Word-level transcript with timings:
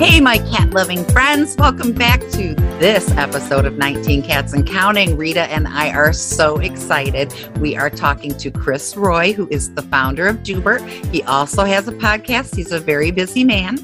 Hey, 0.00 0.18
my 0.18 0.38
cat 0.38 0.70
loving 0.70 1.04
friends, 1.04 1.56
welcome 1.58 1.92
back 1.92 2.20
to 2.30 2.54
this 2.78 3.10
episode 3.18 3.66
of 3.66 3.76
19 3.76 4.22
Cats 4.22 4.54
and 4.54 4.66
Counting. 4.66 5.18
Rita 5.18 5.42
and 5.42 5.68
I 5.68 5.90
are 5.90 6.14
so 6.14 6.56
excited. 6.56 7.30
We 7.58 7.76
are 7.76 7.90
talking 7.90 8.34
to 8.38 8.50
Chris 8.50 8.96
Roy, 8.96 9.34
who 9.34 9.46
is 9.50 9.74
the 9.74 9.82
founder 9.82 10.26
of 10.26 10.38
Doobert. 10.38 10.80
He 11.12 11.22
also 11.24 11.66
has 11.66 11.86
a 11.86 11.92
podcast. 11.92 12.56
He's 12.56 12.72
a 12.72 12.80
very 12.80 13.10
busy 13.10 13.44
man, 13.44 13.78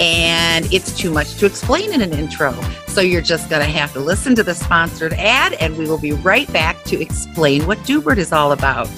and 0.00 0.66
it's 0.72 0.98
too 0.98 1.12
much 1.12 1.36
to 1.36 1.46
explain 1.46 1.92
in 1.92 2.02
an 2.02 2.12
intro. 2.12 2.52
So 2.88 3.00
you're 3.00 3.22
just 3.22 3.48
going 3.48 3.64
to 3.64 3.70
have 3.70 3.92
to 3.92 4.00
listen 4.00 4.34
to 4.34 4.42
the 4.42 4.56
sponsored 4.56 5.12
ad, 5.12 5.52
and 5.60 5.78
we 5.78 5.86
will 5.86 5.96
be 5.96 6.10
right 6.10 6.52
back 6.52 6.82
to 6.86 7.00
explain 7.00 7.68
what 7.68 7.78
Doobert 7.84 8.18
is 8.18 8.32
all 8.32 8.50
about. 8.50 8.90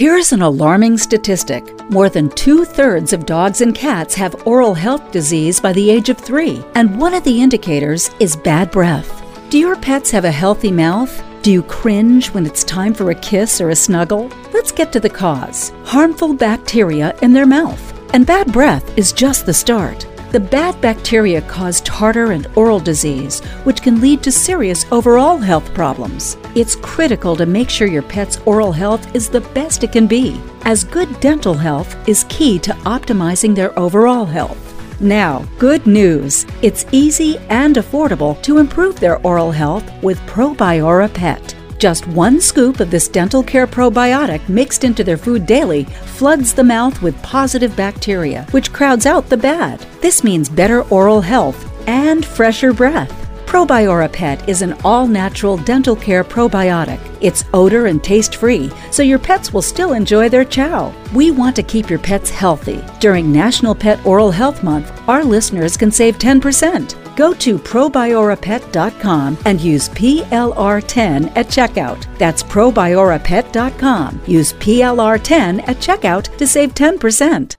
Here's 0.00 0.32
an 0.32 0.40
alarming 0.40 0.96
statistic 0.96 1.78
more 1.90 2.08
than 2.08 2.30
two 2.30 2.64
thirds 2.64 3.12
of 3.12 3.26
dogs 3.26 3.60
and 3.60 3.74
cats 3.74 4.14
have 4.14 4.46
oral 4.46 4.72
health 4.72 5.12
disease 5.12 5.60
by 5.60 5.74
the 5.74 5.90
age 5.90 6.08
of 6.08 6.16
three, 6.16 6.64
and 6.74 6.98
one 6.98 7.12
of 7.12 7.22
the 7.22 7.42
indicators 7.42 8.08
is 8.18 8.34
bad 8.34 8.70
breath. 8.70 9.22
Do 9.50 9.58
your 9.58 9.76
pets 9.76 10.10
have 10.10 10.24
a 10.24 10.30
healthy 10.30 10.72
mouth? 10.72 11.22
Do 11.42 11.52
you 11.52 11.62
cringe 11.62 12.30
when 12.30 12.46
it's 12.46 12.64
time 12.64 12.94
for 12.94 13.10
a 13.10 13.14
kiss 13.14 13.60
or 13.60 13.68
a 13.68 13.76
snuggle? 13.76 14.30
Let's 14.54 14.72
get 14.72 14.90
to 14.92 15.00
the 15.00 15.10
cause 15.10 15.70
harmful 15.84 16.32
bacteria 16.32 17.14
in 17.20 17.34
their 17.34 17.44
mouth. 17.44 18.14
And 18.14 18.26
bad 18.26 18.50
breath 18.54 18.96
is 18.96 19.12
just 19.12 19.44
the 19.44 19.52
start. 19.52 20.06
The 20.30 20.38
bad 20.38 20.80
bacteria 20.80 21.42
cause 21.42 21.80
tartar 21.80 22.30
and 22.30 22.46
oral 22.54 22.78
disease, 22.78 23.40
which 23.64 23.82
can 23.82 24.00
lead 24.00 24.22
to 24.22 24.30
serious 24.30 24.86
overall 24.92 25.36
health 25.38 25.74
problems. 25.74 26.36
It's 26.54 26.76
critical 26.76 27.34
to 27.34 27.46
make 27.46 27.68
sure 27.68 27.88
your 27.88 28.02
pet's 28.04 28.38
oral 28.46 28.70
health 28.70 29.12
is 29.12 29.28
the 29.28 29.40
best 29.40 29.82
it 29.82 29.90
can 29.90 30.06
be, 30.06 30.40
as 30.62 30.84
good 30.84 31.18
dental 31.18 31.54
health 31.54 31.96
is 32.08 32.26
key 32.28 32.60
to 32.60 32.72
optimizing 32.84 33.56
their 33.56 33.76
overall 33.76 34.24
health. 34.24 34.56
Now, 35.00 35.44
good 35.58 35.84
news! 35.84 36.46
It's 36.62 36.86
easy 36.92 37.38
and 37.48 37.74
affordable 37.74 38.40
to 38.42 38.58
improve 38.58 39.00
their 39.00 39.18
oral 39.26 39.50
health 39.50 39.90
with 40.00 40.20
Probiora 40.26 41.12
Pet. 41.12 41.56
Just 41.80 42.06
one 42.08 42.42
scoop 42.42 42.78
of 42.80 42.90
this 42.90 43.08
dental 43.08 43.42
care 43.42 43.66
probiotic 43.66 44.46
mixed 44.50 44.84
into 44.84 45.02
their 45.02 45.16
food 45.16 45.46
daily 45.46 45.84
floods 45.84 46.52
the 46.52 46.62
mouth 46.62 47.00
with 47.00 47.20
positive 47.22 47.74
bacteria, 47.74 48.46
which 48.50 48.70
crowds 48.70 49.06
out 49.06 49.30
the 49.30 49.36
bad. 49.38 49.80
This 50.02 50.22
means 50.22 50.50
better 50.50 50.82
oral 50.90 51.22
health 51.22 51.66
and 51.88 52.22
fresher 52.22 52.74
breath. 52.74 53.10
Probiora 53.46 54.12
Pet 54.12 54.46
is 54.46 54.60
an 54.60 54.74
all 54.84 55.06
natural 55.06 55.56
dental 55.56 55.96
care 55.96 56.22
probiotic. 56.22 57.00
It's 57.22 57.46
odor 57.54 57.86
and 57.86 58.04
taste 58.04 58.36
free, 58.36 58.70
so 58.92 59.02
your 59.02 59.18
pets 59.18 59.54
will 59.54 59.62
still 59.62 59.94
enjoy 59.94 60.28
their 60.28 60.44
chow. 60.44 60.94
We 61.14 61.30
want 61.30 61.56
to 61.56 61.62
keep 61.62 61.88
your 61.88 61.98
pets 61.98 62.28
healthy. 62.28 62.84
During 63.00 63.32
National 63.32 63.74
Pet 63.74 64.04
Oral 64.04 64.30
Health 64.30 64.62
Month, 64.62 64.92
our 65.08 65.24
listeners 65.24 65.78
can 65.78 65.90
save 65.90 66.18
10%. 66.18 66.99
Go 67.20 67.34
to 67.34 67.58
probiorapet.com 67.58 69.36
and 69.44 69.60
use 69.60 69.90
PLR10 69.90 71.36
at 71.36 71.48
checkout. 71.48 72.06
That's 72.16 72.42
probiorapet.com. 72.42 74.22
Use 74.26 74.54
PLR10 74.54 75.68
at 75.68 75.76
checkout 75.76 76.34
to 76.38 76.46
save 76.46 76.72
10%. 76.72 77.56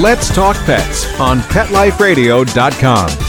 Let's 0.00 0.34
Talk 0.34 0.56
Pets 0.64 1.20
on 1.20 1.40
PetLifeRadio.com. 1.40 3.27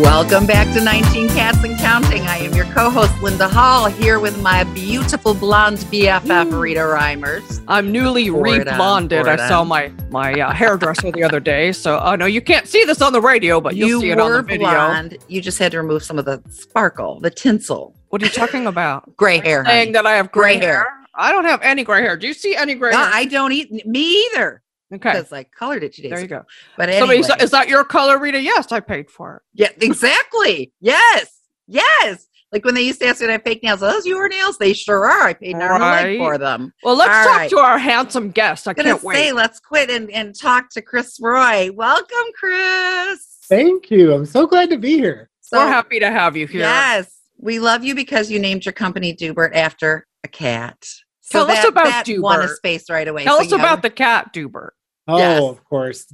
Welcome 0.00 0.46
back 0.46 0.72
to 0.72 0.82
19 0.82 1.28
Cats 1.28 1.62
and 1.62 1.78
Counting. 1.78 2.22
I 2.22 2.38
am 2.38 2.54
your 2.54 2.64
co 2.72 2.88
host, 2.88 3.12
Linda 3.22 3.46
Hall, 3.46 3.90
here 3.90 4.18
with 4.20 4.40
my 4.40 4.64
beautiful 4.64 5.34
blonde 5.34 5.76
BFF, 5.90 6.58
Rita 6.58 6.80
Reimers. 6.80 7.62
I'm 7.68 7.92
newly 7.92 8.30
on, 8.30 8.36
reblonded. 8.36 9.28
I 9.28 9.36
saw 9.48 9.64
my 9.64 9.92
my 10.10 10.32
uh, 10.32 10.50
hairdresser 10.54 11.12
the 11.12 11.22
other 11.22 11.40
day. 11.40 11.72
So, 11.72 12.00
oh 12.02 12.14
no, 12.14 12.24
you 12.24 12.40
can't 12.40 12.66
see 12.66 12.84
this 12.84 13.02
on 13.02 13.12
the 13.12 13.20
radio, 13.20 13.60
but 13.60 13.76
you'll 13.76 13.88
you 13.90 14.00
see 14.00 14.10
it 14.12 14.18
on 14.18 14.32
the 14.32 14.42
video. 14.42 14.70
blonde. 14.70 15.18
You 15.28 15.42
just 15.42 15.58
had 15.58 15.72
to 15.72 15.78
remove 15.78 16.02
some 16.02 16.18
of 16.18 16.24
the 16.24 16.42
sparkle, 16.48 17.20
the 17.20 17.30
tinsel. 17.30 17.94
What 18.08 18.22
are 18.22 18.24
you 18.24 18.32
talking 18.32 18.66
about? 18.66 19.14
Gray 19.18 19.40
hair. 19.40 19.62
Saying 19.66 19.88
honey. 19.88 19.92
that 19.92 20.06
I 20.06 20.12
have 20.16 20.32
gray, 20.32 20.56
Gray 20.56 20.66
hair. 20.66 20.74
hair. 20.84 20.86
I 21.14 21.32
don't 21.32 21.44
have 21.44 21.60
any 21.60 21.84
gray 21.84 22.00
hair. 22.00 22.16
Do 22.16 22.26
you 22.26 22.32
see 22.32 22.56
any 22.56 22.74
gray 22.74 22.92
No, 22.92 22.96
hair? 22.96 23.10
I 23.12 23.26
don't 23.26 23.52
eat 23.52 23.86
me 23.86 24.24
either 24.32 24.61
okay, 24.92 25.12
because 25.12 25.32
I 25.32 25.44
colored 25.44 25.82
it 25.84 25.94
two 25.94 26.02
days 26.02 26.10
there 26.10 26.18
you 26.20 26.24
ago. 26.26 26.38
go. 26.40 26.44
But 26.76 26.90
Somebody, 26.90 27.18
anyway, 27.22 27.36
is 27.42 27.50
that 27.50 27.68
your 27.68 27.84
color, 27.84 28.18
Rita? 28.18 28.40
Yes, 28.40 28.70
I 28.72 28.80
paid 28.80 29.10
for 29.10 29.36
it. 29.36 29.42
yeah, 29.54 29.68
exactly. 29.80 30.72
Yes, 30.80 31.40
yes. 31.66 32.28
Like 32.52 32.66
when 32.66 32.74
they 32.74 32.82
used 32.82 33.00
to 33.00 33.06
ask 33.06 33.22
me, 33.22 33.28
"I 33.28 33.32
have 33.32 33.42
fake 33.44 33.62
nails?" 33.62 33.82
Are 33.82 33.90
those 33.90 34.04
your 34.04 34.28
nails? 34.28 34.58
They 34.58 34.74
sure 34.74 35.06
are. 35.06 35.22
I 35.28 35.32
paid 35.32 35.56
an 35.56 35.62
arm 35.62 35.76
and 35.76 35.82
a 35.82 35.86
leg 35.86 36.04
Right. 36.04 36.18
for 36.18 36.36
them. 36.36 36.74
Well, 36.82 36.96
let's 36.96 37.08
All 37.16 37.24
talk 37.32 37.36
right. 37.38 37.50
to 37.50 37.58
our 37.58 37.78
handsome 37.78 38.30
guest. 38.30 38.68
I 38.68 38.72
I'm 38.72 38.74
can't 38.76 39.00
say, 39.00 39.06
wait. 39.06 39.32
let's 39.34 39.58
quit 39.58 39.88
and, 39.88 40.10
and 40.10 40.38
talk 40.38 40.68
to 40.72 40.82
Chris 40.82 41.18
Roy. 41.18 41.70
Welcome, 41.72 42.26
Chris. 42.38 43.26
Thank 43.48 43.90
you. 43.90 44.12
I'm 44.12 44.26
so 44.26 44.46
glad 44.46 44.68
to 44.70 44.76
be 44.76 44.98
here. 44.98 45.30
So, 45.40 45.58
We're 45.58 45.68
happy 45.68 45.98
to 46.00 46.10
have 46.10 46.36
you 46.36 46.46
here. 46.46 46.60
Yes, 46.60 47.10
we 47.38 47.58
love 47.58 47.84
you 47.84 47.94
because 47.94 48.30
you 48.30 48.38
named 48.38 48.66
your 48.66 48.72
company 48.72 49.14
Doobert 49.16 49.54
after 49.54 50.06
a 50.24 50.28
cat. 50.28 50.86
Tell 51.30 51.50
us 51.50 51.64
about 51.64 51.84
that 51.86 52.04
won 52.20 52.40
a 52.42 52.48
space 52.48 52.90
right 52.90 53.08
away. 53.08 53.24
Tell 53.24 53.38
So 53.38 53.44
us 53.44 53.50
you 53.50 53.56
have- 53.56 53.66
about 53.66 53.82
the 53.82 53.88
cat, 53.90 54.34
Doobert. 54.34 54.70
Oh, 55.08 55.18
Yes. 55.18 55.42
of 55.42 55.64
course. 55.64 56.06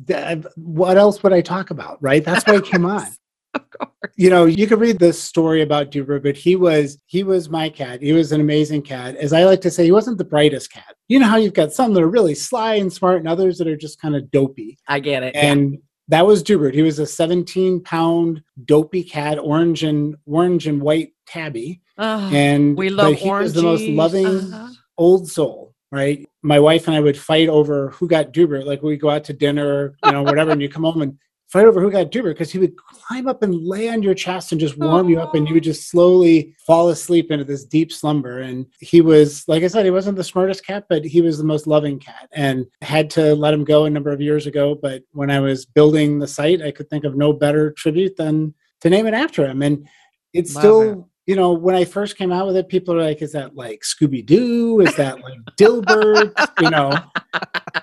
What 0.56 0.96
else 0.96 1.22
would 1.22 1.32
I 1.32 1.40
talk 1.40 1.70
about? 1.70 1.98
Right? 2.02 2.24
That's 2.24 2.46
why 2.46 2.56
I 2.56 2.60
came 2.60 2.84
on. 2.96 3.06
Of 3.54 3.70
course. 3.70 4.12
You 4.16 4.30
know, 4.30 4.44
you 4.46 4.66
could 4.66 4.80
read 4.80 4.98
this 4.98 5.20
story 5.20 5.62
about 5.62 5.90
Doobert, 5.90 6.22
but 6.22 6.36
he 6.36 6.54
was 6.56 6.98
he 7.06 7.22
was 7.24 7.48
my 7.48 7.68
cat. 7.68 8.02
He 8.02 8.12
was 8.12 8.32
an 8.32 8.40
amazing 8.40 8.82
cat. 8.82 9.16
As 9.16 9.32
I 9.32 9.44
like 9.44 9.60
to 9.62 9.70
say, 9.70 9.84
he 9.84 9.92
wasn't 9.92 10.18
the 10.18 10.24
brightest 10.24 10.70
cat. 10.72 10.94
You 11.08 11.18
know 11.18 11.26
how 11.26 11.36
you've 11.36 11.54
got 11.54 11.72
some 11.72 11.92
that 11.94 12.02
are 12.02 12.08
really 12.08 12.34
sly 12.34 12.74
and 12.74 12.92
smart, 12.92 13.18
and 13.18 13.28
others 13.28 13.58
that 13.58 13.66
are 13.68 13.76
just 13.76 14.00
kind 14.00 14.14
of 14.16 14.30
dopey. 14.30 14.78
I 14.86 15.00
get 15.00 15.22
it. 15.22 15.34
And 15.34 15.78
that 16.08 16.26
was 16.26 16.42
Doobert. 16.42 16.74
He 16.74 16.82
was 16.82 16.98
a 16.98 17.06
17 17.06 17.82
pound 17.82 18.42
dopey 18.64 19.02
cat, 19.02 19.38
orange 19.38 19.82
and 19.82 20.16
orange 20.26 20.66
and 20.66 20.80
white 20.80 21.12
tabby. 21.26 21.80
Oh, 21.98 22.30
And 22.32 22.76
we 22.76 22.90
love 22.90 23.14
he 23.14 23.30
was 23.30 23.52
the 23.54 23.62
most 23.62 23.86
loving 23.88 24.26
Uh-huh. 24.26 24.68
old 24.96 25.28
soul, 25.28 25.67
right? 25.90 26.28
My 26.42 26.60
wife 26.60 26.86
and 26.86 26.96
I 26.96 27.00
would 27.00 27.18
fight 27.18 27.48
over 27.48 27.90
who 27.90 28.08
got 28.08 28.32
Doobert. 28.32 28.64
Like 28.64 28.82
we 28.82 28.96
go 28.96 29.10
out 29.10 29.24
to 29.24 29.32
dinner, 29.32 29.96
you 30.04 30.12
know, 30.12 30.22
whatever, 30.22 30.50
and 30.50 30.62
you 30.62 30.68
come 30.68 30.84
home 30.84 31.02
and 31.02 31.18
fight 31.48 31.64
over 31.64 31.80
who 31.80 31.90
got 31.90 32.10
Doobert 32.10 32.34
because 32.34 32.52
he 32.52 32.58
would 32.58 32.76
climb 32.76 33.26
up 33.26 33.42
and 33.42 33.54
lay 33.54 33.88
on 33.88 34.02
your 34.02 34.12
chest 34.12 34.52
and 34.52 34.60
just 34.60 34.76
warm 34.76 35.08
you 35.08 35.18
up, 35.18 35.34
and 35.34 35.48
you 35.48 35.54
would 35.54 35.62
just 35.62 35.88
slowly 35.88 36.54
fall 36.66 36.90
asleep 36.90 37.30
into 37.30 37.44
this 37.44 37.64
deep 37.64 37.90
slumber. 37.90 38.40
And 38.40 38.66
he 38.80 39.00
was, 39.00 39.48
like 39.48 39.62
I 39.62 39.68
said, 39.68 39.86
he 39.86 39.90
wasn't 39.90 40.18
the 40.18 40.24
smartest 40.24 40.66
cat, 40.66 40.84
but 40.90 41.04
he 41.04 41.22
was 41.22 41.38
the 41.38 41.44
most 41.44 41.66
loving 41.66 41.98
cat. 41.98 42.28
And 42.32 42.66
had 42.82 43.08
to 43.10 43.34
let 43.34 43.54
him 43.54 43.64
go 43.64 43.86
a 43.86 43.90
number 43.90 44.12
of 44.12 44.20
years 44.20 44.46
ago. 44.46 44.74
But 44.74 45.04
when 45.12 45.30
I 45.30 45.40
was 45.40 45.64
building 45.64 46.18
the 46.18 46.28
site, 46.28 46.60
I 46.60 46.70
could 46.70 46.90
think 46.90 47.04
of 47.04 47.16
no 47.16 47.32
better 47.32 47.72
tribute 47.72 48.16
than 48.16 48.52
to 48.82 48.90
name 48.90 49.06
it 49.06 49.14
after 49.14 49.46
him. 49.46 49.62
And 49.62 49.88
it's 50.34 50.54
Love 50.54 50.62
still 50.62 50.82
it. 50.82 50.98
You 51.28 51.36
know, 51.36 51.52
when 51.52 51.74
I 51.74 51.84
first 51.84 52.16
came 52.16 52.32
out 52.32 52.46
with 52.46 52.56
it, 52.56 52.70
people 52.70 52.94
are 52.94 53.02
like, 53.02 53.20
"Is 53.20 53.32
that 53.32 53.54
like 53.54 53.82
Scooby 53.82 54.24
Doo? 54.24 54.80
Is 54.80 54.96
that 54.96 55.20
like 55.20 55.38
Dilbert?" 55.58 56.32
you 56.58 56.70
know. 56.70 56.94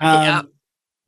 Yeah. 0.00 0.42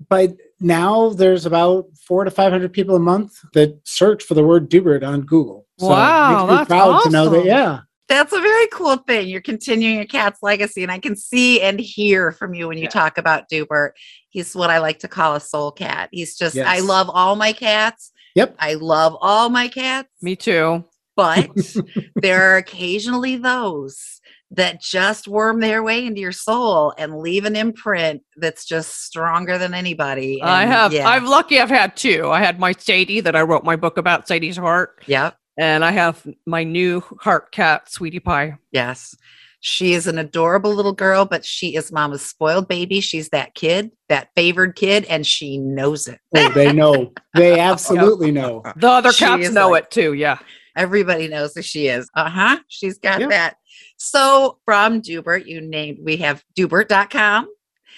But 0.09 0.37
now 0.61 1.11
there's 1.11 1.45
about 1.45 1.87
four 2.07 2.23
to 2.25 2.31
five 2.31 2.53
hundred 2.53 2.73
people 2.73 2.95
a 2.95 3.01
month 3.01 3.33
that 3.55 3.77
search 3.85 4.23
for 4.23 4.35
the 4.35 4.45
word 4.45 4.71
Doobert 4.71 5.07
on 5.07 5.23
Google. 5.23 5.67
So 5.79 5.89
Wow, 5.89 6.25
it 6.25 6.31
makes 6.33 6.43
me 6.43 6.57
that's 6.57 6.69
proud 6.69 7.03
to 7.03 7.11
know 7.11 7.29
that. 7.29 7.45
Yeah, 7.45 7.81
That's 8.09 8.33
a 8.33 8.41
very 8.41 8.69
cool 8.69 8.97
thing. 8.99 9.29
You're 9.29 9.43
continuing 9.43 9.97
your 9.97 10.07
cat's 10.07 10.41
legacy, 10.43 10.85
and 10.85 10.93
I 10.93 11.01
can 11.01 11.17
see 11.17 11.61
and 11.61 11.79
hear 11.81 12.31
from 12.33 12.55
you 12.55 12.69
when 12.69 12.79
you 12.79 12.85
Yeah. 12.85 12.91
talk 12.91 13.19
about 13.19 13.51
Doobert. 13.51 13.91
He's 14.31 14.55
what 14.55 14.71
I 14.71 14.79
like 14.79 15.01
to 15.01 15.09
call 15.09 15.35
a 15.35 15.41
soul 15.41 15.73
cat. 15.73 16.09
He's 16.13 16.37
just, 16.39 16.57
I 16.57 16.79
love 16.81 17.11
all 17.13 17.35
my 17.35 17.53
cats. 17.53 18.13
Yep. 18.37 18.55
I 18.61 18.75
love 18.75 19.17
all 19.21 19.51
my 19.51 19.67
cats, 19.69 20.09
Me 20.23 20.37
too. 20.37 20.85
But 21.19 21.51
there 22.15 22.53
are 22.55 22.57
occasionally 22.59 23.37
those 23.37 24.21
that 24.53 24.81
just 24.81 25.27
worm 25.27 25.59
their 25.61 25.83
way 25.83 26.07
into 26.07 26.21
your 26.21 26.31
soul 26.33 26.95
and 26.97 27.19
leave 27.19 27.45
an 27.45 27.57
imprint 27.57 28.23
that's 28.37 28.65
just 28.65 29.05
stronger 29.05 29.59
than 29.59 29.75
anybody. 29.75 30.41
I 30.41 30.65
have. 30.65 30.93
yeah. 30.93 31.09
I'm 31.09 31.27
lucky. 31.27 31.59
I've 31.61 31.69
had 31.69 31.97
two. 31.97 32.31
I 32.31 32.39
had 32.41 32.61
my 32.61 32.71
Sadie 32.73 33.21
that 33.21 33.35
I 33.37 33.43
wrote 33.43 33.65
my 33.65 33.75
book 33.75 33.99
about, 33.99 34.29
Sadie's 34.29 34.57
heart, 34.57 35.03
Yep. 35.09 35.37
and 35.59 35.85
I 35.85 35.91
have 35.91 36.25
my 36.47 36.63
new 36.63 37.03
heart 37.21 37.51
cat, 37.51 37.91
Sweetie 37.91 38.21
Pie. 38.21 38.57
Yes. 38.71 39.15
She 39.61 39.93
is 39.93 40.07
an 40.07 40.19
adorable 40.19 40.73
little 40.73 40.93
girl, 40.93 41.25
but 41.25 41.45
she 41.45 41.75
is 41.75 41.91
mama's 41.91 42.25
spoiled 42.25 42.69
baby. 42.69 43.01
She's 43.01 43.31
that 43.31 43.57
kid, 43.57 43.91
that 44.09 44.29
favored 44.37 44.77
kid, 44.77 45.05
and 45.07 45.27
she 45.27 45.59
knows 45.59 46.07
it. 46.07 46.21
Oh, 46.35 46.49
they 46.55 46.73
know. 46.73 47.13
They 47.35 47.59
absolutely 47.73 48.31
know. 48.31 48.63
The 48.77 48.89
other 48.89 49.13
She 49.13 49.25
cats 49.25 49.51
know 49.51 49.71
like- 49.71 49.85
it 49.87 49.91
too. 49.91 50.13
Yeah. 50.15 50.39
Everybody 50.79 51.29
knows 51.29 51.55
who 51.55 51.63
she 51.63 51.89
is. 51.89 52.09
Uh 52.15 52.31
huh. 52.31 52.59
She's 52.69 52.99
got 52.99 53.21
Yep. 53.21 53.31
that. 53.31 53.57
So 53.97 54.59
from 54.65 55.03
Doobert, 55.03 55.47
you 55.47 55.61
named, 55.61 55.99
we 56.03 56.17
have 56.19 56.43
Doobert.com. 56.57 57.49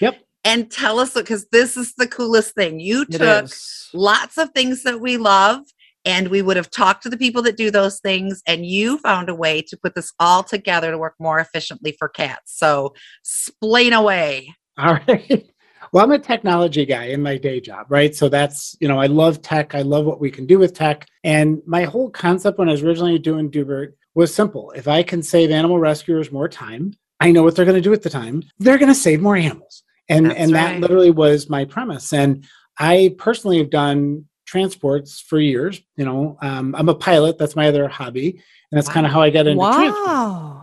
Yep. 0.01 0.19
And 0.45 0.71
tell 0.71 0.99
us, 0.99 1.13
because 1.13 1.47
this 1.53 1.77
is 1.77 1.93
the 1.95 2.09
coolest 2.09 2.55
thing. 2.55 2.81
You 2.81 3.03
It 3.03 3.13
took 3.13 3.45
is. 3.45 3.91
lots 3.93 4.39
of 4.39 4.51
things 4.55 4.83
that 4.85 4.99
we 5.01 5.19
love 5.19 5.61
and 6.07 6.29
we 6.29 6.41
would 6.41 6.57
have 6.57 6.71
talked 6.71 7.03
to 7.03 7.11
the 7.11 7.19
people 7.19 7.43
that 7.43 7.59
do 7.59 7.71
those 7.71 8.01
things 8.01 8.43
and 8.47 8.65
you 8.65 8.97
found 8.99 9.29
a 9.29 9.35
way 9.35 9.61
to 9.61 9.77
put 9.77 9.95
this 9.95 10.13
all 10.19 10.43
together 10.43 10.91
to 10.91 10.97
work 10.97 11.15
more 11.19 11.39
efficiently 11.41 11.95
for 11.99 12.09
cats 12.09 12.57
so 12.57 12.95
splain 13.23 13.93
away 13.93 14.49
All 14.79 14.95
right. 14.95 15.47
Well, 15.93 16.05
I'm 16.05 16.13
a 16.13 16.19
technology 16.19 16.85
guy 16.85 17.07
in 17.07 17.23
my 17.23 17.37
day 17.37 17.61
job, 17.61 17.87
right? 17.89 18.15
So 18.15 18.29
that's, 18.29 18.77
you 18.81 18.89
know, 18.89 18.99
I 18.99 19.07
love 19.07 19.43
tech. 19.43 19.75
I 19.75 19.83
love 19.83 20.05
what 20.05 20.21
we 20.21 20.31
can 20.31 20.47
do 20.47 20.59
with 20.59 20.75
tech. 20.75 21.07
And 21.25 21.63
my 21.67 21.85
whole 21.85 22.11
concept 22.11 22.59
when 22.59 22.69
I 22.69 22.73
was 22.73 22.83
originally 22.83 23.19
doing 23.19 23.51
Doobert 23.51 23.93
was 24.15 24.35
simple. 24.35 24.73
If 24.73 24.89
I 24.89 25.03
can 25.03 25.23
save 25.23 25.51
animal 25.51 25.79
rescuers 25.79 26.33
more 26.33 26.49
time, 26.49 26.95
I 27.21 27.31
know 27.31 27.43
what 27.43 27.57
they're 27.57 27.65
going 27.65 27.77
to 27.77 27.81
do 27.81 27.93
at 27.93 28.03
the 28.03 28.11
time. 28.11 28.43
They're 28.59 28.79
going 28.79 28.89
to 28.89 28.95
save 28.95 29.21
more 29.21 29.37
animals. 29.37 29.83
And 30.09 30.27
That's 30.27 30.39
and 30.39 30.55
that 30.55 30.81
literally 30.81 31.11
was 31.11 31.49
my 31.49 31.65
premise. 31.65 32.13
And 32.13 32.45
I 32.79 33.15
personally 33.19 33.59
have 33.59 33.71
done 33.71 34.27
transports 34.47 35.21
for 35.21 35.39
years. 35.39 35.81
You 35.97 36.05
know, 36.05 36.37
um, 36.43 36.75
I'm 36.77 36.89
a 36.89 36.95
pilot. 36.95 37.39
That's 37.39 37.55
my 37.55 37.69
other 37.69 37.89
hobby. 37.89 38.31
And 38.31 38.79
that's 38.79 38.89
kind 38.89 39.07
of 39.07 39.13
how 39.13 39.21
I 39.21 39.31
got 39.31 39.47
into 39.47 39.61
transport. 39.75 40.07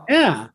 Yeah. 0.10 0.48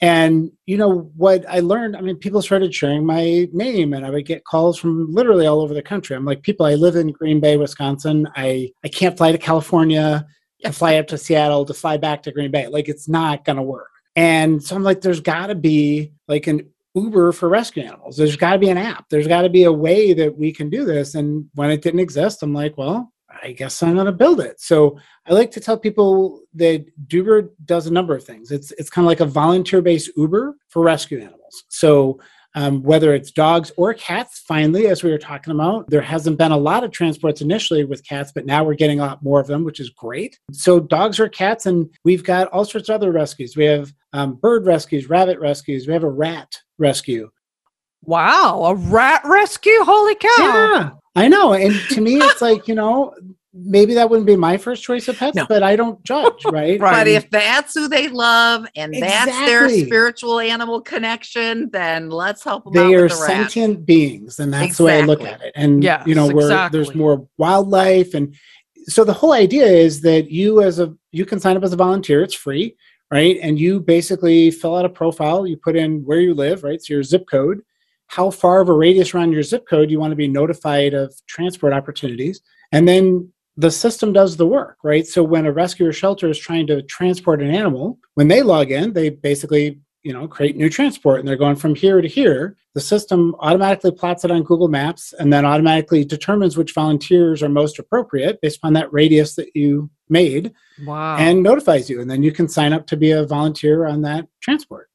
And 0.00 0.50
you 0.66 0.76
know 0.76 1.10
what 1.16 1.44
I 1.48 1.60
learned? 1.60 1.96
I 1.96 2.00
mean, 2.00 2.16
people 2.16 2.42
started 2.42 2.74
sharing 2.74 3.06
my 3.06 3.48
name, 3.52 3.92
and 3.92 4.04
I 4.04 4.10
would 4.10 4.26
get 4.26 4.44
calls 4.44 4.78
from 4.78 5.12
literally 5.12 5.46
all 5.46 5.60
over 5.60 5.72
the 5.72 5.82
country. 5.82 6.16
I'm 6.16 6.24
like, 6.24 6.42
people, 6.42 6.66
I 6.66 6.74
live 6.74 6.96
in 6.96 7.12
Green 7.12 7.40
Bay, 7.40 7.56
Wisconsin. 7.56 8.28
I 8.34 8.70
I 8.84 8.88
can't 8.88 9.16
fly 9.16 9.32
to 9.32 9.38
California 9.38 10.26
to 10.64 10.72
fly 10.72 10.96
up 10.96 11.06
to 11.08 11.18
Seattle 11.18 11.64
to 11.66 11.74
fly 11.74 11.96
back 11.96 12.22
to 12.24 12.32
Green 12.32 12.50
Bay. 12.50 12.66
Like, 12.66 12.88
it's 12.88 13.08
not 13.08 13.44
gonna 13.44 13.62
work. 13.62 13.90
And 14.16 14.62
so 14.62 14.76
I'm 14.76 14.82
like, 14.82 15.00
there's 15.00 15.20
got 15.20 15.48
to 15.48 15.54
be 15.54 16.12
like 16.28 16.46
an 16.46 16.68
Uber 16.94 17.32
for 17.32 17.48
rescue 17.48 17.82
animals. 17.82 18.16
There's 18.16 18.36
got 18.36 18.52
to 18.52 18.58
be 18.58 18.70
an 18.70 18.78
app. 18.78 19.08
There's 19.08 19.26
got 19.26 19.42
to 19.42 19.48
be 19.48 19.64
a 19.64 19.72
way 19.72 20.12
that 20.14 20.36
we 20.38 20.52
can 20.52 20.70
do 20.70 20.84
this. 20.84 21.14
And 21.14 21.46
when 21.54 21.70
it 21.70 21.82
didn't 21.82 22.00
exist, 22.00 22.42
I'm 22.42 22.54
like, 22.54 22.78
well, 22.78 23.12
I 23.44 23.52
guess 23.52 23.82
I'm 23.82 23.94
going 23.94 24.06
to 24.06 24.12
build 24.12 24.40
it. 24.40 24.60
So 24.60 24.98
I 25.26 25.34
like 25.34 25.50
to 25.52 25.60
tell 25.60 25.78
people 25.78 26.40
that 26.54 26.86
Uber 27.10 27.50
does 27.66 27.86
a 27.86 27.92
number 27.92 28.16
of 28.16 28.24
things. 28.24 28.50
It's 28.50 28.72
it's 28.72 28.90
kind 28.90 29.04
of 29.04 29.08
like 29.08 29.20
a 29.20 29.26
volunteer-based 29.26 30.10
Uber 30.16 30.56
for 30.68 30.82
rescue 30.82 31.20
animals. 31.20 31.64
So 31.68 32.18
um, 32.56 32.82
whether 32.82 33.14
it's 33.14 33.32
dogs 33.32 33.72
or 33.76 33.92
cats, 33.94 34.42
finally, 34.46 34.86
as 34.86 35.02
we 35.02 35.10
were 35.10 35.18
talking 35.18 35.52
about, 35.52 35.90
there 35.90 36.00
hasn't 36.00 36.38
been 36.38 36.52
a 36.52 36.56
lot 36.56 36.84
of 36.84 36.90
transports 36.92 37.40
initially 37.40 37.84
with 37.84 38.06
cats, 38.06 38.32
but 38.32 38.46
now 38.46 38.62
we're 38.64 38.74
getting 38.74 39.00
a 39.00 39.04
lot 39.04 39.22
more 39.22 39.40
of 39.40 39.48
them, 39.48 39.64
which 39.64 39.80
is 39.80 39.90
great. 39.90 40.38
So 40.52 40.78
dogs 40.80 41.18
or 41.18 41.28
cats, 41.28 41.66
and 41.66 41.90
we've 42.04 42.24
got 42.24 42.48
all 42.48 42.64
sorts 42.64 42.88
of 42.88 42.94
other 42.94 43.12
rescues. 43.12 43.56
We 43.56 43.64
have 43.64 43.92
um, 44.12 44.36
bird 44.36 44.66
rescues, 44.66 45.08
rabbit 45.08 45.38
rescues. 45.40 45.86
We 45.86 45.92
have 45.92 46.04
a 46.04 46.08
rat 46.08 46.56
rescue. 46.78 47.30
Wow. 48.04 48.64
A 48.64 48.74
rat 48.74 49.22
rescue? 49.24 49.82
Holy 49.82 50.14
cow. 50.14 50.30
Yeah, 50.38 50.90
I 51.16 51.28
know. 51.28 51.52
And 51.52 51.74
to 51.90 52.00
me, 52.00 52.16
it's 52.16 52.42
like 52.42 52.66
you 52.68 52.74
know, 52.74 53.14
maybe 53.52 53.94
that 53.94 54.10
wouldn't 54.10 54.26
be 54.26 54.36
my 54.36 54.56
first 54.56 54.82
choice 54.82 55.06
of 55.08 55.16
pets, 55.16 55.36
No. 55.36 55.46
but 55.48 55.62
I 55.62 55.76
don't 55.76 56.02
judge, 56.04 56.44
right? 56.46 56.80
Right. 56.80 56.92
but 56.98 57.06
if 57.06 57.30
that's 57.30 57.74
who 57.74 57.86
they 57.88 58.08
love 58.08 58.66
and 58.74 58.92
that's 58.94 59.30
their 59.46 59.68
spiritual 59.68 60.40
animal 60.40 60.80
connection 60.80 61.70
then 61.70 62.10
let's 62.10 62.42
help 62.42 62.64
them 62.64 62.72
out 62.76 62.88
they 62.88 62.94
are 62.96 63.04
with 63.04 63.12
the 63.12 63.18
rat. 63.18 63.26
sentient 63.28 63.86
beings, 63.86 64.40
and 64.40 64.52
that's 64.52 64.78
the 64.78 64.84
way 64.84 64.98
I 64.98 65.02
look 65.02 65.22
at 65.22 65.40
it. 65.40 65.52
And 65.54 65.82
Yes, 65.84 66.04
you 66.06 66.14
know, 66.16 66.26
where 66.26 66.46
exactly. 66.46 66.78
there's 66.78 66.94
more 66.96 67.26
wildlife, 67.38 68.14
and 68.14 68.34
so 68.86 69.02
the 69.04 69.14
whole 69.14 69.32
idea 69.32 69.64
is 69.66 70.00
that 70.02 70.30
you, 70.30 70.60
as 70.60 70.78
a, 70.78 70.92
you 71.12 71.24
can 71.24 71.40
sign 71.40 71.56
up 71.56 71.62
as 71.64 71.72
a 71.72 71.76
volunteer. 71.76 72.22
It's 72.22 72.34
free, 72.34 72.76
right? 73.10 73.38
And 73.40 73.58
you 73.58 73.80
basically 73.80 74.50
fill 74.50 74.76
out 74.76 74.84
a 74.84 74.90
profile. 74.90 75.46
You 75.46 75.56
put 75.56 75.74
in 75.74 76.04
where 76.04 76.20
you 76.20 76.34
live, 76.34 76.64
right? 76.64 76.82
So 76.82 76.92
your 76.92 77.02
zip 77.02 77.24
code, 77.30 77.62
how 78.14 78.30
far 78.30 78.60
of 78.60 78.68
a 78.68 78.72
radius 78.72 79.12
around 79.12 79.32
your 79.32 79.42
zip 79.42 79.66
code 79.68 79.90
you 79.90 79.98
want 79.98 80.12
to 80.12 80.16
be 80.16 80.28
notified 80.28 80.94
of 80.94 81.12
transport 81.26 81.72
opportunities, 81.72 82.40
and 82.70 82.86
then 82.86 83.28
the 83.56 83.70
system 83.70 84.12
does 84.12 84.36
the 84.36 84.46
work, 84.46 84.76
right? 84.84 85.06
So 85.06 85.22
when 85.22 85.46
a 85.46 85.52
rescue 85.52 85.86
or 85.88 85.92
shelter 85.92 86.28
is 86.28 86.38
trying 86.38 86.66
to 86.68 86.82
transport 86.82 87.42
an 87.42 87.50
animal, 87.50 87.98
when 88.14 88.28
they 88.28 88.42
log 88.42 88.70
in, 88.70 88.92
they 88.92 89.10
basically 89.10 89.80
you 90.04 90.12
know 90.12 90.28
create 90.28 90.56
new 90.56 90.68
transport 90.68 91.18
and 91.18 91.26
they're 91.26 91.34
going 91.34 91.56
from 91.56 91.74
here 91.74 92.00
to 92.02 92.06
here 92.06 92.56
the 92.74 92.80
system 92.80 93.34
automatically 93.40 93.90
plots 93.90 94.22
it 94.22 94.30
on 94.30 94.42
google 94.42 94.68
maps 94.68 95.14
and 95.18 95.32
then 95.32 95.46
automatically 95.46 96.04
determines 96.04 96.58
which 96.58 96.74
volunteers 96.74 97.42
are 97.42 97.48
most 97.48 97.78
appropriate 97.78 98.38
based 98.42 98.58
upon 98.58 98.74
that 98.74 98.92
radius 98.92 99.34
that 99.34 99.48
you 99.54 99.88
made 100.10 100.52
Wow. 100.84 101.16
and 101.16 101.42
notifies 101.42 101.88
you 101.88 102.02
and 102.02 102.10
then 102.10 102.22
you 102.22 102.32
can 102.32 102.48
sign 102.48 102.74
up 102.74 102.86
to 102.88 102.98
be 102.98 103.12
a 103.12 103.24
volunteer 103.24 103.86
on 103.86 104.02
that 104.02 104.26
transport 104.42 104.90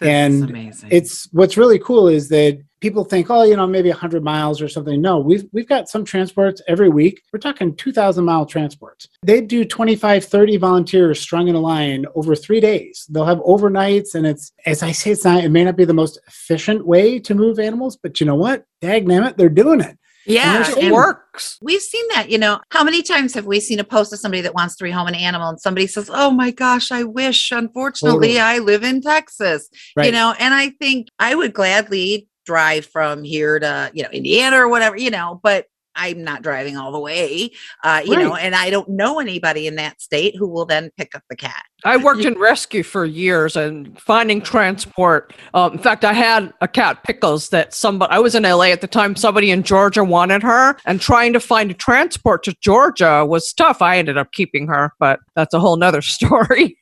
This 0.00 0.08
and 0.08 0.50
amazing. 0.50 0.88
it's 0.90 1.28
what's 1.32 1.56
really 1.56 1.78
cool 1.78 2.08
is 2.08 2.28
that 2.28 2.60
people 2.80 3.04
think 3.04 3.30
oh 3.30 3.44
you 3.44 3.56
know 3.56 3.66
maybe 3.66 3.90
100 3.90 4.24
miles 4.24 4.60
or 4.60 4.68
something. 4.68 5.00
No 5.00 5.18
we've 5.18 5.44
we've 5.52 5.68
got 5.68 5.88
some 5.88 6.04
transports 6.04 6.60
every 6.66 6.88
week. 6.88 7.22
We're 7.32 7.38
talking 7.38 7.76
2000 7.76 8.24
mile 8.24 8.44
transports. 8.44 9.08
They 9.22 9.40
do 9.40 9.64
25 9.64 10.24
30 10.24 10.56
volunteers 10.56 11.20
strung 11.20 11.48
in 11.48 11.54
a 11.54 11.60
line 11.60 12.06
over 12.14 12.34
three 12.34 12.60
days. 12.60 13.06
They'll 13.08 13.24
have 13.24 13.38
overnights 13.38 14.14
and 14.14 14.26
it's 14.26 14.52
as 14.66 14.82
i 14.82 14.90
say 14.90 15.12
it's 15.12 15.24
not 15.24 15.44
it 15.44 15.50
may 15.50 15.64
not 15.64 15.76
be 15.76 15.84
the 15.84 15.94
most 15.94 16.18
efficient 16.26 16.86
way 16.86 17.18
to 17.20 17.34
move 17.34 17.58
animals 17.58 17.96
but 17.96 18.20
you 18.20 18.26
know 18.26 18.34
what? 18.34 18.64
Dag 18.80 19.08
damn 19.08 19.24
it 19.24 19.36
they're 19.36 19.48
doing 19.48 19.80
it 19.80 19.96
yeah 20.26 20.64
it 20.76 20.92
works. 20.92 21.58
We've 21.60 21.80
seen 21.80 22.06
that, 22.14 22.30
you 22.30 22.38
know. 22.38 22.60
How 22.70 22.84
many 22.84 23.02
times 23.02 23.34
have 23.34 23.46
we 23.46 23.60
seen 23.60 23.80
a 23.80 23.84
post 23.84 24.12
of 24.12 24.18
somebody 24.18 24.42
that 24.42 24.54
wants 24.54 24.76
to 24.76 24.84
rehome 24.84 25.08
an 25.08 25.14
animal 25.14 25.48
and 25.48 25.60
somebody 25.60 25.86
says, 25.86 26.10
Oh 26.12 26.30
my 26.30 26.50
gosh, 26.50 26.90
I 26.92 27.04
wish, 27.04 27.50
unfortunately, 27.50 28.34
Totally. 28.34 28.40
I 28.40 28.58
live 28.58 28.84
in 28.84 29.00
Texas, 29.00 29.68
right 29.96 30.06
you 30.06 30.12
know, 30.12 30.34
and 30.38 30.54
I 30.54 30.70
think 30.70 31.08
I 31.18 31.34
would 31.34 31.52
gladly 31.52 32.28
drive 32.46 32.86
from 32.86 33.24
here 33.24 33.58
to, 33.58 33.90
you 33.94 34.02
know, 34.02 34.10
Indiana 34.10 34.58
or 34.58 34.68
whatever, 34.68 34.96
you 34.96 35.10
know, 35.10 35.40
but 35.42 35.66
I'm 35.96 36.24
not 36.24 36.42
driving 36.42 36.76
all 36.76 36.92
the 36.92 36.98
way, 36.98 37.52
uh, 37.82 38.02
you 38.04 38.16
know, 38.16 38.34
and 38.34 38.54
I 38.54 38.70
don't 38.70 38.88
know 38.88 39.20
anybody 39.20 39.66
in 39.66 39.76
that 39.76 40.00
state 40.00 40.34
who 40.36 40.48
will 40.48 40.66
then 40.66 40.90
pick 40.96 41.14
up 41.14 41.22
the 41.30 41.36
cat. 41.36 41.64
I 41.84 41.98
worked 41.98 42.24
in 42.24 42.38
rescue 42.38 42.82
for 42.82 43.04
years 43.04 43.56
and 43.56 43.98
finding 44.00 44.40
transport. 44.40 45.34
Um, 45.52 45.72
in 45.72 45.78
fact, 45.78 46.04
I 46.04 46.14
had 46.14 46.52
a 46.60 46.68
cat, 46.68 47.02
Pickles, 47.04 47.50
that 47.50 47.74
somebody, 47.74 48.10
I 48.10 48.18
was 48.18 48.34
in 48.34 48.44
LA 48.44 48.66
at 48.66 48.80
the 48.80 48.86
time, 48.86 49.16
somebody 49.16 49.50
in 49.50 49.62
Georgia 49.62 50.02
wanted 50.02 50.42
her, 50.42 50.76
and 50.86 51.00
trying 51.00 51.32
to 51.34 51.40
find 51.40 51.70
a 51.70 51.74
transport 51.74 52.42
to 52.44 52.54
Georgia 52.62 53.26
was 53.26 53.52
tough. 53.52 53.82
I 53.82 53.98
ended 53.98 54.16
up 54.16 54.32
keeping 54.32 54.66
her, 54.68 54.92
but 54.98 55.20
that's 55.36 55.52
a 55.52 55.60
whole 55.60 55.76
nother 55.76 56.00
story. 56.14 56.78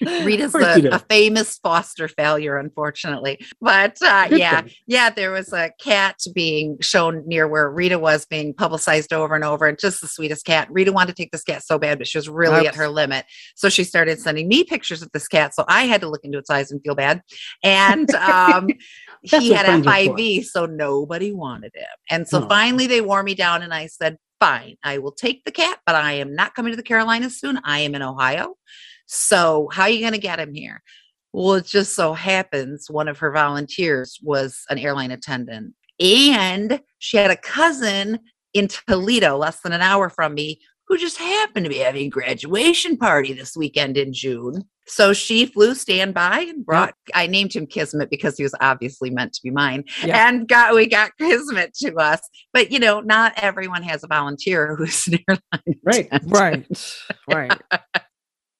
Rita's 0.00 0.54
Of 0.54 0.60
you 0.76 0.82
do. 0.82 0.88
a, 0.90 0.96
a 0.96 0.98
famous 1.10 1.58
foster 1.58 2.06
failure, 2.06 2.58
unfortunately. 2.58 3.44
But 3.60 3.96
uh, 4.02 4.28
yeah, 4.30 4.62
thing. 4.62 4.72
yeah, 4.86 5.10
there 5.10 5.32
was 5.32 5.52
a 5.52 5.72
cat 5.82 6.20
being 6.32 6.78
shown 6.80 7.26
near 7.26 7.48
where 7.48 7.68
Rita 7.70 7.98
was 7.98 8.24
being 8.24 8.54
publicized 8.54 9.12
over 9.12 9.34
and 9.34 9.44
over, 9.44 9.66
and 9.66 9.78
just 9.78 10.00
the 10.00 10.08
sweetest 10.08 10.46
cat. 10.46 10.68
Rita 10.70 10.92
wanted 10.92 11.16
to 11.16 11.22
take 11.22 11.32
this 11.32 11.42
cat 11.42 11.64
so 11.64 11.78
bad, 11.78 11.98
but 11.98 12.06
she 12.06 12.18
was 12.18 12.28
really 12.28 12.66
at 12.66 12.74
her 12.74 12.88
limit. 12.88 13.24
So 13.56 13.68
she 13.68 13.79
started 13.84 14.20
sending 14.20 14.48
me 14.48 14.64
pictures 14.64 15.02
of 15.02 15.10
this 15.12 15.28
cat. 15.28 15.54
So 15.54 15.64
I 15.68 15.84
had 15.84 16.00
to 16.02 16.08
look 16.08 16.24
into 16.24 16.38
its 16.38 16.50
eyes 16.50 16.70
and 16.70 16.80
feel 16.82 16.94
bad. 16.94 17.22
And 17.62 18.12
um, 18.14 18.68
he 19.22 19.52
had 19.52 19.66
friends 19.66 19.86
are 19.86 20.04
for. 20.04 20.16
FIV, 20.16 20.44
so 20.44 20.66
nobody 20.66 21.32
wanted 21.32 21.72
him. 21.74 21.84
And 22.10 22.28
so 22.28 22.42
Oh. 22.42 22.48
finally 22.48 22.86
they 22.86 23.00
wore 23.00 23.22
me 23.22 23.34
down, 23.34 23.62
and 23.62 23.74
I 23.74 23.86
said, 23.86 24.16
Fine, 24.40 24.76
I 24.82 24.96
will 24.98 25.12
take 25.12 25.44
the 25.44 25.50
cat, 25.52 25.80
but 25.84 25.94
I 25.94 26.12
am 26.12 26.34
not 26.34 26.54
coming 26.54 26.72
to 26.72 26.76
the 26.76 26.82
Carolinas 26.82 27.38
soon. 27.38 27.60
I 27.62 27.80
am 27.80 27.94
in 27.94 28.00
Ohio. 28.02 28.54
So, 29.06 29.68
how 29.72 29.82
are 29.82 29.90
you 29.90 30.00
going 30.00 30.12
to 30.12 30.18
get 30.18 30.40
him 30.40 30.54
here? 30.54 30.82
Well, 31.32 31.56
it 31.56 31.66
just 31.66 31.94
so 31.94 32.14
happens 32.14 32.90
one 32.90 33.06
of 33.08 33.18
her 33.18 33.30
volunteers 33.32 34.18
was 34.22 34.64
an 34.70 34.78
airline 34.78 35.10
attendant, 35.10 35.74
and 36.00 36.80
she 36.98 37.18
had 37.18 37.30
a 37.30 37.36
cousin 37.36 38.20
in 38.54 38.68
Toledo, 38.68 39.36
less 39.36 39.60
than 39.60 39.72
an 39.72 39.80
hour 39.82 40.08
from 40.08 40.34
me, 40.34 40.60
who 40.90 40.98
just 40.98 41.18
happened 41.18 41.62
to 41.64 41.70
be 41.70 41.78
having 41.78 42.06
a 42.06 42.08
graduation 42.08 42.96
party 42.96 43.32
this 43.32 43.56
weekend 43.56 43.96
in 43.96 44.12
June. 44.12 44.64
So 44.88 45.12
she 45.12 45.46
flew 45.46 45.76
standby 45.76 46.40
and 46.48 46.66
brought. 46.66 46.94
I 47.14 47.28
named 47.28 47.52
him 47.54 47.68
Kismet 47.68 48.10
because 48.10 48.36
he 48.36 48.42
was 48.42 48.56
obviously 48.60 49.08
meant 49.08 49.32
to 49.34 49.40
be 49.44 49.50
mine, 49.52 49.84
Yeah. 50.04 50.28
and 50.28 50.48
got 50.48 50.74
we 50.74 50.88
got 50.88 51.12
Kismet 51.16 51.74
to 51.74 51.94
us. 51.94 52.18
But 52.52 52.72
you 52.72 52.80
know, 52.80 52.98
not 52.98 53.32
everyone 53.36 53.84
has 53.84 54.02
a 54.02 54.08
volunteer 54.08 54.74
who's 54.74 55.06
an 55.06 55.20
airline 55.28 55.80
right 55.84 56.08
attendant. 56.10 56.96
right, 57.28 57.50
right. 57.72 57.90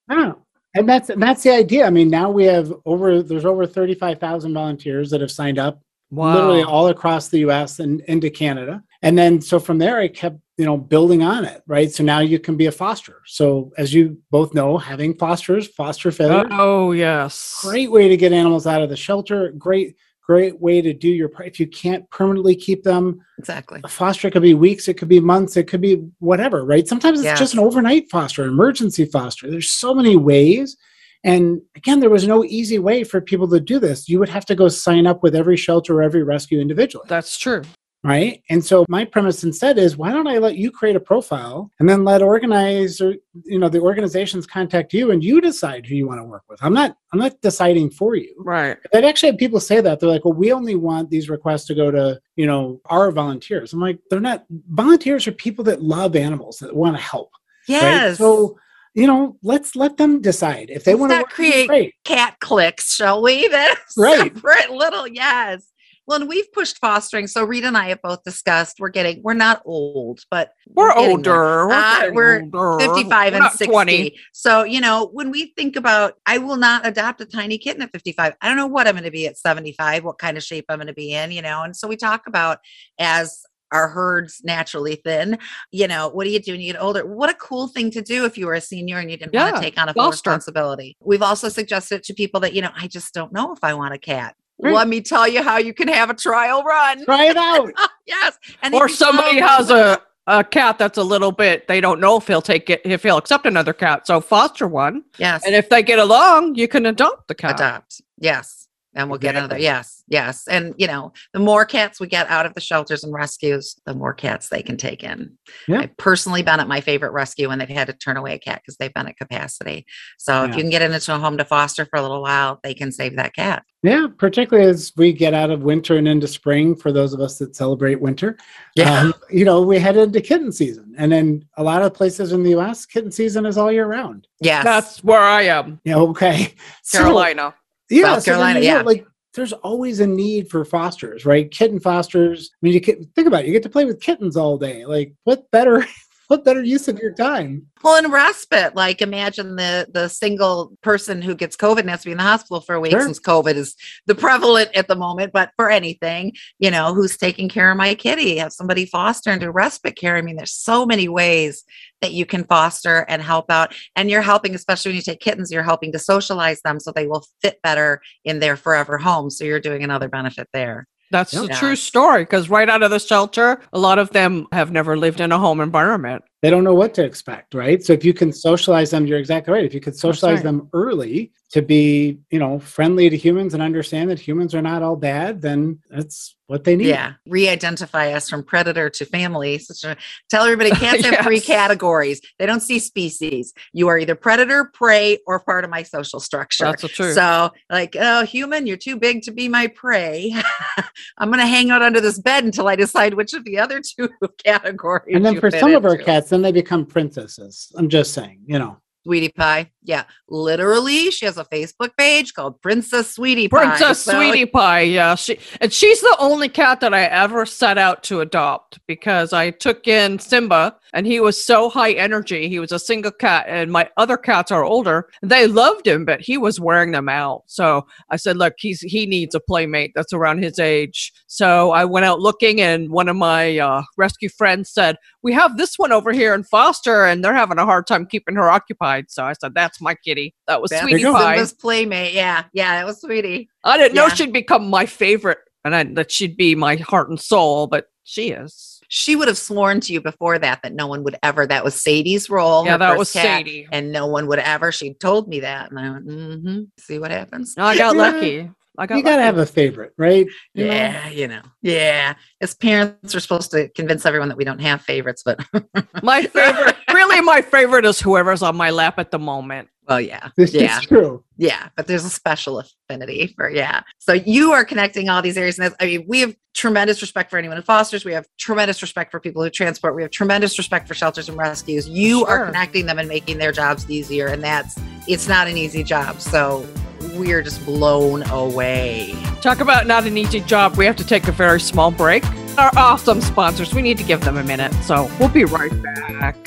Oh, 0.09 0.37
and 0.73 0.87
that's 0.87 1.09
and 1.09 1.21
that's 1.21 1.43
the 1.43 1.51
idea. 1.53 1.85
I 1.85 1.89
mean, 1.89 2.09
now 2.09 2.31
we 2.31 2.45
have 2.45 2.73
over 2.85 3.21
there's 3.21 3.43
over 3.45 3.65
thirty 3.67 3.93
five 3.93 4.19
thousand 4.21 4.53
volunteers 4.53 5.09
that 5.09 5.19
have 5.19 5.31
signed 5.31 5.59
up, 5.59 5.81
Wow. 6.11 6.33
literally 6.35 6.63
all 6.63 6.87
across 6.87 7.27
the 7.27 7.39
U.S. 7.39 7.79
and 7.79 7.99
into 8.07 8.29
Canada. 8.29 8.81
And 9.01 9.17
then 9.17 9.41
so 9.41 9.59
from 9.59 9.77
there, 9.79 9.97
I 9.97 10.07
kept, 10.07 10.37
you 10.57 10.65
know, 10.65 10.77
building 10.77 11.23
on 11.23 11.43
it, 11.45 11.63
right? 11.65 11.91
So 11.91 12.03
now 12.03 12.19
you 12.19 12.39
can 12.39 12.55
be 12.55 12.67
a 12.67 12.71
foster. 12.71 13.21
So 13.25 13.71
as 13.77 13.93
you 13.93 14.17
both 14.29 14.53
know, 14.53 14.77
having 14.77 15.17
fosters, 15.17 15.67
foster 15.67 16.11
failure, 16.11 16.47
Oh 16.51 16.91
yes. 16.91 17.59
great 17.63 17.91
way 17.91 18.07
to 18.07 18.17
get 18.17 18.31
animals 18.31 18.67
out 18.67 18.81
of 18.83 18.89
the 18.89 18.95
shelter. 18.97 19.51
Great, 19.57 19.95
great 20.23 20.59
way 20.61 20.81
to 20.81 20.93
do 20.93 21.09
your 21.09 21.29
part. 21.29 21.47
If 21.47 21.59
you 21.59 21.65
can't 21.67 22.07
permanently 22.11 22.55
keep 22.55 22.83
them, 22.83 23.21
Exactly. 23.39 23.81
a 23.83 23.87
foster 23.87 24.29
could 24.29 24.43
be 24.43 24.53
weeks, 24.53 24.87
it 24.87 24.97
could 24.97 25.09
be 25.09 25.19
months, 25.19 25.57
it 25.57 25.67
could 25.67 25.81
be 25.81 26.03
whatever, 26.19 26.63
right? 26.63 26.87
Sometimes 26.87 27.19
it's 27.19 27.25
Yes. 27.25 27.39
just 27.39 27.53
an 27.55 27.59
overnight 27.59 28.09
foster, 28.11 28.43
emergency 28.45 29.05
foster. 29.05 29.49
There's 29.49 29.71
so 29.71 29.95
many 29.95 30.15
ways. 30.15 30.77
And 31.23 31.61
again, 31.75 31.99
there 32.01 32.09
was 32.09 32.27
no 32.27 32.43
easy 32.45 32.77
way 32.79 33.03
for 33.03 33.19
people 33.21 33.47
to 33.49 33.59
do 33.59 33.79
this. 33.79 34.07
You 34.09 34.19
would 34.19 34.29
have 34.29 34.45
to 34.45 34.55
go 34.55 34.67
sign 34.69 35.05
up 35.07 35.21
with 35.23 35.35
every 35.35 35.57
shelter 35.57 35.95
or 35.95 36.01
every 36.03 36.23
rescue 36.23 36.59
individually, 36.59 37.05
That's 37.07 37.37
true. 37.37 37.63
Right? 38.03 38.41
And 38.49 38.63
so 38.63 38.85
my 38.89 39.05
premise 39.05 39.43
instead 39.43 39.77
is 39.77 39.97
why 39.97 40.11
don't 40.11 40.27
I 40.27 40.37
let 40.39 40.55
you 40.57 40.71
create 40.71 40.95
a 40.95 40.99
profile 40.99 41.69
and 41.79 41.87
then 41.87 42.03
let 42.03 42.21
organizer, 42.21 43.15
you 43.45 43.59
know, 43.59 43.69
the 43.69 43.79
organizations 43.79 44.47
contact 44.47 44.93
you 44.93 45.11
and 45.11 45.23
you 45.23 45.39
decide 45.41 45.85
who 45.85 45.95
you 45.95 46.07
want 46.07 46.19
to 46.19 46.23
work 46.23 46.43
with. 46.49 46.63
I'm 46.63 46.73
not 46.73 46.97
I'm 47.13 47.19
not 47.19 47.39
deciding 47.41 47.91
for 47.91 48.15
you. 48.15 48.33
Right. 48.39 48.77
I've 48.93 49.03
actually 49.03 49.29
had 49.29 49.37
people 49.37 49.59
say 49.59 49.81
that. 49.81 49.99
They're 49.99 50.09
like, 50.09 50.25
well, 50.25 50.33
we 50.33 50.51
only 50.51 50.75
want 50.75 51.09
these 51.09 51.29
requests 51.29 51.65
to 51.67 51.75
go 51.75 51.91
to, 51.91 52.19
you 52.35 52.47
know, 52.47 52.81
our 52.85 53.11
volunteers. 53.11 53.73
I'm 53.73 53.79
like, 53.81 53.99
they're 54.09 54.19
not 54.19 54.45
volunteers 54.69 55.27
are 55.27 55.31
people 55.33 55.63
that 55.65 55.81
love 55.83 56.15
animals 56.15 56.57
that 56.59 56.75
want 56.75 56.95
to 56.95 57.01
help. 57.01 57.31
Right? 57.69 57.75
Yes. 57.81 58.17
So, 58.17 58.57
you 58.93 59.07
know, 59.07 59.37
let's 59.43 59.75
let 59.75 59.97
them 59.97 60.21
decide. 60.21 60.69
If 60.69 60.83
they 60.83 60.93
Let's 60.93 60.99
want 60.99 61.11
to 61.11 61.15
not 61.17 61.23
work 61.29 61.37
with 61.37 61.55
you, 61.55 61.67
create 61.67 61.93
cat 62.03 62.37
clicks, 62.41 62.93
shall 62.95 63.21
we? 63.21 63.47
That's 63.51 63.93
Right. 63.97 64.33
separate 64.33 64.71
little, 64.71 65.07
yes. 65.07 65.63
Well, 66.07 66.19
and 66.19 66.29
we've 66.29 66.51
pushed 66.51 66.79
fostering. 66.79 67.27
So 67.27 67.43
Rita 67.43 67.67
and 67.67 67.77
I 67.77 67.89
have 67.89 68.01
both 68.01 68.23
discussed 68.23 68.79
we're 68.79 68.89
getting, 68.89 69.21
we're 69.23 69.33
not 69.33 69.61
old, 69.65 70.21
but 70.31 70.51
We're 70.67 70.93
there. 70.93 71.09
older. 71.09 71.67
We're, 71.67 71.73
Uh, 71.73 72.11
we're 72.11 72.41
older. 72.41 72.79
55 72.93 73.33
We're 73.33 73.41
and 73.41 73.51
60. 73.51 73.65
20. 73.67 74.19
So, 74.33 74.63
you 74.63 74.81
know, 74.81 75.09
when 75.13 75.31
we 75.31 75.53
think 75.55 75.75
about, 75.75 76.15
I 76.25 76.39
will 76.39 76.57
not 76.57 76.85
adopt 76.85 77.21
a 77.21 77.25
tiny 77.25 77.57
kitten 77.57 77.81
at 77.83 77.91
55. 77.91 78.33
I 78.41 78.47
don't 78.47 78.57
know 78.57 78.67
what 78.67 78.87
I'm 78.87 78.93
going 78.95 79.03
to 79.03 79.11
be 79.11 79.27
at 79.27 79.37
75, 79.37 80.03
what 80.03 80.17
kind 80.17 80.37
of 80.37 80.43
shape 80.43 80.65
I'm 80.69 80.77
going 80.79 80.87
to 80.87 80.93
be 80.93 81.13
in, 81.13 81.31
you 81.31 81.41
know. 81.41 81.61
And 81.63 81.75
so 81.75 81.87
we 81.87 81.95
talk 81.95 82.23
about 82.27 82.59
as 82.99 83.43
our 83.71 83.87
herds 83.87 84.41
naturally 84.43 84.95
thin, 84.95 85.37
you 85.71 85.87
know, 85.87 86.09
what 86.09 86.25
do 86.25 86.29
you 86.29 86.39
do 86.39 86.51
when 86.51 86.59
you 86.61 86.73
get 86.73 86.81
older? 86.81 87.05
What 87.05 87.29
a 87.29 87.33
cool 87.35 87.67
thing 87.69 87.89
to 87.91 88.01
do 88.01 88.25
if 88.25 88.37
you 88.37 88.45
were 88.47 88.53
a 88.53 88.59
senior 88.59 88.97
and 88.97 89.09
you 89.09 89.15
didn't 89.17 89.33
want 89.33 89.55
to 89.55 89.61
take 89.61 89.79
on 89.79 89.87
a 89.87 89.93
full 89.93 90.11
foster. 90.11 90.29
responsibility. 90.29 90.97
We've 90.99 91.21
also 91.21 91.47
suggested 91.47 92.03
to 92.03 92.13
people 92.13 92.41
that, 92.41 92.53
you 92.53 92.61
know, 92.61 92.71
I 92.75 92.87
just 92.87 93.13
don't 93.13 93.31
know 93.31 93.53
if 93.53 93.59
I 93.63 93.73
want 93.73 93.93
a 93.93 93.97
cat. 93.97 94.35
Let 94.61 94.87
me 94.87 95.01
tell 95.01 95.27
you 95.27 95.41
how 95.41 95.57
you 95.57 95.73
can 95.73 95.87
have 95.87 96.09
a 96.09 96.13
trial 96.13 96.63
run. 96.63 97.03
Try 97.05 97.25
it 97.25 97.37
out. 97.37 97.71
yes. 98.05 98.37
And 98.61 98.73
Or 98.73 98.87
somebody 98.87 99.37
has 99.39 99.69
a, 99.69 100.01
a 100.27 100.43
cat 100.43 100.77
that's 100.77 100.97
a 100.97 101.03
little 101.03 101.31
bit, 101.31 101.67
they 101.67 101.81
don't 101.81 101.99
know 101.99 102.17
if 102.17 102.27
he'll 102.27 102.41
take 102.41 102.69
it, 102.69 102.81
if 102.85 103.03
he'll 103.03 103.17
accept 103.17 103.45
another 103.45 103.73
cat. 103.73 104.05
So 104.07 104.21
foster 104.21 104.67
one. 104.67 105.03
yes. 105.17 105.43
And 105.45 105.55
if 105.55 105.69
they 105.69 105.81
get 105.83 105.99
along, 105.99 106.55
you 106.55 106.67
can 106.67 106.85
adopt 106.85 107.27
the 107.27 107.35
cat. 107.35 107.55
adopt. 107.55 108.01
Yes. 108.19 108.67
And 108.93 109.09
we'll 109.09 109.19
get 109.19 109.35
another. 109.37 109.57
Yes. 109.57 110.03
Yes. 110.09 110.47
And, 110.49 110.73
you 110.77 110.85
know, 110.87 111.13
the 111.33 111.39
more 111.39 111.63
cats 111.65 111.99
we 112.01 112.07
get 112.07 112.29
out 112.29 112.45
of 112.45 112.53
the 112.53 112.59
shelters 112.59 113.05
and 113.05 113.13
rescues, 113.13 113.75
the 113.85 113.93
more 113.93 114.13
cats 114.13 114.49
they 114.49 114.61
can 114.61 114.75
take 114.75 115.01
in. 115.01 115.37
Yeah. 115.67 115.79
I've 115.81 115.95
personally 115.95 116.41
been 116.41 116.59
at 116.59 116.67
my 116.67 116.81
favorite 116.81 117.11
rescue 117.13 117.47
when 117.47 117.59
they've 117.59 117.69
had 117.69 117.87
to 117.87 117.93
turn 117.93 118.17
away 118.17 118.33
a 118.33 118.39
cat 118.39 118.61
because 118.61 118.75
they've 118.75 118.93
been 118.93 119.07
at 119.07 119.15
capacity. 119.17 119.85
So 120.17 120.43
if 120.43 120.55
you 120.55 120.61
can 120.61 120.69
get 120.69 120.81
into 120.81 121.15
a 121.15 121.19
home 121.19 121.37
to 121.37 121.45
foster 121.45 121.85
for 121.85 121.97
a 121.99 122.01
little 122.01 122.21
while, 122.21 122.59
they 122.63 122.73
can 122.73 122.91
save 122.91 123.15
that 123.15 123.33
cat. 123.33 123.63
Yeah, 123.83 124.07
particularly 124.15 124.69
as 124.69 124.91
we 124.95 125.11
get 125.13 125.33
out 125.33 125.49
of 125.49 125.63
winter 125.63 125.95
and 125.97 126.07
into 126.07 126.27
spring, 126.27 126.75
for 126.75 126.91
those 126.91 127.13
of 127.13 127.19
us 127.21 127.39
that 127.39 127.55
celebrate 127.55 127.99
winter, 127.99 128.37
um, 128.85 129.13
you 129.31 129.43
know, 129.45 129.61
we 129.63 129.79
head 129.79 129.97
into 129.97 130.21
kitten 130.21 130.51
season. 130.51 130.93
And 130.97 131.11
then 131.11 131.45
a 131.57 131.63
lot 131.63 131.81
of 131.81 131.93
places 131.93 132.31
in 132.31 132.43
the 132.43 132.51
US, 132.59 132.85
kitten 132.85 133.11
season 133.11 133.45
is 133.45 133.57
all 133.57 133.71
year 133.71 133.87
round. 133.87 134.27
yes. 134.41 134.63
That's 134.65 135.03
where 135.03 135.21
I 135.21 135.43
am, 135.43 135.79
Yeah, 135.85 135.95
okay. 135.97 136.53
So- 136.83 136.99
Carolina. 136.99 137.55
Yeah, 137.91 138.15
South 138.15 138.23
so 138.23 138.31
Carolina, 138.31 138.59
know, 138.59 138.65
yeah. 138.65 138.81
like 138.81 139.05
there's 139.33 139.53
always 139.53 139.99
a 139.99 140.07
need 140.07 140.49
for 140.49 140.65
fosters, 140.65 141.25
right? 141.25 141.49
Kitten 141.51 141.79
fosters. 141.79 142.51
I 142.53 142.57
mean, 142.61 142.73
you 142.73 142.81
can 142.81 143.05
think 143.15 143.27
about 143.27 143.43
it. 143.43 143.47
You 143.47 143.53
get 143.53 143.63
to 143.63 143.69
play 143.69 143.85
with 143.85 144.01
kittens 144.01 144.35
all 144.35 144.57
day. 144.57 144.85
Like, 144.85 145.13
what 145.23 145.49
better, 145.51 145.85
what 146.31 146.45
better 146.45 146.63
use 146.63 146.87
of 146.87 146.97
your 146.97 147.11
time? 147.11 147.67
Well, 147.83 148.01
and 148.01 148.09
respite, 148.09 148.73
like 148.73 149.01
imagine 149.01 149.57
the 149.57 149.85
the 149.91 150.07
single 150.07 150.71
person 150.81 151.21
who 151.21 151.35
gets 151.35 151.57
COVID 151.57 151.79
and 151.79 151.89
has 151.89 152.03
to 152.03 152.05
be 152.05 152.13
in 152.13 152.19
the 152.19 152.23
hospital 152.23 152.61
for 152.61 152.73
a 152.73 152.79
week 152.79 152.93
Sure. 152.93 153.01
since 153.01 153.19
COVID 153.19 153.55
is 153.55 153.75
the 154.05 154.15
prevalent 154.15 154.69
at 154.73 154.87
the 154.87 154.95
moment. 154.95 155.33
But 155.33 155.51
for 155.57 155.69
anything, 155.69 156.31
you 156.57 156.71
know, 156.71 156.93
who's 156.93 157.17
taking 157.17 157.49
care 157.49 157.69
of 157.69 157.75
my 157.75 157.95
kitty? 157.95 158.37
Have 158.37 158.53
somebody 158.53 158.85
foster 158.85 159.29
and 159.29 159.41
do 159.41 159.49
respite 159.49 159.97
care. 159.97 160.15
I 160.15 160.21
mean, 160.21 160.37
there's 160.37 160.53
so 160.53 160.85
many 160.85 161.09
ways 161.09 161.65
that 161.99 162.13
you 162.13 162.25
can 162.25 162.45
foster 162.45 163.05
and 163.09 163.21
help 163.21 163.51
out. 163.51 163.75
And 163.97 164.09
you're 164.09 164.21
helping, 164.21 164.55
especially 164.55 164.91
when 164.91 164.95
you 164.95 165.01
take 165.01 165.19
kittens, 165.19 165.51
you're 165.51 165.63
helping 165.63 165.91
to 165.91 165.99
socialize 165.99 166.61
them 166.61 166.79
so 166.79 166.93
they 166.93 167.07
will 167.07 167.25
fit 167.41 167.61
better 167.61 168.01
in 168.23 168.39
their 168.39 168.55
forever 168.55 168.97
home. 168.97 169.29
So 169.29 169.43
you're 169.43 169.59
doing 169.59 169.83
another 169.83 170.07
benefit 170.07 170.47
there. 170.53 170.87
That's 171.11 171.33
Yep. 171.33 171.43
a 171.43 171.53
true 171.53 171.75
story 171.75 172.23
because 172.23 172.49
right 172.49 172.69
out 172.69 172.83
of 172.83 172.89
the 172.89 172.99
shelter, 172.99 173.59
a 173.73 173.79
lot 173.79 173.99
of 173.99 174.09
them 174.11 174.47
have 174.51 174.71
never 174.71 174.97
lived 174.97 175.19
in 175.19 175.31
a 175.31 175.37
home 175.37 175.59
environment. 175.59 176.23
They 176.41 176.49
don't 176.49 176.63
know 176.63 176.73
what 176.73 176.93
to 176.95 177.03
expect, 177.03 177.53
right? 177.53 177.83
So 177.83 177.93
if 177.93 178.03
you 178.05 178.13
can 178.13 178.31
socialize 178.31 178.91
them, 178.91 179.05
you're 179.05 179.19
exactly 179.19 179.53
right. 179.53 179.65
If 179.65 179.73
you 179.73 179.81
could 179.81 179.95
socialize 179.95 180.37
right. 180.37 180.43
them 180.43 180.69
early 180.73 181.31
to 181.51 181.61
be, 181.61 182.17
you 182.29 182.39
know, 182.39 182.59
friendly 182.59 183.09
to 183.09 183.17
humans 183.17 183.53
and 183.53 183.61
understand 183.61 184.09
that 184.09 184.19
humans 184.19 184.55
are 184.55 184.61
not 184.61 184.81
all 184.81 184.95
bad, 184.95 185.41
then 185.41 185.79
that's 185.89 186.37
what 186.47 186.63
they 186.63 186.77
need. 186.77 186.87
Yeah. 186.87 187.13
Re-identify 187.27 188.13
us 188.13 188.29
from 188.29 188.43
predator 188.43 188.89
to 188.89 189.05
family. 189.05 189.55
A, 189.83 189.97
tell 190.29 190.43
everybody 190.45 190.69
cats 190.71 191.05
have 191.05 191.25
three 191.25 191.41
categories. 191.41 192.21
They 192.39 192.45
don't 192.45 192.61
see 192.61 192.79
species. 192.79 193.53
You 193.73 193.89
are 193.89 193.99
either 193.99 194.15
predator, 194.15 194.71
prey, 194.73 195.19
or 195.27 195.41
part 195.41 195.65
of 195.65 195.69
my 195.69 195.83
social 195.83 196.21
structure. 196.21 196.65
That's 196.65 196.87
truth. 196.87 197.15
So, 197.15 197.51
like, 197.69 197.97
oh, 197.99 198.23
human, 198.23 198.65
you're 198.65 198.77
too 198.77 198.95
big 198.95 199.23
to 199.23 199.31
be 199.31 199.49
my 199.49 199.67
prey. 199.67 200.33
I'm 201.17 201.29
going 201.29 201.39
to 201.39 201.45
hang 201.45 201.69
out 201.69 201.81
under 201.81 201.99
this 201.99 202.17
bed 202.17 202.45
until 202.45 202.69
I 202.69 202.77
decide 202.77 203.13
which 203.13 203.33
of 203.33 203.43
the 203.43 203.59
other 203.59 203.81
two 203.81 204.09
categories. 204.45 205.15
And 205.15 205.25
then 205.25 205.39
for 205.39 205.51
some 205.51 205.75
of 205.75 205.83
our 205.83 205.97
cats, 205.97 206.29
then 206.29 206.43
they 206.43 206.53
become 206.53 206.85
princesses. 206.85 207.73
I'm 207.75 207.89
just 207.89 208.13
saying, 208.13 208.39
you 208.45 208.57
know. 208.57 208.77
Sweetie 209.03 209.29
Pie. 209.29 209.71
Yeah. 209.83 210.03
Literally, 210.29 211.09
she 211.11 211.25
has 211.25 211.37
a 211.37 211.45
Facebook 211.45 211.89
page 211.97 212.33
called 212.33 212.61
Princess 212.61 213.15
Sweetie 213.15 213.47
Pie. 213.47 213.65
Princess 213.65 214.03
So- 214.03 214.11
Sweetie 214.13 214.45
Pie, 214.45 214.81
yeah. 214.81 215.15
She 215.15 215.39
and 215.59 215.73
she's 215.73 216.01
the 216.01 216.15
only 216.19 216.49
cat 216.49 216.79
that 216.81 216.93
I 216.93 217.03
ever 217.05 217.45
set 217.45 217.77
out 217.77 218.03
to 218.03 218.21
adopt 218.21 218.79
because 218.87 219.33
I 219.33 219.49
took 219.49 219.87
in 219.87 220.19
Simba 220.19 220.75
and 220.93 221.07
he 221.07 221.19
was 221.19 221.43
so 221.43 221.69
high 221.69 221.93
energy. 221.93 222.47
He 222.47 222.59
was 222.59 222.71
a 222.71 222.79
single 222.79 223.11
cat, 223.11 223.45
and 223.47 223.71
my 223.71 223.89
other 223.97 224.17
cats 224.17 224.51
are 224.51 224.63
older. 224.63 225.09
They 225.23 225.47
loved 225.47 225.87
him, 225.87 226.05
but 226.05 226.21
he 226.21 226.37
was 226.37 226.59
wearing 226.59 226.91
them 226.91 227.09
out. 227.09 227.43
So 227.47 227.85
I 228.09 228.17
said, 228.17 228.37
"Look, 228.37 228.53
he's 228.57 228.81
he 228.81 229.05
needs 229.05 229.33
a 229.33 229.39
playmate 229.39 229.93
that's 229.95 230.13
around 230.13 230.43
his 230.43 230.59
age." 230.59 231.11
So 231.27 231.71
I 231.71 231.85
went 231.85 232.05
out 232.05 232.19
looking, 232.19 232.61
and 232.61 232.89
one 232.91 233.09
of 233.09 233.15
my 233.15 233.57
uh, 233.57 233.83
rescue 233.97 234.29
friends 234.29 234.69
said, 234.71 234.97
"We 235.23 235.33
have 235.33 235.57
this 235.57 235.77
one 235.77 235.91
over 235.91 236.11
here 236.11 236.33
in 236.33 236.43
foster, 236.43 237.05
and 237.05 237.23
they're 237.23 237.33
having 237.33 237.57
a 237.57 237.65
hard 237.65 237.87
time 237.87 238.05
keeping 238.05 238.35
her 238.35 238.49
occupied." 238.49 239.05
So 239.09 239.23
I 239.23 239.33
said, 239.33 239.53
"That's 239.55 239.81
my 239.81 239.95
kitty. 239.95 240.33
That 240.47 240.61
was 240.61 240.69
That's 240.71 240.83
Sweetie 240.83 241.03
go. 241.03 241.13
Pie." 241.13 241.35
Simba's 241.35 241.53
playmate. 241.53 242.13
Yeah. 242.13 242.43
Yeah. 242.53 242.81
It 242.81 242.85
was 242.85 243.01
Sweetie. 243.01 243.49
I 243.63 243.77
didn't 243.77 243.95
know 243.95 244.09
she'd 244.09 244.33
become 244.33 244.69
my 244.69 244.85
favorite 244.85 245.39
and 245.63 245.75
I, 245.75 245.83
that 245.83 246.11
she'd 246.11 246.35
be 246.37 246.55
my 246.55 246.75
heart 246.77 247.09
and 247.09 247.19
soul, 247.19 247.67
but 247.67 247.85
she 248.03 248.31
is. 248.31 248.81
she 248.89 249.15
would 249.15 249.27
have 249.27 249.37
sworn 249.37 249.79
to 249.79 249.93
you 249.93 250.01
before 250.01 250.39
that 250.39 250.59
that 250.63 250.73
no 250.73 250.87
one 250.87 251.03
would 251.03 251.15
ever 251.21 251.45
that 251.45 251.63
was 251.63 251.79
sadie's 251.79 252.31
role 252.31 252.65
yeah, 252.65 252.75
that 252.75 252.97
was 252.97 253.11
cat, 253.13 253.23
Sadie. 253.45 253.67
and 253.71 253.91
no 253.91 254.07
one 254.07 254.25
would 254.25 254.39
ever 254.39 254.71
she 254.71 254.95
told 254.95 255.27
me 255.29 255.39
that 255.39 255.69
and 255.69 255.79
i 255.79 255.89
went 255.91 256.07
mm-hmm 256.07 256.61
see 256.79 256.97
what 256.97 257.11
happens 257.11 257.55
No, 257.55 257.65
I 257.65 257.77
got 257.77 257.95
lucky. 258.05 258.49
I 258.77 258.85
got 258.87 258.97
You 258.97 259.03
got 259.03 259.09
to 259.11 259.15
lucky. 259.17 259.25
have 259.25 259.37
a 259.37 259.45
favorite, 259.45 259.93
right? 259.97 260.25
You 260.53 260.65
know? 260.67 260.73
yeah 260.73 261.09
you 261.09 261.27
know 261.27 261.41
yeah 261.61 262.13
as 262.41 262.53
parents 262.55 263.13
we're 263.13 263.19
supposed 263.19 263.51
to 263.51 263.67
convince 263.69 264.05
everyone 264.05 264.29
that 264.29 264.37
we 264.37 264.43
don't 264.45 264.59
have 264.61 264.81
favorites 264.81 265.23
but 265.23 265.39
my 266.03 266.23
favorite. 266.23 266.75
really, 266.93 267.21
my 267.21 267.41
favorite 267.41 267.85
is 267.85 267.99
whoever's 267.99 268.41
on 268.41 268.55
my 268.55 268.69
lap 268.69 268.97
at 268.99 269.11
the 269.11 269.19
moment. 269.19 269.67
well 269.87 269.99
yeah 270.01 270.29
This 270.37 270.53
yeah 270.53 270.79
is 270.79 270.85
true. 270.85 271.23
yeah 271.37 271.69
but 271.75 271.87
there's 271.87 272.05
a 272.05 272.09
special 272.09 272.59
affinity 272.59 273.33
for 273.35 273.49
yeah 273.49 273.81
so 273.99 274.13
you 274.13 274.51
are 274.53 274.63
connecting 274.65 275.09
all 275.09 275.21
these 275.21 275.37
areas 275.37 275.57
and 275.59 275.73
i 275.79 275.85
mean 275.85 276.05
we 276.07 276.19
have 276.21 276.35
tremendous 276.53 277.01
respect 277.01 277.29
for 277.31 277.37
anyone 277.37 277.57
who 277.57 277.63
fosters 277.63 278.03
we 278.05 278.13
have 278.13 278.25
tremendous 278.37 278.81
respect 278.81 279.09
for 279.11 279.19
people 279.19 279.41
who 279.43 279.49
transport 279.49 279.95
we 279.95 280.01
have 280.01 280.11
tremendous 280.11 280.57
respect 280.57 280.87
for 280.87 280.93
shelters 280.93 281.27
and 281.29 281.37
rescues 281.37 281.87
you 281.89 282.25
are 282.25 282.45
connecting 282.45 282.85
them 282.85 282.99
and 282.99 283.07
making 283.09 283.37
their 283.37 283.51
jobs 283.51 283.89
easier 283.89 284.27
and 284.27 284.43
that's 284.43 284.77
it's 285.07 285.27
not 285.27 285.47
an 285.47 285.57
easy 285.57 285.83
job 285.83 286.19
so 286.19 286.65
we're 287.15 287.41
just 287.41 287.65
blown 287.65 288.23
away 288.29 289.15
Talk 289.41 289.59
about 289.59 289.87
not 289.87 290.05
an 290.05 290.17
easy 290.19 290.39
job. 290.41 290.77
We 290.77 290.85
have 290.85 290.95
to 290.97 291.03
take 291.03 291.27
a 291.27 291.31
very 291.31 291.59
small 291.59 291.89
break. 291.89 292.23
Our 292.59 292.69
awesome 292.77 293.21
sponsors, 293.21 293.73
we 293.73 293.81
need 293.81 293.97
to 293.97 294.03
give 294.03 294.21
them 294.21 294.37
a 294.37 294.43
minute. 294.43 294.71
So 294.83 295.09
we'll 295.19 295.29
be 295.29 295.45
right 295.45 295.71
back. 295.81 296.37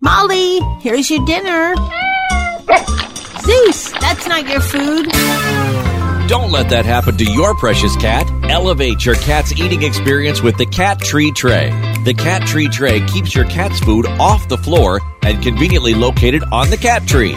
Molly, 0.00 0.60
here's 0.80 1.10
your 1.10 1.24
dinner. 1.26 1.74
Zeus, 3.40 3.90
that's 3.92 4.26
not 4.26 4.48
your 4.48 4.60
food. 4.60 5.08
Don't 6.28 6.50
let 6.50 6.70
that 6.70 6.84
happen 6.86 7.16
to 7.18 7.24
your 7.24 7.54
precious 7.54 7.94
cat. 7.96 8.26
Elevate 8.50 9.04
your 9.04 9.16
cat's 9.16 9.52
eating 9.52 9.82
experience 9.82 10.42
with 10.42 10.56
the 10.56 10.66
Cat 10.66 10.98
Tree 10.98 11.30
Tray. 11.30 11.70
The 12.04 12.14
Cat 12.14 12.42
Tree 12.46 12.68
Tray 12.68 13.04
keeps 13.06 13.34
your 13.34 13.44
cat's 13.44 13.78
food 13.80 14.06
off 14.18 14.48
the 14.48 14.58
floor 14.58 15.00
and 15.22 15.42
conveniently 15.42 15.94
located 15.94 16.42
on 16.50 16.70
the 16.70 16.76
cat 16.76 17.06
tree. 17.06 17.36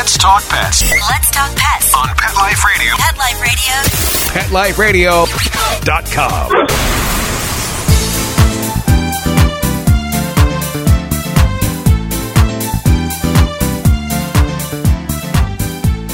Let's 0.00 0.16
talk 0.16 0.42
pets 0.48 0.80
Let's 1.10 1.30
talk 1.30 1.54
pets. 1.54 1.92
on 1.94 2.08
Pet 2.16 2.34
Life 2.34 2.64
Radio. 2.64 2.94
Pet 2.96 3.18
Life 4.50 4.78
Radio. 4.78 5.26
PetLifeRadio.com. 5.26 6.52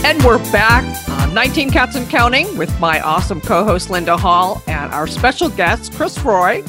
And 0.05 0.21
we're 0.25 0.39
back 0.51 0.83
on 1.09 1.33
19 1.33 1.71
Cats 1.71 1.95
and 1.95 2.11
Counting 2.11 2.59
with 2.59 2.77
my 2.81 3.01
awesome 3.03 3.41
co 3.41 3.63
host 3.63 3.89
Linda 3.89 4.17
Hall 4.17 4.65
and 4.67 4.93
our 4.93 5.07
special 5.07 5.49
guest, 5.49 5.93
Chris 5.95 6.19
Roy, 6.25 6.63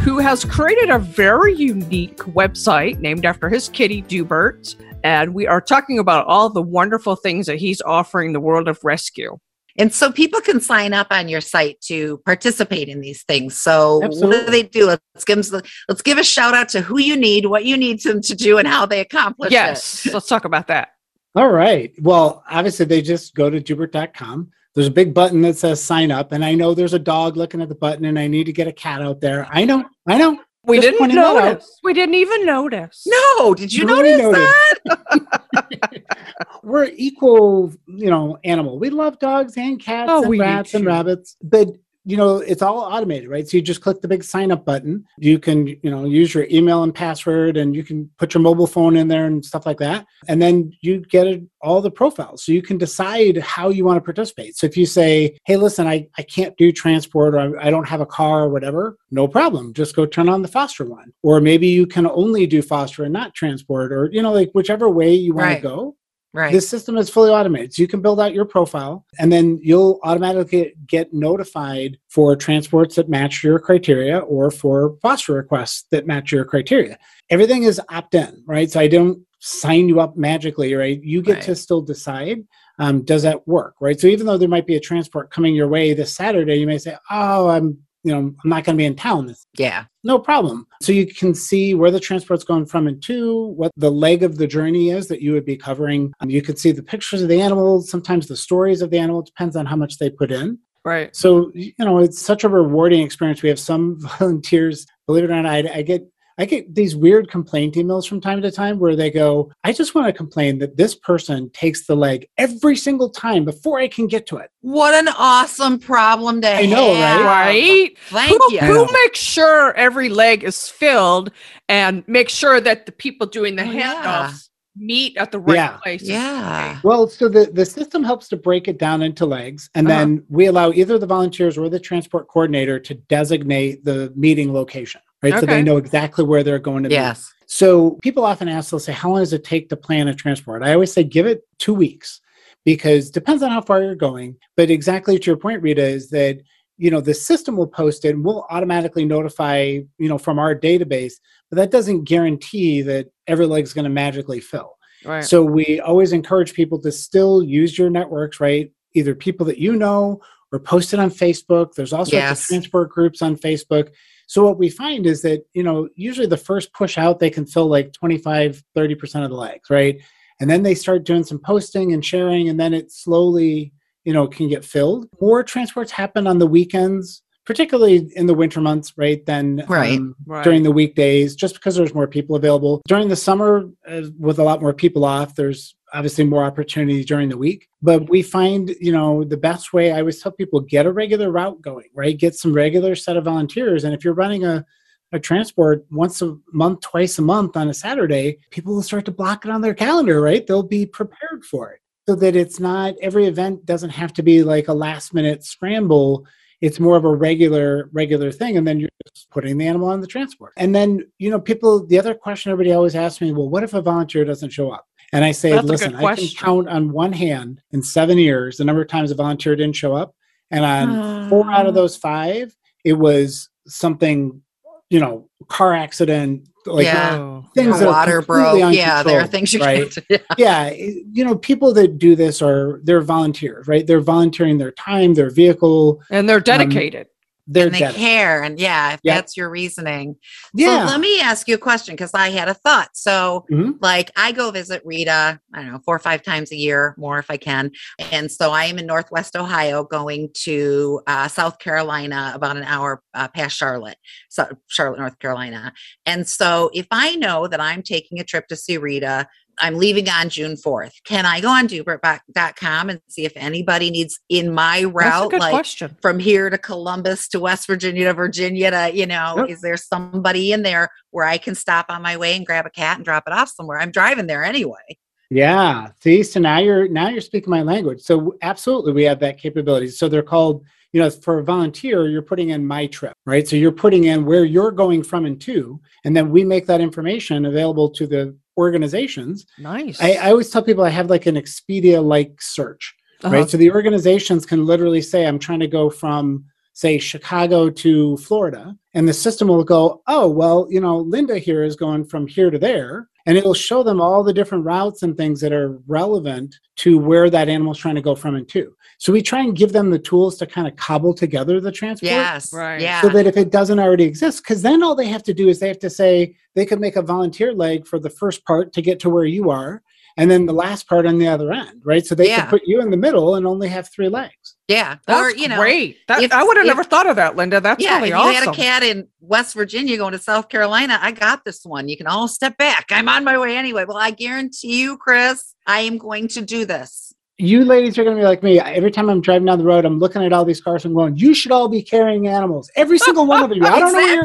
who 0.00 0.16
has 0.16 0.46
created 0.46 0.88
a 0.88 0.98
very 0.98 1.54
unique 1.54 2.16
website 2.20 3.00
named 3.00 3.26
after 3.26 3.50
his 3.50 3.68
kitty, 3.68 4.00
Doobert. 4.04 4.76
And 5.04 5.34
we 5.34 5.46
are 5.46 5.60
talking 5.60 5.98
about 6.00 6.26
all 6.26 6.50
the 6.50 6.62
wonderful 6.62 7.14
things 7.14 7.46
that 7.46 7.58
he's 7.58 7.80
offering 7.82 8.32
the 8.32 8.40
world 8.40 8.66
of 8.66 8.82
rescue. 8.82 9.38
And 9.76 9.92
so 9.92 10.10
people 10.10 10.40
can 10.40 10.60
sign 10.60 10.92
up 10.92 11.08
on 11.10 11.28
your 11.28 11.40
site 11.40 11.80
to 11.82 12.18
participate 12.24 12.88
in 12.88 13.00
these 13.00 13.22
things. 13.24 13.56
So 13.56 13.98
what 13.98 14.46
do 14.46 14.50
they 14.50 14.62
do? 14.62 14.86
Let's 14.86 15.24
give 15.24 15.44
them, 15.44 15.62
let's 15.88 16.00
give 16.00 16.16
a 16.16 16.24
shout 16.24 16.54
out 16.54 16.68
to 16.70 16.80
who 16.80 16.98
you 16.98 17.16
need, 17.16 17.46
what 17.46 17.64
you 17.64 17.76
need 17.76 18.00
them 18.02 18.20
to 18.22 18.34
do, 18.34 18.58
and 18.58 18.66
how 18.66 18.86
they 18.86 19.00
accomplish 19.00 19.48
it. 19.48 19.52
Yes, 19.54 20.06
let's 20.12 20.26
talk 20.28 20.44
about 20.44 20.68
that. 20.68 20.90
All 21.34 21.50
right. 21.50 21.92
Well, 22.00 22.44
obviously, 22.48 22.86
they 22.86 23.02
just 23.02 23.34
go 23.34 23.50
to 23.50 23.60
Doobert.com. 23.60 24.50
There's 24.74 24.86
a 24.86 24.92
big 24.92 25.12
button 25.12 25.40
that 25.42 25.56
says 25.56 25.82
sign 25.82 26.12
up. 26.12 26.30
And 26.32 26.44
I 26.44 26.54
know 26.54 26.72
there's 26.74 26.94
a 26.94 26.98
dog 26.98 27.36
looking 27.36 27.60
at 27.60 27.68
the 27.68 27.74
button, 27.74 28.04
and 28.04 28.18
I 28.18 28.28
need 28.28 28.44
to 28.44 28.52
get 28.52 28.68
a 28.68 28.72
cat 28.72 29.02
out 29.02 29.20
there. 29.20 29.46
I 29.50 29.64
know. 29.64 29.84
I 30.06 30.16
know. 30.18 30.38
We 30.66 30.76
Just 30.78 30.86
didn't 30.86 30.98
pointing 31.00 31.16
that 31.16 31.36
out. 31.36 31.44
notice. 31.44 31.78
We 31.82 31.92
didn't 31.92 32.14
even 32.14 32.46
notice. 32.46 33.04
No, 33.06 33.52
did 33.54 33.72
you 33.72 33.86
Really 33.86 34.12
notice 34.16 34.22
noticed. 34.22 34.40
that? 34.40 34.73
We're 36.62 36.90
equal, 36.94 37.72
you 37.86 38.10
know, 38.10 38.38
animal. 38.44 38.78
We 38.78 38.90
love 38.90 39.18
dogs 39.18 39.56
and 39.56 39.80
cats 39.80 40.10
Oh, 40.12 40.24
and 40.24 40.40
rats 40.40 40.74
and 40.74 40.86
rabbits. 40.86 41.36
But 41.42 41.76
you 42.04 42.16
know, 42.16 42.36
it's 42.36 42.60
all 42.62 42.80
automated, 42.80 43.28
right? 43.30 43.48
So 43.48 43.56
you 43.56 43.62
just 43.62 43.80
click 43.80 44.00
the 44.02 44.08
big 44.08 44.22
sign 44.22 44.52
up 44.52 44.64
button. 44.64 45.06
You 45.16 45.38
can, 45.38 45.66
you 45.66 45.90
know, 45.90 46.04
use 46.04 46.34
your 46.34 46.46
email 46.50 46.82
and 46.82 46.94
password 46.94 47.56
and 47.56 47.74
you 47.74 47.82
can 47.82 48.10
put 48.18 48.34
your 48.34 48.42
mobile 48.42 48.66
phone 48.66 48.96
in 48.96 49.08
there 49.08 49.24
and 49.24 49.44
stuff 49.44 49.64
like 49.64 49.78
that. 49.78 50.04
And 50.28 50.40
then 50.40 50.72
you 50.82 51.00
get 51.00 51.40
all 51.62 51.80
the 51.80 51.90
profiles. 51.90 52.44
So 52.44 52.52
you 52.52 52.60
can 52.60 52.76
decide 52.76 53.38
how 53.38 53.70
you 53.70 53.84
want 53.86 53.96
to 53.96 54.02
participate. 54.04 54.56
So 54.56 54.66
if 54.66 54.76
you 54.76 54.84
say, 54.84 55.38
hey, 55.46 55.56
listen, 55.56 55.86
I, 55.86 56.06
I 56.18 56.22
can't 56.22 56.54
do 56.58 56.70
transport 56.72 57.34
or 57.34 57.58
I, 57.58 57.68
I 57.68 57.70
don't 57.70 57.88
have 57.88 58.02
a 58.02 58.06
car 58.06 58.42
or 58.44 58.48
whatever, 58.50 58.98
no 59.10 59.26
problem. 59.26 59.72
Just 59.72 59.96
go 59.96 60.04
turn 60.04 60.28
on 60.28 60.42
the 60.42 60.48
foster 60.48 60.84
one. 60.84 61.12
Or 61.22 61.40
maybe 61.40 61.68
you 61.68 61.86
can 61.86 62.06
only 62.06 62.46
do 62.46 62.60
foster 62.60 63.04
and 63.04 63.12
not 63.12 63.34
transport 63.34 63.92
or, 63.92 64.10
you 64.12 64.20
know, 64.20 64.32
like 64.32 64.50
whichever 64.52 64.90
way 64.90 65.14
you 65.14 65.32
want 65.32 65.44
Right. 65.46 65.54
to 65.56 65.62
go. 65.62 65.96
Right. 66.34 66.52
This 66.52 66.68
system 66.68 66.96
is 66.96 67.08
fully 67.08 67.30
automated. 67.30 67.72
So 67.72 67.82
you 67.82 67.86
can 67.86 68.02
build 68.02 68.20
out 68.20 68.34
your 68.34 68.44
profile 68.44 69.06
and 69.20 69.30
then 69.30 69.60
you'll 69.62 70.00
automatically 70.02 70.74
get 70.88 71.14
notified 71.14 71.96
for 72.08 72.34
transports 72.34 72.96
that 72.96 73.08
match 73.08 73.44
your 73.44 73.60
criteria 73.60 74.18
or 74.18 74.50
for 74.50 74.96
foster 75.00 75.34
requests 75.34 75.84
that 75.92 76.08
match 76.08 76.32
your 76.32 76.44
criteria. 76.44 76.98
Everything 77.30 77.62
is 77.62 77.80
opt 77.88 78.16
in, 78.16 78.42
right? 78.46 78.68
So 78.68 78.80
I 78.80 78.88
don't 78.88 79.24
sign 79.38 79.88
you 79.88 80.00
up 80.00 80.16
magically, 80.16 80.74
right? 80.74 81.00
You 81.04 81.22
get 81.22 81.42
to 81.42 81.54
still 81.54 81.82
decide. 81.82 82.44
Um, 82.80 83.04
does 83.04 83.22
that 83.22 83.46
work, 83.46 83.76
right? 83.80 84.00
So 84.00 84.08
even 84.08 84.26
though 84.26 84.38
there 84.38 84.48
might 84.48 84.66
be 84.66 84.74
a 84.74 84.80
transport 84.80 85.30
coming 85.30 85.54
your 85.54 85.68
way 85.68 85.94
this 85.94 86.16
Saturday, 86.16 86.56
you 86.56 86.66
may 86.66 86.78
say, 86.78 86.96
"Oh, 87.10 87.48
I'm, 87.48 87.78
you 88.04 88.12
know, 88.12 88.18
I'm 88.18 88.50
not 88.50 88.64
going 88.64 88.76
to 88.76 88.80
be 88.80 88.84
in 88.84 88.94
town 88.94 89.26
this 89.26 89.46
yeah. 89.56 89.86
no 90.04 90.18
problem. 90.18 90.66
So 90.82 90.92
you 90.92 91.06
can 91.06 91.34
see 91.34 91.74
where 91.74 91.90
the 91.90 91.98
transport's 91.98 92.44
going 92.44 92.66
from 92.66 92.86
and 92.86 93.02
to, 93.04 93.46
what 93.48 93.72
the 93.76 93.90
leg 93.90 94.22
of 94.22 94.36
the 94.36 94.46
journey 94.46 94.90
is 94.90 95.08
that 95.08 95.22
you 95.22 95.32
would 95.32 95.46
be 95.46 95.56
covering. 95.56 96.12
Um, 96.20 96.30
you 96.30 96.42
could 96.42 96.58
see 96.58 96.70
the 96.70 96.82
pictures 96.82 97.22
of 97.22 97.28
the 97.28 97.40
animals, 97.40 97.90
sometimes 97.90 98.28
the 98.28 98.36
stories 98.36 98.82
of 98.82 98.90
the 98.90 98.98
animal, 98.98 99.20
it 99.20 99.26
depends 99.26 99.56
on 99.56 99.66
how 99.66 99.76
much 99.76 99.98
they 99.98 100.10
put 100.10 100.30
in. 100.30 100.58
Right. 100.84 101.16
So, 101.16 101.50
you 101.54 101.72
know, 101.78 101.98
it's 101.98 102.20
such 102.20 102.44
a 102.44 102.48
rewarding 102.48 103.00
experience. 103.00 103.42
We 103.42 103.48
have 103.48 103.58
some 103.58 103.98
volunteers, 104.18 104.86
believe 105.06 105.24
it 105.24 105.30
or 105.30 105.42
not, 105.42 105.46
I, 105.46 105.76
I 105.76 105.82
get 105.82 106.06
I 106.36 106.46
get 106.46 106.74
these 106.74 106.96
weird 106.96 107.30
complaint 107.30 107.74
emails 107.76 108.08
from 108.08 108.20
time 108.20 108.42
to 108.42 108.50
time 108.50 108.80
where 108.80 108.96
they 108.96 109.10
go, 109.10 109.52
I 109.62 109.72
just 109.72 109.94
want 109.94 110.08
to 110.08 110.12
complain 110.12 110.58
that 110.58 110.76
this 110.76 110.96
person 110.96 111.48
takes 111.50 111.86
the 111.86 111.94
leg 111.94 112.26
every 112.38 112.74
single 112.74 113.08
time 113.08 113.44
before 113.44 113.78
I 113.78 113.86
can 113.86 114.08
get 114.08 114.26
to 114.28 114.38
it. 114.38 114.50
What 114.60 114.94
an 114.94 115.14
awesome 115.16 115.78
problem 115.78 116.40
to 116.40 116.48
have. 116.48 116.58
I 116.64 116.66
know, 116.66 116.88
right? 116.92 116.96
have. 116.98 117.24
Right. 117.24 117.98
Thank 118.08 118.42
who, 118.42 118.52
you. 118.52 118.60
who 118.60 118.86
makes 119.04 119.20
sure 119.20 119.74
every 119.74 120.08
leg 120.08 120.42
is 120.42 120.68
filled 120.68 121.30
and 121.68 122.02
make 122.08 122.28
sure 122.28 122.60
that 122.60 122.86
the 122.86 122.92
people 122.92 123.26
doing 123.28 123.54
the 123.54 123.62
Oh, 123.62 123.66
handoffs 123.66 124.48
yeah. 124.76 124.86
meet 124.86 125.16
at 125.16 125.30
the 125.30 125.38
right 125.38 125.54
Yeah. 125.54 125.76
place? 125.76 126.02
Yeah. 126.02 126.80
Well, 126.82 127.06
so 127.06 127.28
the, 127.28 127.46
the 127.46 127.64
system 127.64 128.02
helps 128.02 128.26
to 128.30 128.36
break 128.36 128.66
it 128.66 128.78
down 128.78 129.02
into 129.02 129.24
legs, 129.24 129.70
and 129.76 129.86
Uh-huh. 129.86 129.98
then 129.98 130.24
we 130.28 130.46
allow 130.46 130.72
either 130.72 130.98
the 130.98 131.06
volunteers 131.06 131.56
or 131.56 131.68
the 131.68 131.78
transport 131.78 132.26
coordinator 132.26 132.80
to 132.80 132.94
designate 132.94 133.84
the 133.84 134.12
meeting 134.16 134.52
location, 134.52 135.00
right? 135.24 135.40
So 135.40 135.46
they 135.46 135.62
know 135.62 135.76
exactly 135.76 136.24
where 136.24 136.42
they're 136.42 136.58
going 136.58 136.82
to 136.84 136.88
be. 136.88 136.94
Yes. 136.94 137.32
So 137.46 137.92
people 138.02 138.24
often 138.24 138.48
ask, 138.48 138.70
they'll 138.70 138.80
say, 138.80 138.92
How 138.92 139.10
long 139.10 139.20
does 139.20 139.32
it 139.32 139.44
take 139.44 139.68
to 139.68 139.76
plan 139.76 140.08
a 140.08 140.14
transport? 140.14 140.62
I 140.62 140.72
always 140.72 140.92
say, 140.92 141.04
Give 141.04 141.26
it 141.26 141.42
two 141.58 141.74
weeks 141.74 142.20
because 142.64 143.10
depends 143.10 143.42
on 143.42 143.50
how 143.50 143.60
far 143.60 143.82
you're 143.82 143.94
going. 143.94 144.36
But 144.56 144.70
exactly 144.70 145.18
to 145.18 145.26
your 145.26 145.36
point, 145.36 145.62
Rita, 145.62 145.84
is 145.84 146.10
that 146.10 146.40
you 146.76 146.90
know 146.90 147.00
the 147.00 147.14
system 147.14 147.56
will 147.56 147.68
post 147.68 148.04
it 148.04 148.14
and 148.14 148.24
we'll 148.24 148.46
automatically 148.50 149.04
notify 149.04 149.58
you 149.98 150.08
know 150.08 150.18
from 150.18 150.40
our 150.40 150.56
database 150.56 151.12
but 151.48 151.54
that 151.54 151.70
doesn't 151.70 152.02
guarantee 152.02 152.82
that 152.82 153.06
every 153.28 153.46
leg's 153.46 153.72
going 153.72 153.84
to 153.84 153.90
magically 153.90 154.40
fill 154.40 154.76
Right. 155.04 155.22
so 155.22 155.42
we 155.44 155.80
always 155.80 156.12
encourage 156.12 156.52
people 156.54 156.80
to 156.80 156.90
still 156.90 157.42
use 157.42 157.78
your 157.78 157.90
networks, 157.90 158.40
right? 158.40 158.72
Either 158.94 159.14
people 159.14 159.44
that 159.46 159.58
you 159.58 159.76
know 159.76 160.20
or 160.50 160.58
post 160.58 160.94
it 160.94 161.00
on 161.00 161.10
Facebook. 161.10 161.74
There's 161.74 161.92
all 161.92 162.04
sorts 162.06 162.12
Yes. 162.12 162.42
of 162.42 162.46
transport 162.48 162.90
groups 162.90 163.20
on 163.22 163.36
Facebook. 163.36 163.90
So 164.26 164.44
what 164.44 164.58
we 164.58 164.68
find 164.70 165.06
is 165.06 165.22
that, 165.22 165.44
you 165.54 165.62
know, 165.62 165.88
usually 165.96 166.26
the 166.26 166.36
first 166.36 166.72
push 166.72 166.96
out, 166.98 167.18
they 167.18 167.30
can 167.30 167.46
fill 167.46 167.66
like 167.66 167.92
25, 167.92 168.62
30% 168.76 169.24
of 169.24 169.30
the 169.30 169.36
legs, 169.36 169.70
right? 169.70 170.00
And 170.40 170.50
then 170.50 170.62
they 170.62 170.74
start 170.74 171.04
doing 171.04 171.24
some 171.24 171.38
posting 171.38 171.92
and 171.92 172.04
sharing, 172.04 172.48
and 172.48 172.58
then 172.58 172.74
it 172.74 172.90
slowly, 172.90 173.72
you 174.04 174.12
know, 174.12 174.26
can 174.26 174.48
get 174.48 174.64
filled. 174.64 175.08
More 175.20 175.42
transports 175.42 175.92
happen 175.92 176.26
on 176.26 176.38
the 176.38 176.46
weekends, 176.46 177.22
particularly 177.46 178.10
in 178.16 178.26
the 178.26 178.34
winter 178.34 178.60
months, 178.60 178.92
right? 178.96 179.24
Than 179.26 179.64
Right. 179.68 179.98
um, 179.98 180.16
Right. 180.26 180.42
during 180.42 180.62
the 180.62 180.72
weekdays, 180.72 181.36
just 181.36 181.54
because 181.54 181.76
there's 181.76 181.94
more 181.94 182.08
people 182.08 182.34
available. 182.36 182.82
During 182.88 183.08
the 183.08 183.16
summer, 183.16 183.70
uh, 183.86 184.02
with 184.18 184.38
a 184.38 184.42
lot 184.44 184.60
more 184.60 184.72
people 184.72 185.04
off, 185.04 185.34
there's 185.36 185.76
obviously 185.94 186.24
more 186.24 186.44
opportunities 186.44 187.06
during 187.06 187.28
the 187.28 187.38
week. 187.38 187.68
But 187.80 188.10
we 188.10 188.20
find, 188.20 188.74
you 188.80 188.92
know, 188.92 189.24
the 189.24 189.36
best 189.36 189.72
way 189.72 189.92
I 189.92 190.00
always 190.00 190.20
tell 190.20 190.32
people 190.32 190.60
get 190.60 190.86
a 190.86 190.92
regular 190.92 191.30
route 191.30 191.62
going, 191.62 191.88
right? 191.94 192.18
Get 192.18 192.34
some 192.34 192.52
regular 192.52 192.94
set 192.94 193.16
of 193.16 193.24
volunteers. 193.24 193.84
And 193.84 193.94
if 193.94 194.04
you're 194.04 194.14
running 194.14 194.44
a 194.44 194.66
a 195.12 195.18
transport 195.20 195.86
once 195.92 196.20
a 196.22 196.36
month, 196.52 196.80
twice 196.80 197.20
a 197.20 197.22
month 197.22 197.56
on 197.56 197.68
a 197.68 197.74
Saturday, 197.74 198.36
people 198.50 198.74
will 198.74 198.82
start 198.82 199.04
to 199.04 199.12
block 199.12 199.44
it 199.44 199.50
on 199.50 199.60
their 199.60 199.74
calendar, 199.74 200.20
right? 200.20 200.44
They'll 200.44 200.64
be 200.64 200.86
prepared 200.86 201.44
for 201.44 201.70
it 201.70 201.80
so 202.08 202.14
that 202.16 202.36
it's 202.36 202.60
not 202.60 202.94
every 203.00 203.26
event 203.26 203.64
doesn't 203.64 203.90
have 203.90 204.12
to 204.14 204.22
be 204.22 204.42
like 204.42 204.68
a 204.68 204.74
last 204.74 205.14
minute 205.14 205.44
scramble 205.44 206.26
it's 206.60 206.80
more 206.80 206.96
of 206.96 207.04
a 207.04 207.14
regular 207.14 207.88
regular 207.92 208.30
thing 208.30 208.56
and 208.56 208.66
then 208.66 208.78
you're 208.78 208.90
just 209.14 209.30
putting 209.30 209.58
the 209.58 209.66
animal 209.66 209.88
on 209.88 210.00
the 210.00 210.06
transport 210.06 210.52
and 210.56 210.74
then 210.74 211.06
you 211.18 211.30
know 211.30 211.40
people 211.40 211.86
the 211.86 211.98
other 211.98 212.14
question 212.14 212.52
everybody 212.52 212.74
always 212.74 212.94
asks 212.94 213.20
me 213.20 213.32
well 213.32 213.48
what 213.48 213.62
if 213.62 213.74
a 213.74 213.82
volunteer 213.82 214.24
doesn't 214.24 214.50
show 214.50 214.70
up 214.70 214.86
and 215.12 215.24
i 215.24 215.32
say 215.32 215.52
That's 215.52 215.66
listen 215.66 215.96
i 215.96 216.14
can 216.14 216.28
count 216.28 216.68
on 216.68 216.90
one 216.90 217.12
hand 217.12 217.60
in 217.72 217.82
seven 217.82 218.18
years 218.18 218.56
the 218.56 218.64
number 218.64 218.82
of 218.82 218.88
times 218.88 219.10
a 219.10 219.14
volunteer 219.14 219.56
didn't 219.56 219.76
show 219.76 219.94
up 219.94 220.14
and 220.50 220.64
on 220.64 221.28
four 221.28 221.50
out 221.50 221.66
of 221.66 221.74
ah. 221.74 221.80
those 221.80 221.96
five 221.96 222.54
it 222.84 222.94
was 222.94 223.48
something 223.66 224.42
you 224.90 225.00
know 225.00 225.28
car 225.48 225.74
accident 225.74 226.48
like 226.66 226.86
Yeah. 226.86 227.42
Things 227.54 227.78
that 227.78 227.88
are 227.88 227.92
water 227.92 228.22
completely 228.22 228.60
broke. 228.60 228.74
Yeah, 228.74 229.02
there 229.02 229.20
are 229.20 229.26
things 229.26 229.52
you 229.52 229.60
right? 229.60 229.92
can't. 229.92 230.06
Yeah. 230.38 230.70
yeah 230.70 230.70
you 230.70 231.24
know 231.24 231.36
people 231.36 231.72
that 231.74 231.98
do 231.98 232.16
this 232.16 232.42
are 232.42 232.80
they're 232.84 233.00
volunteers 233.00 233.68
right 233.68 233.86
they're 233.86 234.00
volunteering 234.00 234.58
their 234.58 234.72
time 234.72 235.14
their 235.14 235.30
vehicle 235.30 236.02
And 236.10 236.28
they're 236.28 236.38
um, 236.38 236.42
dedicated. 236.42 236.92
they're 236.92 237.00
and 237.00 237.13
they 237.46 237.70
care. 237.92 238.42
And 238.42 238.58
yeah, 238.58 238.94
if 238.94 239.00
Yeah. 239.02 239.16
that's 239.16 239.36
your 239.36 239.50
reasoning. 239.50 240.16
yeah 240.54 240.80
So 240.80 240.92
let 240.92 241.00
me 241.00 241.20
ask 241.20 241.46
you 241.48 241.54
a 241.54 241.58
question 241.58 241.94
because 241.94 242.12
I 242.14 242.30
had 242.30 242.48
a 242.48 242.54
thought. 242.54 242.88
So, 242.94 243.44
Mhm. 243.50 243.74
like, 243.80 244.10
I 244.16 244.32
go 244.32 244.50
visit 244.50 244.82
Rita, 244.84 245.38
I 245.52 245.62
don't 245.62 245.72
know, 245.72 245.80
four 245.84 245.94
or 245.94 245.98
five 245.98 246.22
times 246.22 246.52
a 246.52 246.56
year, 246.56 246.94
more 246.96 247.18
if 247.18 247.30
I 247.30 247.36
can. 247.36 247.70
And 248.12 248.30
so 248.30 248.50
I 248.50 248.64
am 248.64 248.78
in 248.78 248.86
Northwest 248.86 249.36
Ohio 249.36 249.84
going 249.84 250.30
to 250.44 251.00
uh, 251.06 251.28
South 251.28 251.58
Carolina, 251.58 252.32
about 252.34 252.56
an 252.56 252.64
hour 252.64 253.02
uh, 253.14 253.28
past 253.28 253.56
Charlotte, 253.56 253.98
so 254.28 254.46
Charlotte, 254.68 254.98
North 255.00 255.18
Carolina. 255.18 255.72
And 256.06 256.26
so 256.26 256.70
if 256.72 256.86
I 256.90 257.16
know 257.16 257.46
that 257.48 257.60
I'm 257.60 257.82
taking 257.82 258.20
a 258.20 258.24
trip 258.24 258.48
to 258.48 258.56
see 258.56 258.78
Rita, 258.78 259.26
I'm 259.60 259.76
leaving 259.76 260.08
on 260.08 260.28
June 260.28 260.56
4th. 260.56 260.92
Can 261.04 261.26
I 261.26 261.40
go 261.40 261.48
on 261.48 261.68
Doobert.com 261.68 262.90
and 262.90 263.00
see 263.08 263.24
if 263.24 263.32
anybody 263.36 263.90
needs 263.90 264.18
in 264.28 264.52
my 264.54 264.84
route, 264.84 265.32
like 265.32 265.52
question. 265.52 265.96
from 266.02 266.18
here 266.18 266.50
to 266.50 266.58
Columbus 266.58 267.28
to 267.28 267.40
West 267.40 267.66
Virginia 267.66 268.04
to 268.06 268.14
Virginia 268.14 268.70
to, 268.70 268.90
you 268.94 269.06
know, 269.06 269.34
Yep. 269.38 269.50
is 269.50 269.60
there 269.60 269.76
somebody 269.76 270.52
in 270.52 270.62
there 270.62 270.88
where 271.10 271.24
I 271.26 271.38
can 271.38 271.54
stop 271.54 271.86
on 271.88 272.02
my 272.02 272.16
way 272.16 272.36
and 272.36 272.46
grab 272.46 272.66
a 272.66 272.70
cat 272.70 272.96
and 272.96 273.04
drop 273.04 273.24
it 273.26 273.32
off 273.32 273.48
somewhere? 273.50 273.78
I'm 273.78 273.90
driving 273.90 274.26
there 274.26 274.44
anyway. 274.44 274.98
yeah 275.30 275.88
see 276.02 276.22
so 276.22 276.38
now 276.38 276.58
you're 276.58 276.86
now 276.88 277.08
you're 277.08 277.20
speaking 277.20 277.50
my 277.50 277.62
language 277.62 278.00
so 278.00 278.34
absolutely 278.42 278.92
we 278.92 279.02
have 279.04 279.18
that 279.20 279.38
capability 279.38 279.88
so 279.88 280.06
they're 280.08 280.22
called 280.22 280.62
you 280.92 281.00
know 281.00 281.08
for 281.08 281.38
a 281.38 281.42
volunteer 281.44 282.06
you're 282.08 282.20
putting 282.22 282.50
in 282.50 282.64
my 282.64 282.86
trip 282.88 283.14
right 283.24 283.48
so 283.48 283.56
you're 283.56 283.72
putting 283.72 284.04
in 284.04 284.26
where 284.26 284.44
you're 284.44 284.70
going 284.70 285.02
from 285.02 285.24
and 285.24 285.40
to 285.40 285.80
and 286.04 286.14
then 286.14 286.30
we 286.30 286.44
make 286.44 286.66
that 286.66 286.80
information 286.82 287.46
available 287.46 287.88
to 287.88 288.06
the 288.06 288.36
organizations 288.56 289.46
Nice. 289.58 290.00
i, 290.00 290.12
I 290.12 290.30
always 290.30 290.50
tell 290.50 290.62
people 290.62 290.84
i 290.84 290.90
have 290.90 291.10
like 291.10 291.26
an 291.26 291.36
expedia 291.36 292.02
like 292.04 292.32
search 292.40 292.94
Uh-huh. 293.22 293.34
right? 293.36 293.48
So 293.50 293.56
the 293.56 293.70
organizations 293.72 294.44
can 294.44 294.66
literally 294.66 295.00
say, 295.02 295.20
I'm 295.24 295.38
trying 295.38 295.60
to 295.66 295.76
go 295.80 295.88
from, 295.88 296.44
say, 296.74 296.98
Chicago 296.98 297.70
to 297.84 298.16
Florida. 298.26 298.64
And 298.96 299.08
the 299.08 299.14
system 299.14 299.48
will 299.48 299.64
go, 299.64 300.02
oh, 300.14 300.28
well, 300.40 300.66
you 300.74 300.80
know, 300.84 300.96
Linda 301.14 301.38
here 301.38 301.62
is 301.68 301.76
going 301.76 302.04
from 302.04 302.26
here 302.26 302.50
to 302.50 302.58
there. 302.58 303.08
And 303.26 303.38
it'll 303.38 303.54
show 303.54 303.82
them 303.82 304.00
all 304.00 304.22
the 304.22 304.34
different 304.34 304.64
routes 304.64 305.02
and 305.02 305.16
things 305.16 305.40
that 305.40 305.52
are 305.52 305.78
relevant 305.86 306.54
to 306.76 306.98
where 306.98 307.30
that 307.30 307.48
animal's 307.48 307.78
trying 307.78 307.94
to 307.94 308.02
go 308.02 308.14
from 308.14 308.34
and 308.34 308.46
to. 308.50 308.74
So 308.98 309.12
we 309.12 309.22
try 309.22 309.40
and 309.40 309.56
give 309.56 309.72
them 309.72 309.90
the 309.90 309.98
tools 309.98 310.36
to 310.38 310.46
kind 310.46 310.68
of 310.68 310.76
cobble 310.76 311.14
together 311.14 311.60
the 311.60 311.72
transport. 311.72 312.10
Yes. 312.10 312.52
Right. 312.52 312.80
Yeah. 312.80 313.00
So 313.00 313.08
that 313.08 313.26
if 313.26 313.36
it 313.36 313.50
doesn't 313.50 313.80
already 313.80 314.04
exist, 314.04 314.42
because 314.42 314.60
then 314.62 314.82
all 314.82 314.94
they 314.94 315.08
have 315.08 315.22
to 315.24 315.34
do 315.34 315.48
is 315.48 315.58
they 315.58 315.68
have 315.68 315.78
to 315.80 315.90
say 315.90 316.36
they 316.54 316.66
could 316.66 316.80
make 316.80 316.96
a 316.96 317.02
volunteer 317.02 317.52
leg 317.54 317.86
for 317.86 317.98
the 317.98 318.10
first 318.10 318.44
part 318.44 318.72
to 318.74 318.82
get 318.82 319.00
to 319.00 319.10
where 319.10 319.24
you 319.24 319.50
are, 319.50 319.82
and 320.16 320.30
then 320.30 320.46
the 320.46 320.52
last 320.52 320.86
part 320.88 321.06
on 321.06 321.18
the 321.18 321.26
other 321.26 321.50
end, 321.52 321.80
right? 321.84 322.06
So 322.06 322.14
they 322.14 322.28
Yeah. 322.28 322.42
could 322.42 322.60
put 322.60 322.68
you 322.68 322.80
in 322.80 322.90
the 322.90 322.96
middle 322.96 323.34
and 323.36 323.46
only 323.46 323.68
have 323.68 323.88
three 323.90 324.08
legs. 324.08 324.43
Yeah. 324.68 324.96
That's 325.06 325.20
or, 325.34 325.36
you 325.36 325.48
know, 325.48 325.56
great. 325.58 325.98
That, 326.08 326.22
if- 326.22 326.32
I 326.32 326.42
would 326.42 326.56
have 326.56 326.64
if- 326.64 326.68
never 326.68 326.84
thought 326.84 327.08
of 327.08 327.16
that, 327.16 327.36
Linda. 327.36 327.60
That's 327.60 327.82
yeah, 327.82 327.96
really 327.96 328.08
if 328.08 328.14
you 328.14 328.20
awesome. 328.20 328.34
had 328.34 328.48
a 328.48 328.52
cat 328.52 328.82
in 328.82 329.08
West 329.20 329.54
Virginia 329.54 329.96
going 329.96 330.12
to 330.12 330.18
South 330.18 330.48
Carolina, 330.48 330.98
I 331.00 331.12
got 331.12 331.44
this 331.44 331.64
one. 331.64 331.88
You 331.88 331.96
can 331.96 332.06
all 332.06 332.28
step 332.28 332.56
back. 332.56 332.86
I'm 332.90 333.08
on 333.08 333.24
my 333.24 333.38
way 333.38 333.56
anyway. 333.56 333.84
Well, 333.86 333.96
I 333.98 334.10
guarantee 334.10 334.80
you, 334.82 334.96
Chris, 334.96 335.54
I 335.66 335.80
am 335.80 335.98
going 335.98 336.28
to 336.28 336.40
do 336.42 336.64
this. 336.64 337.12
You 337.36 337.64
ladies 337.64 337.98
are 337.98 338.04
going 338.04 338.16
to 338.16 338.20
be 338.22 338.24
like 338.26 338.44
me. 338.44 338.60
Every 338.60 338.92
time 338.92 339.10
I'm 339.10 339.20
driving 339.20 339.46
down 339.46 339.58
the 339.58 339.64
road, 339.64 339.84
I'm 339.84 339.98
looking 339.98 340.22
at 340.22 340.32
all 340.32 340.44
these 340.44 340.60
cars 340.60 340.84
and 340.84 340.94
going, 340.94 341.16
"You 341.16 341.34
should 341.34 341.50
all 341.50 341.68
be 341.68 341.82
carrying 341.82 342.28
animals. 342.28 342.70
Every 342.76 342.96
single 342.96 343.26
one 343.26 343.42
of 343.42 343.50
you. 343.56 343.64
I 343.64 343.80
don't 343.80 343.92
know 343.92 343.98
where 343.98 344.14
you're 344.14 344.20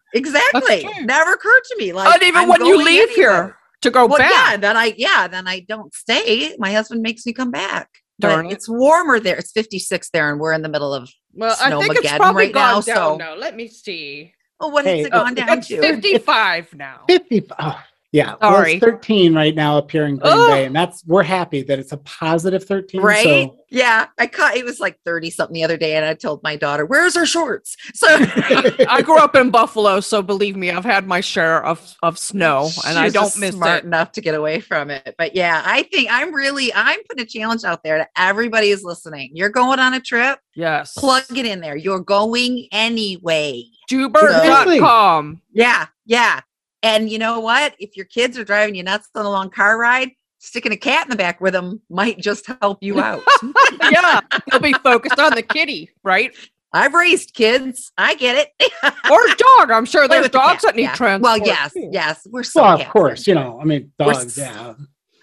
Exactly. 0.12 0.82
going." 0.82 0.84
Exactly. 0.84 1.04
Never 1.06 1.32
occurred 1.32 1.62
to 1.70 1.76
me. 1.78 1.94
Like 1.94 2.12
and 2.12 2.22
even 2.22 2.42
I'm 2.42 2.48
when 2.50 2.66
you 2.66 2.76
leave 2.76 2.86
anyway. 3.08 3.14
here 3.14 3.56
to 3.80 3.90
go 3.90 4.06
Well, 4.06 4.18
yeah, 4.20 4.28
back. 4.28 4.60
then 4.60 4.76
I 4.76 4.92
yeah, 4.98 5.26
then 5.26 5.48
I 5.48 5.60
don't 5.60 5.94
stay. 5.94 6.54
My 6.58 6.70
husband 6.70 7.00
makes 7.00 7.24
me 7.24 7.32
come 7.32 7.50
back. 7.50 7.88
Darn 8.20 8.44
but 8.46 8.52
it. 8.52 8.54
it's 8.56 8.68
warmer 8.68 9.18
there. 9.20 9.36
It's 9.36 9.52
56 9.52 10.10
there, 10.10 10.30
and 10.30 10.40
we're 10.40 10.52
in 10.52 10.62
the 10.62 10.68
middle 10.68 10.94
of. 10.94 11.10
Well, 11.34 11.56
I 11.60 11.70
think 11.70 11.96
it's 11.96 12.06
Snowmageddon 12.08 12.16
probably 12.18 12.44
right 12.46 12.54
gone 12.54 12.62
now, 12.62 12.80
down 12.80 12.84
so- 12.84 13.16
now. 13.16 13.34
Let 13.36 13.56
me 13.56 13.68
see. 13.68 14.32
Oh, 14.62 14.68
what 14.68 14.84
has 14.84 14.94
Hey, 14.94 15.02
it 15.04 15.10
gone 15.12 15.32
uh, 15.32 15.34
down 15.46 15.58
It's 15.58 15.68
to? 15.68 15.80
55 15.80 16.74
now. 16.74 17.00
55. 17.08 17.56
Oh, 17.58 17.80
yeah. 18.12 18.34
Well, 18.40 18.54
Sorry. 18.54 18.72
it's 18.74 18.84
13 18.84 19.34
right 19.34 19.54
now 19.54 19.78
up 19.78 19.90
here 19.90 20.04
in 20.06 20.16
Green 20.16 20.32
Oh. 20.32 20.48
Bay, 20.50 20.64
and 20.64 20.74
that's 20.74 21.04
we're 21.06 21.22
happy 21.22 21.62
that 21.62 21.78
it's 21.78 21.92
a 21.92 21.96
positive 21.98 22.64
13. 22.64 23.00
Right? 23.00 23.24
So 23.50 23.56
yeah, 23.72 24.06
I 24.18 24.26
caught 24.26 24.56
it 24.56 24.64
was 24.64 24.80
like 24.80 24.98
30 25.04 25.30
something 25.30 25.54
the 25.54 25.62
other 25.62 25.76
day, 25.76 25.94
and 25.94 26.04
I 26.04 26.14
told 26.14 26.42
my 26.42 26.56
daughter, 26.56 26.84
"Where's 26.84 27.14
her 27.14 27.24
shorts?" 27.24 27.76
So 27.94 28.08
I 28.10 29.00
grew 29.04 29.18
up 29.18 29.36
in 29.36 29.50
Buffalo, 29.50 30.00
so 30.00 30.22
believe 30.22 30.56
me, 30.56 30.70
I've 30.72 30.84
had 30.84 31.06
my 31.06 31.20
share 31.20 31.64
of, 31.64 31.94
of 32.02 32.18
snow, 32.18 32.68
and 32.84 32.98
I 32.98 33.10
don't 33.10 33.36
miss 33.38 33.54
smart 33.54 33.78
it. 33.78 33.84
enough 33.84 34.10
to 34.12 34.20
get 34.20 34.34
away 34.34 34.58
from 34.60 34.90
it. 34.90 35.14
But 35.16 35.36
yeah, 35.36 35.62
I 35.64 35.84
think 35.84 36.08
I'm 36.10 36.34
really 36.34 36.74
I'm 36.74 36.98
putting 37.08 37.22
a 37.22 37.26
challenge 37.28 37.62
out 37.62 37.84
there 37.84 37.98
to 37.98 38.08
everybody 38.16 38.70
who's 38.70 38.82
listening. 38.82 39.30
You're 39.34 39.50
going 39.50 39.78
on 39.78 39.94
a 39.94 40.00
trip, 40.00 40.40
Yes. 40.56 40.94
plug 40.94 41.22
it 41.30 41.46
in 41.46 41.60
there. 41.60 41.76
You're 41.76 42.00
going 42.00 42.66
anyway. 42.72 43.62
Doobert.com. 43.88 45.40
Yeah, 45.52 45.86
yeah. 46.06 46.40
And 46.82 47.10
you 47.10 47.18
know 47.18 47.40
what? 47.40 47.74
If 47.78 47.96
your 47.96 48.06
kids 48.06 48.38
are 48.38 48.44
driving 48.44 48.74
you 48.74 48.82
nuts 48.82 49.08
on 49.14 49.24
a 49.26 49.30
long 49.30 49.50
car 49.50 49.78
ride, 49.78 50.10
sticking 50.38 50.72
a 50.72 50.76
cat 50.76 51.06
in 51.06 51.10
the 51.10 51.16
back 51.16 51.40
with 51.40 51.52
them 51.52 51.80
might 51.90 52.18
just 52.18 52.46
help 52.60 52.78
you 52.82 53.00
out. 53.00 53.22
yeah, 53.90 54.20
they'll 54.50 54.60
be 54.60 54.72
focused 54.72 55.18
on 55.18 55.34
the 55.34 55.42
kitty, 55.42 55.90
right? 56.02 56.34
I've 56.72 56.94
raised 56.94 57.34
kids. 57.34 57.92
I 57.98 58.14
get 58.14 58.36
it. 58.36 58.72
Or 59.10 59.20
dog. 59.26 59.72
I'm 59.72 59.84
sure 59.86 60.06
there's 60.06 60.22
with 60.22 60.32
the 60.32 60.38
dogs 60.38 60.62
that 60.62 60.76
need 60.76 60.82
yeah. 60.82 60.94
transport. 60.94 61.40
Well, 61.40 61.46
yes, 61.46 61.72
yes. 61.74 62.26
We're 62.30 62.44
so 62.44 62.62
well, 62.62 62.80
of 62.80 62.88
course, 62.88 63.26
you 63.26 63.34
know, 63.34 63.58
I 63.60 63.64
mean, 63.64 63.90
We're 63.98 64.12
dogs. 64.12 64.38
s- 64.38 64.38
Yeah. 64.38 64.74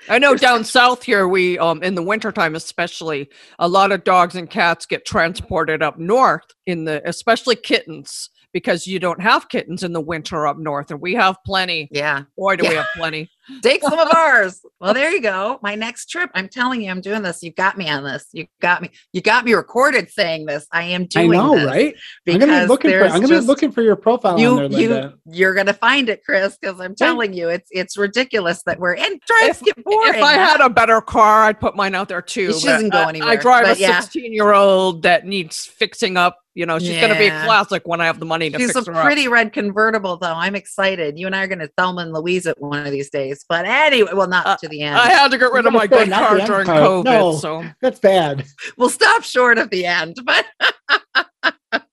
I 0.10 0.20
know 0.20 0.36
down 0.36 0.66
south 0.66 1.04
here, 1.04 1.28
we 1.28 1.58
um 1.58 1.82
in 1.84 1.96
the 1.96 2.04
wintertime 2.04 2.54
especially, 2.56 3.30
a 3.60 3.68
lot 3.68 3.94
of 3.94 4.04
dogs 4.04 4.36
and 4.36 4.50
cats 4.50 4.86
get 4.86 5.06
transported 5.06 5.82
up 5.82 5.98
north 5.98 6.44
in 6.66 6.84
the 6.84 7.02
especially 7.08 7.56
kittens 7.56 8.30
because 8.54 8.88
you 8.88 9.00
don't 9.00 9.22
have 9.22 9.50
kittens 9.50 9.84
in 9.84 9.94
the 9.94 10.02
winter 10.02 10.48
up 10.48 10.58
north, 10.58 10.92
and 10.92 11.02
we 11.02 11.14
have 11.16 11.38
plenty. 11.46 11.90
Yeah. 11.92 12.24
Boy, 12.38 12.56
do 12.56 12.68
we 12.68 12.76
have 12.76 12.88
plenty. 12.96 13.30
Take 13.62 13.82
some 13.82 13.98
of 13.98 14.10
ours. 14.14 14.62
Well, 14.80 14.94
there 14.94 15.12
you 15.12 15.22
go. 15.22 15.60
My 15.64 15.76
next 15.76 16.10
trip. 16.10 16.30
I'm 16.34 16.48
telling 16.48 16.82
you, 16.82 16.92
I'm 16.92 17.02
doing 17.02 17.24
this. 17.24 17.42
You 17.44 17.52
got 17.52 17.78
me 17.78 17.90
on 17.90 18.04
this. 18.04 18.28
You 18.34 18.48
got 18.62 18.82
me. 18.82 18.92
You 19.14 19.22
got 19.22 19.46
me 19.46 19.54
recorded 19.54 20.10
saying 20.10 20.46
this. 20.46 20.68
I 20.72 20.84
am 20.84 21.06
doing. 21.06 21.34
I 21.34 21.36
know, 21.36 21.66
right? 21.66 21.96
I'm 22.28 22.40
gonna 22.40 22.62
be 22.62 22.68
looking 22.68 22.92
for. 22.92 23.06
I'm 23.06 23.22
gonna 23.22 23.40
be 23.40 23.46
looking 23.46 23.72
for 23.72 23.82
your 23.82 23.96
profile 23.96 24.40
You, 24.40 24.60
on 24.60 24.72
there, 24.72 24.82
you, 24.82 25.14
you're 25.32 25.54
gonna 25.54 25.74
find 25.74 26.10
it, 26.10 26.24
Chris, 26.24 26.58
because 26.60 26.80
I'm 26.80 26.96
telling 26.96 27.34
you, 27.34 27.50
it's 27.50 27.70
it's 27.72 27.98
ridiculous 27.98 28.64
that 28.64 28.80
we're 28.80 28.96
and 28.96 29.20
drives 29.22 29.62
If- 29.62 29.76
get 29.76 29.84
boring. 29.84 30.16
If 30.16 30.24
I 30.24 30.34
had 30.34 30.62
a 30.62 30.70
better 30.70 31.02
car, 31.02 31.44
I'd 31.44 31.60
put 31.60 31.76
mine 31.76 31.96
out 31.96 32.10
there 32.10 32.22
too. 32.22 32.54
She 32.54 32.66
doesn't 32.66 32.90
go 32.90 33.00
I- 33.00 33.14
I 33.22 33.36
drive 33.36 33.66
but 33.66 33.78
a 33.78 33.80
yeah. 33.80 34.00
16 34.00 34.34
year 34.34 34.54
old 34.54 35.04
that 35.04 35.26
needs 35.26 35.66
fixing 35.66 36.18
up. 36.18 36.40
You 36.58 36.66
know, 36.66 36.80
she's 36.80 37.00
going 37.00 37.14
to 37.14 37.20
be 37.20 37.28
a 37.28 37.44
classic 37.46 37.84
when 37.86 38.02
I 38.02 38.08
have 38.08 38.20
the 38.20 38.26
money 38.26 38.50
to 38.50 38.58
She's 38.58 38.74
fix 38.74 38.88
a 38.88 38.92
her 38.92 39.04
pretty 39.04 39.28
red 39.28 39.54
convertible, 39.54 40.18
though. 40.18 40.34
I'm 40.34 40.56
excited. 40.56 41.20
You 41.20 41.28
and 41.28 41.36
I 41.36 41.44
are 41.44 41.48
going 41.48 41.60
to 41.60 41.70
Thelma 41.78 42.02
and 42.02 42.12
Louise 42.12 42.48
it 42.48 42.60
one 42.60 42.84
of 42.84 42.92
these 42.92 43.12
days. 43.12 43.37
But 43.48 43.66
anyway, 43.66 44.12
well, 44.14 44.28
not 44.28 44.46
Uh, 44.46 44.58
to 44.58 44.68
the 44.68 44.82
end. 44.82 44.96
I 44.98 45.10
had 45.10 45.32
to 45.32 45.38
get 45.38 45.52
rid 45.52 45.66
of 45.66 45.74
my 45.74 45.88
good 45.88 46.10
car 46.10 46.38
during 46.38 46.66
part. 46.66 46.78
COVID. 46.80 47.04
No. 47.06 47.36
So 47.38 47.64
That's 47.82 48.00
bad. 48.00 48.46
we'll 48.78 48.90
stop 48.90 49.24
short 49.24 49.58
of 49.58 49.70
the 49.70 49.86
end 49.86 50.16
but 50.26 50.46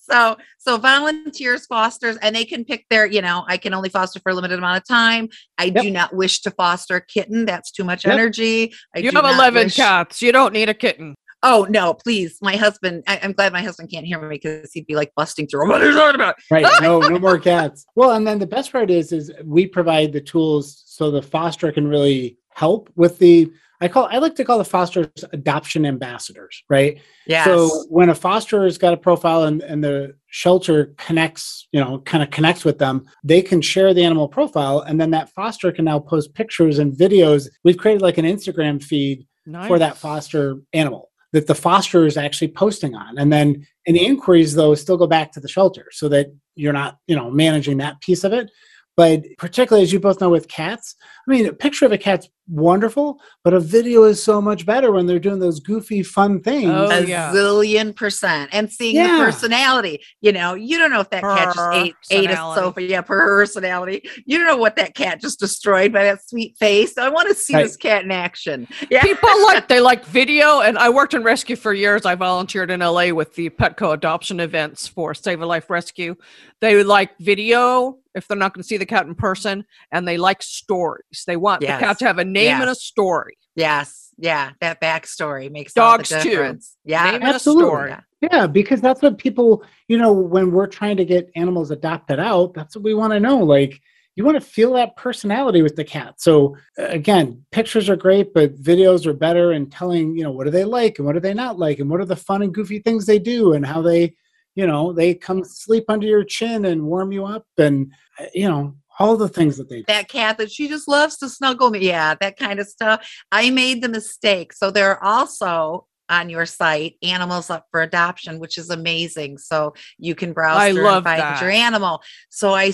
so 0.00 0.36
so 0.58 0.76
volunteers 0.78 1.66
fosters 1.66 2.16
and 2.18 2.34
they 2.34 2.44
can 2.44 2.64
pick 2.64 2.84
their 2.90 3.06
you 3.06 3.20
know 3.20 3.44
i 3.48 3.56
can 3.56 3.74
only 3.74 3.88
foster 3.88 4.18
for 4.20 4.30
a 4.32 4.34
limited 4.34 4.58
amount 4.58 4.76
of 4.78 4.86
time 4.86 5.28
i 5.58 5.64
Yep. 5.64 5.82
do 5.82 5.90
not 5.90 6.14
wish 6.14 6.40
to 6.42 6.50
foster 6.52 6.96
a 6.96 7.00
kitten 7.04 7.44
that's 7.44 7.70
too 7.70 7.84
much 7.84 8.04
Yep. 8.04 8.14
energy 8.14 8.72
I 8.96 9.00
you 9.00 9.10
do 9.10 9.16
have 9.16 9.24
not 9.24 9.34
11 9.34 9.64
wish- 9.64 9.76
cats. 9.76 10.22
You 10.22 10.32
don't 10.32 10.52
need 10.52 10.68
a 10.68 10.74
kitten. 10.74 11.14
Oh 11.42 11.66
no 11.68 11.94
please 11.94 12.38
my 12.42 12.56
husband 12.56 13.02
I, 13.06 13.20
i'm 13.22 13.32
glad 13.32 13.52
my 13.52 13.62
husband 13.62 13.90
can't 13.90 14.06
hear 14.06 14.20
me 14.20 14.36
because 14.36 14.72
he'd 14.72 14.86
be 14.86 14.96
like 14.96 15.12
busting 15.16 15.46
through 15.46 15.68
what 15.68 15.82
are 15.82 15.90
you 15.90 15.96
talking 15.96 16.14
about 16.14 16.36
Right. 16.50 16.66
No, 16.80 17.00
no 17.00 17.18
more 17.18 17.38
cats. 17.38 17.86
Well, 17.94 18.12
and 18.12 18.26
then 18.26 18.38
the 18.38 18.46
best 18.46 18.72
part 18.72 18.90
is, 18.90 19.12
is 19.12 19.32
we 19.44 19.66
provide 19.66 20.12
the 20.12 20.20
tools 20.20 20.82
so 20.86 21.10
the 21.10 21.22
foster 21.22 21.72
can 21.72 21.86
really 21.86 22.38
help 22.50 22.90
with 22.96 23.18
the. 23.18 23.50
I 23.80 23.86
call. 23.86 24.08
I 24.10 24.18
like 24.18 24.34
to 24.36 24.44
call 24.44 24.58
the 24.58 24.64
fosters 24.64 25.08
adoption 25.32 25.86
ambassadors. 25.86 26.64
Right. 26.68 27.00
Yeah. 27.26 27.44
So 27.44 27.84
when 27.88 28.08
a 28.08 28.14
foster 28.14 28.64
has 28.64 28.76
got 28.76 28.92
a 28.92 28.96
profile 28.96 29.44
and, 29.44 29.62
and 29.62 29.84
the 29.84 30.16
shelter 30.26 30.94
connects, 30.96 31.68
you 31.70 31.80
know, 31.80 32.00
kind 32.00 32.22
of 32.22 32.30
connects 32.30 32.64
with 32.64 32.78
them, 32.78 33.06
they 33.22 33.40
can 33.40 33.60
share 33.60 33.94
the 33.94 34.02
animal 34.04 34.26
profile, 34.26 34.80
and 34.80 35.00
then 35.00 35.12
that 35.12 35.30
foster 35.30 35.70
can 35.70 35.84
now 35.84 36.00
post 36.00 36.34
pictures 36.34 36.80
and 36.80 36.92
videos. 36.92 37.48
We've 37.62 37.78
created 37.78 38.02
like 38.02 38.18
an 38.18 38.24
Instagram 38.24 38.82
feed 38.82 39.26
for 39.66 39.78
that 39.78 39.96
foster 39.96 40.56
animal 40.72 41.08
that 41.32 41.46
the 41.46 41.54
foster 41.54 42.06
is 42.06 42.16
actually 42.16 42.48
posting 42.48 42.94
on. 42.94 43.18
And 43.18 43.32
then 43.32 43.66
any 43.86 44.06
inquiries 44.06 44.54
though 44.54 44.74
still 44.74 44.96
go 44.96 45.06
back 45.06 45.32
to 45.32 45.40
the 45.40 45.48
shelter 45.48 45.86
so 45.90 46.08
that 46.08 46.28
you're 46.54 46.72
not, 46.72 46.98
you 47.06 47.16
know, 47.16 47.30
managing 47.30 47.78
that 47.78 48.00
piece 48.00 48.24
of 48.24 48.32
it. 48.32 48.50
But 48.96 49.24
particularly 49.38 49.84
as 49.84 49.92
you 49.92 50.00
both 50.00 50.20
know 50.20 50.30
with 50.30 50.48
cats, 50.48 50.96
I 51.26 51.30
mean, 51.30 51.46
a 51.46 51.52
picture 51.52 51.86
of 51.86 51.92
a 51.92 51.98
cat's 51.98 52.28
wonderful, 52.48 53.20
but 53.44 53.54
a 53.54 53.60
video 53.60 54.04
is 54.04 54.22
so 54.22 54.40
much 54.40 54.64
better 54.66 54.90
when 54.92 55.06
they're 55.06 55.18
doing 55.18 55.38
those 55.38 55.60
goofy, 55.60 56.02
fun 56.02 56.40
things. 56.40 56.70
Oh, 56.72 56.90
a 56.90 57.04
yeah. 57.04 57.32
zillion 57.32 57.94
percent 57.94 58.50
and 58.52 58.70
seeing 58.70 58.96
Yeah. 58.96 59.18
the 59.18 59.24
personality 59.24 60.00
you 60.20 60.32
know 60.32 60.54
you 60.54 60.78
don't 60.78 60.90
know 60.90 61.00
if 61.00 61.10
that 61.10 61.22
cat 61.22 61.54
just 61.54 61.74
ate 61.74 61.94
ate 62.10 62.24
a 62.24 62.28
Personality. 62.28 62.60
sofa 62.60 62.82
yeah 62.82 63.00
personality 63.02 64.08
you 64.26 64.38
don't 64.38 64.46
know 64.46 64.56
what 64.56 64.76
that 64.76 64.94
cat 64.94 65.20
just 65.20 65.38
destroyed 65.38 65.92
by 65.92 66.04
that 66.04 66.26
sweet 66.26 66.56
face 66.58 66.96
i 66.98 67.08
want 67.08 67.28
to 67.28 67.34
see 67.34 67.54
Right. 67.54 67.62
this 67.64 67.76
cat 67.76 68.04
in 68.04 68.10
action 68.10 68.66
yeah 68.90 69.02
People 69.02 69.30
like 69.44 69.68
they 69.68 69.80
like 69.80 70.04
video, 70.04 70.60
and 70.60 70.78
I 70.78 70.88
worked 70.90 71.14
in 71.14 71.22
rescue 71.22 71.56
for 71.56 71.72
years. 71.72 72.04
I 72.06 72.14
volunteered 72.14 72.70
in 72.70 72.80
LA 72.80 73.08
with 73.12 73.34
the 73.34 73.50
Petco 73.50 73.92
adoption 73.94 74.38
events 74.40 74.86
for 74.86 75.14
Save 75.14 75.40
a 75.40 75.46
Life 75.46 75.70
Rescue. 75.70 76.14
They 76.60 76.82
like 76.82 77.16
video 77.18 77.98
if 78.14 78.26
they're 78.26 78.36
not 78.36 78.52
going 78.54 78.62
to 78.62 78.66
see 78.68 78.76
the 78.78 78.86
cat 78.86 79.06
in 79.06 79.14
person, 79.14 79.64
and 79.92 80.06
they 80.08 80.16
like 80.18 80.42
stories. 80.42 81.22
They 81.26 81.36
want 81.36 81.62
Yes. 81.62 81.78
the 81.80 81.86
cat 81.86 81.98
to 82.00 82.04
have 82.06 82.18
a 82.18 82.24
name 82.24 82.60
and 82.60 82.70
a 82.70 82.74
story. 82.74 83.36
yes 83.54 84.06
yeah 84.20 84.50
that 84.60 84.80
backstory 84.80 85.48
makes 85.50 85.72
Dogs, 85.72 86.10
all 86.12 86.20
too. 86.20 86.28
the 86.28 86.34
difference 86.34 86.76
yeah 86.84 87.04
Name 87.04 87.14
and 87.16 87.24
a 87.24 87.34
Absolutely. 87.34 87.64
story. 87.64 87.90
Yeah. 87.90 88.00
Yeah, 88.32 88.46
because 88.48 88.80
that's 88.80 89.00
what 89.00 89.16
people, 89.16 89.62
you 89.86 89.96
know, 89.96 90.12
when 90.12 90.50
we're 90.50 90.66
trying 90.66 90.96
to 90.96 91.04
get 91.04 91.30
animals 91.36 91.70
adopted 91.70 92.18
out, 92.18 92.52
that's 92.52 92.74
what 92.74 92.82
we 92.82 92.92
want 92.94 93.12
to 93.12 93.20
know. 93.20 93.38
Like, 93.38 93.80
you 94.16 94.24
want 94.24 94.34
to 94.34 94.40
feel 94.40 94.72
that 94.72 94.96
personality 94.96 95.62
with 95.62 95.76
the 95.76 95.84
cat. 95.84 96.14
So, 96.20 96.56
uh, 96.80 96.86
again, 96.86 97.44
pictures 97.52 97.88
are 97.88 97.94
great, 97.94 98.34
but 98.34 98.60
videos 98.60 99.06
are 99.06 99.12
better 99.12 99.52
and 99.52 99.70
telling, 99.70 100.16
you 100.16 100.24
know, 100.24 100.32
what 100.32 100.46
do 100.46 100.50
they 100.50 100.64
like 100.64 100.98
and 100.98 101.06
what 101.06 101.12
do 101.12 101.20
they 101.20 101.32
not 101.32 101.60
like 101.60 101.78
and 101.78 101.88
what 101.88 102.00
are 102.00 102.04
the 102.04 102.16
fun 102.16 102.42
and 102.42 102.52
goofy 102.52 102.80
things 102.80 103.06
they 103.06 103.20
do 103.20 103.52
and 103.52 103.64
how 103.64 103.80
they, 103.80 104.16
you 104.58 104.66
know, 104.66 104.92
they 104.92 105.14
come 105.14 105.44
sleep 105.44 105.84
under 105.88 106.08
your 106.08 106.24
chin 106.24 106.64
and 106.64 106.82
warm 106.82 107.12
you 107.12 107.24
up 107.24 107.46
and, 107.58 107.92
uh, 108.18 108.24
you 108.34 108.48
know, 108.48 108.74
all 108.98 109.16
the 109.16 109.28
things 109.28 109.56
that 109.56 109.68
they 109.68 109.76
do. 109.76 109.84
that 109.86 110.08
cat 110.08 110.36
that 110.38 110.50
she 110.50 110.66
just 110.66 110.88
loves 110.88 111.16
to 111.18 111.28
snuggle 111.28 111.70
me. 111.70 111.86
Yeah, 111.86 112.16
that 112.20 112.36
kind 112.36 112.58
of 112.58 112.66
stuff. 112.66 113.08
I 113.30 113.50
made 113.50 113.82
the 113.82 113.88
mistake. 113.88 114.52
So 114.52 114.72
there 114.72 114.90
are 114.90 115.04
also 115.04 115.86
on 116.08 116.28
your 116.28 116.44
site 116.44 116.96
animals 117.04 117.50
up 117.50 117.66
for 117.70 117.82
adoption, 117.82 118.40
which 118.40 118.58
is 118.58 118.68
amazing. 118.70 119.38
So 119.38 119.74
you 119.96 120.16
can 120.16 120.32
browse 120.32 120.58
I 120.58 120.72
through 120.72 120.82
love 120.82 121.06
and 121.06 121.20
find 121.20 121.20
that. 121.20 121.40
your 121.40 121.52
animal. 121.52 122.02
So 122.28 122.52
I 122.52 122.72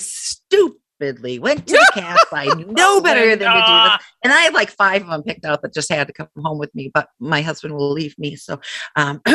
stupidly 1.05 1.39
went 1.39 1.67
to 1.67 1.73
the 1.75 1.91
cast. 1.95 2.29
site. 2.31 2.69
No 2.71 3.01
better 3.01 3.21
than 3.37 3.39
to 3.39 3.45
do 3.45 3.91
this. 3.91 4.07
And 4.25 4.33
I 4.33 4.41
have 4.43 4.55
like 4.55 4.71
five 4.71 5.03
of 5.03 5.09
them 5.09 5.23
picked 5.23 5.45
out 5.45 5.63
that 5.63 5.75
just 5.75 5.91
had 5.91 6.07
to 6.07 6.13
come 6.13 6.29
home 6.37 6.59
with 6.59 6.75
me, 6.75 6.91
but 6.93 7.09
my 7.21 7.43
husband 7.43 7.75
will 7.75 7.93
leave 7.93 8.19
me. 8.19 8.37
So 8.37 8.61
um 8.97 9.21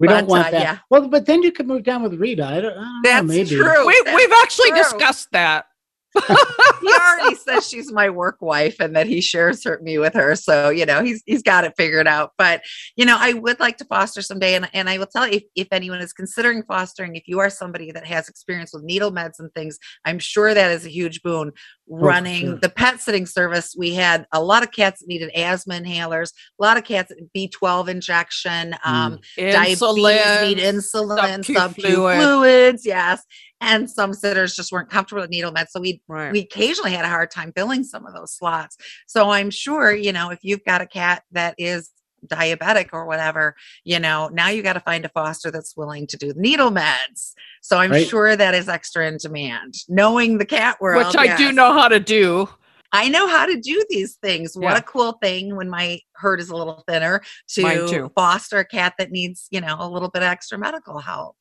We 0.00 0.08
don't 0.08 0.26
want 0.26 0.48
uh, 0.48 0.50
that. 0.52 0.62
yeah. 0.62 0.78
Well, 0.90 1.08
but 1.08 1.26
then 1.26 1.42
you 1.42 1.52
could 1.52 1.66
move 1.66 1.82
down 1.82 2.02
with 2.02 2.14
Rita. 2.14 2.44
I 2.44 2.60
don't, 2.60 2.72
I 2.72 2.74
don't 2.74 2.82
know, 2.82 3.00
that's 3.04 3.26
maybe. 3.26 3.48
true. 3.50 3.86
We, 3.86 4.02
That's 4.04 4.16
we've 4.16 4.32
actually 4.42 4.70
true. 4.70 4.78
discussed 4.78 5.28
that. 5.32 5.66
He 6.14 6.88
already 6.88 7.36
says 7.36 7.68
she's 7.68 7.92
my 7.92 8.10
work 8.10 8.36
wife 8.40 8.80
and 8.80 8.96
that 8.96 9.06
he 9.06 9.20
shares 9.20 9.62
her, 9.64 9.78
me 9.82 9.98
with 9.98 10.14
her. 10.14 10.34
So, 10.34 10.70
you 10.70 10.86
know, 10.86 11.02
he's 11.02 11.22
he's 11.26 11.42
got 11.42 11.64
it 11.64 11.74
figured 11.76 12.08
out. 12.08 12.32
But, 12.36 12.62
you 12.96 13.04
know, 13.04 13.16
I 13.18 13.34
would 13.34 13.60
like 13.60 13.76
to 13.78 13.84
foster 13.84 14.22
someday. 14.22 14.54
And, 14.54 14.68
and 14.72 14.88
I 14.88 14.98
will 14.98 15.06
tell 15.06 15.26
you 15.26 15.34
if, 15.34 15.44
if 15.54 15.68
anyone 15.72 16.00
is 16.00 16.12
considering 16.12 16.62
fostering, 16.64 17.16
if 17.16 17.28
you 17.28 17.38
are 17.38 17.50
somebody 17.50 17.92
that 17.92 18.06
has 18.06 18.28
experience 18.28 18.72
with 18.72 18.82
needle 18.82 19.12
meds 19.12 19.38
and 19.38 19.52
things, 19.54 19.78
I'm 20.04 20.18
sure 20.18 20.52
that 20.52 20.72
is 20.72 20.84
a 20.84 20.90
huge 20.90 21.22
boon. 21.22 21.52
Running 21.92 22.46
sure. 22.46 22.56
the 22.56 22.68
pet 22.68 23.00
sitting 23.00 23.26
service, 23.26 23.74
we 23.76 23.94
had 23.94 24.24
a 24.32 24.40
lot 24.42 24.62
of 24.62 24.70
cats 24.70 25.00
that 25.00 25.08
needed 25.08 25.30
asthma 25.34 25.74
inhalers, 25.74 26.32
a 26.60 26.62
lot 26.62 26.76
of 26.76 26.84
cats 26.84 27.12
B12 27.36 27.88
injection, 27.88 28.74
um, 28.84 29.18
diabetes 29.36 29.80
Insulin. 29.80 30.42
need 30.46 30.58
insulin, 30.58 31.44
sub 31.44 31.74
fluid. 31.74 32.22
fluids, 32.22 32.86
yes. 32.86 33.24
And 33.60 33.90
some 33.90 34.14
sitters 34.14 34.54
just 34.54 34.70
weren't 34.72 34.88
comfortable 34.88 35.22
with 35.22 35.30
needle 35.30 35.52
meds. 35.52 35.70
So 35.70 35.80
we 35.80 36.00
Right. 36.08 36.32
we 36.32 36.40
occasionally 36.40 36.92
had 36.92 37.04
a 37.04 37.08
hard 37.08 37.30
time 37.30 37.52
filling 37.54 37.82
some 37.84 38.06
of 38.06 38.14
those 38.14 38.34
slots. 38.36 38.76
So 39.06 39.30
I'm 39.30 39.50
sure, 39.50 39.92
you 39.92 40.12
know, 40.12 40.30
if 40.30 40.38
you've 40.42 40.64
got 40.64 40.80
a 40.80 40.86
cat 40.86 41.24
that 41.32 41.56
is 41.58 41.90
diabetic 42.26 42.90
or 42.92 43.06
whatever, 43.06 43.54
you 43.84 43.98
know, 43.98 44.28
now 44.32 44.48
you 44.48 44.62
got 44.62 44.74
to 44.74 44.80
find 44.80 45.04
a 45.04 45.08
foster 45.10 45.50
that's 45.50 45.76
willing 45.76 46.06
to 46.08 46.16
do 46.16 46.32
the 46.32 46.40
needle 46.40 46.70
meds. 46.70 47.32
So 47.62 47.78
I'm 47.78 47.90
Right. 47.90 48.06
sure 48.06 48.36
that 48.36 48.54
is 48.54 48.68
extra 48.68 49.06
in 49.06 49.18
demand. 49.18 49.74
Knowing 49.88 50.38
the 50.38 50.46
cat 50.46 50.80
world, 50.80 51.06
Which 51.06 51.16
I 51.16 51.36
do 51.36 51.52
know 51.52 51.72
how 51.72 51.88
to 51.88 52.00
do. 52.00 52.48
I 52.92 53.08
know 53.08 53.28
how 53.28 53.46
to 53.46 53.56
do 53.60 53.84
these 53.88 54.16
things. 54.16 54.56
What 54.56 54.72
Yeah. 54.72 54.78
a 54.78 54.82
cool 54.82 55.12
thing 55.22 55.54
when 55.54 55.70
my 55.70 56.00
herd 56.16 56.40
is 56.40 56.48
a 56.50 56.56
little 56.56 56.82
thinner 56.88 57.22
to 57.54 58.10
foster 58.16 58.58
a 58.58 58.64
cat 58.64 58.94
that 58.98 59.10
needs, 59.10 59.46
you 59.50 59.60
know, 59.60 59.76
a 59.78 59.88
little 59.88 60.08
bit 60.08 60.22
of 60.22 60.28
extra 60.28 60.58
medical 60.58 60.98
help. 60.98 61.36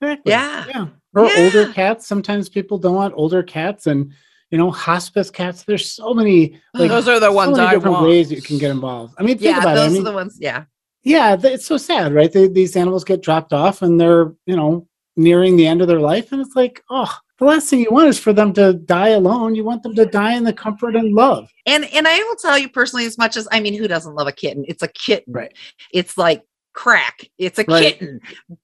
Exactly. 0.00 0.32
Yeah. 0.32 0.64
Yeah. 0.68 0.86
Or 1.14 1.30
older 1.38 1.72
cats. 1.72 2.06
Sometimes 2.06 2.48
people 2.48 2.78
don't 2.78 2.94
want 2.94 3.14
older 3.16 3.42
cats 3.42 3.86
and 3.86 4.12
you 4.50 4.58
know, 4.58 4.70
hospice 4.70 5.30
cats. 5.30 5.64
There's 5.64 5.90
so 5.90 6.14
many 6.14 6.60
like 6.74 6.88
Those 6.90 7.08
are 7.08 7.18
the 7.20 7.26
so 7.26 7.32
ones 7.32 7.56
many 7.56 7.68
I 7.68 7.74
different 7.74 7.94
want. 7.94 8.06
ways 8.08 8.30
you 8.30 8.40
can 8.42 8.58
get 8.58 8.70
involved. 8.70 9.14
I 9.18 9.22
mean, 9.22 9.38
think 9.38 9.50
Yeah, 9.56 9.60
about 9.60 9.76
it. 9.76 9.80
I 9.80 9.84
those 9.84 9.92
mean, 9.92 10.02
are 10.02 10.04
the 10.04 10.12
ones. 10.12 10.38
Yeah. 10.40 10.64
yeah, 11.02 11.36
it's 11.42 11.66
so 11.66 11.76
sad, 11.76 12.14
right? 12.14 12.32
They, 12.32 12.48
these 12.48 12.76
animals 12.76 13.04
get 13.04 13.22
dropped 13.22 13.52
off 13.52 13.82
and 13.82 14.00
they're, 14.00 14.32
you 14.46 14.56
know, 14.56 14.86
nearing 15.16 15.56
the 15.56 15.66
end 15.66 15.80
of 15.80 15.88
their 15.88 16.00
life. 16.00 16.30
And 16.32 16.40
it's 16.40 16.54
like, 16.54 16.82
oh, 16.90 17.12
the 17.38 17.44
last 17.44 17.68
thing 17.68 17.80
you 17.80 17.90
want 17.90 18.08
is 18.08 18.18
for 18.18 18.32
them 18.32 18.52
to 18.54 18.72
die 18.74 19.08
alone. 19.10 19.54
You 19.54 19.64
want 19.64 19.82
them 19.82 19.94
to 19.96 20.06
die 20.06 20.34
in 20.34 20.44
the 20.44 20.52
comfort 20.52 20.94
and 20.96 21.12
love. 21.14 21.48
And 21.66 21.84
and 21.92 22.06
I 22.08 22.18
will 22.18 22.36
tell 22.36 22.58
you 22.58 22.68
personally, 22.68 23.04
as 23.04 23.18
much 23.18 23.36
as 23.36 23.46
I 23.52 23.60
mean, 23.60 23.74
who 23.74 23.88
doesn't 23.88 24.14
love 24.14 24.26
a 24.28 24.32
kitten? 24.32 24.64
It's 24.68 24.82
a 24.82 24.88
kitten. 24.88 25.32
Right. 25.34 25.52
It's 25.92 26.16
like 26.16 26.44
crack. 26.72 27.28
It's 27.38 27.58
a 27.58 27.64
Right. 27.68 27.82
kitten. 27.82 28.20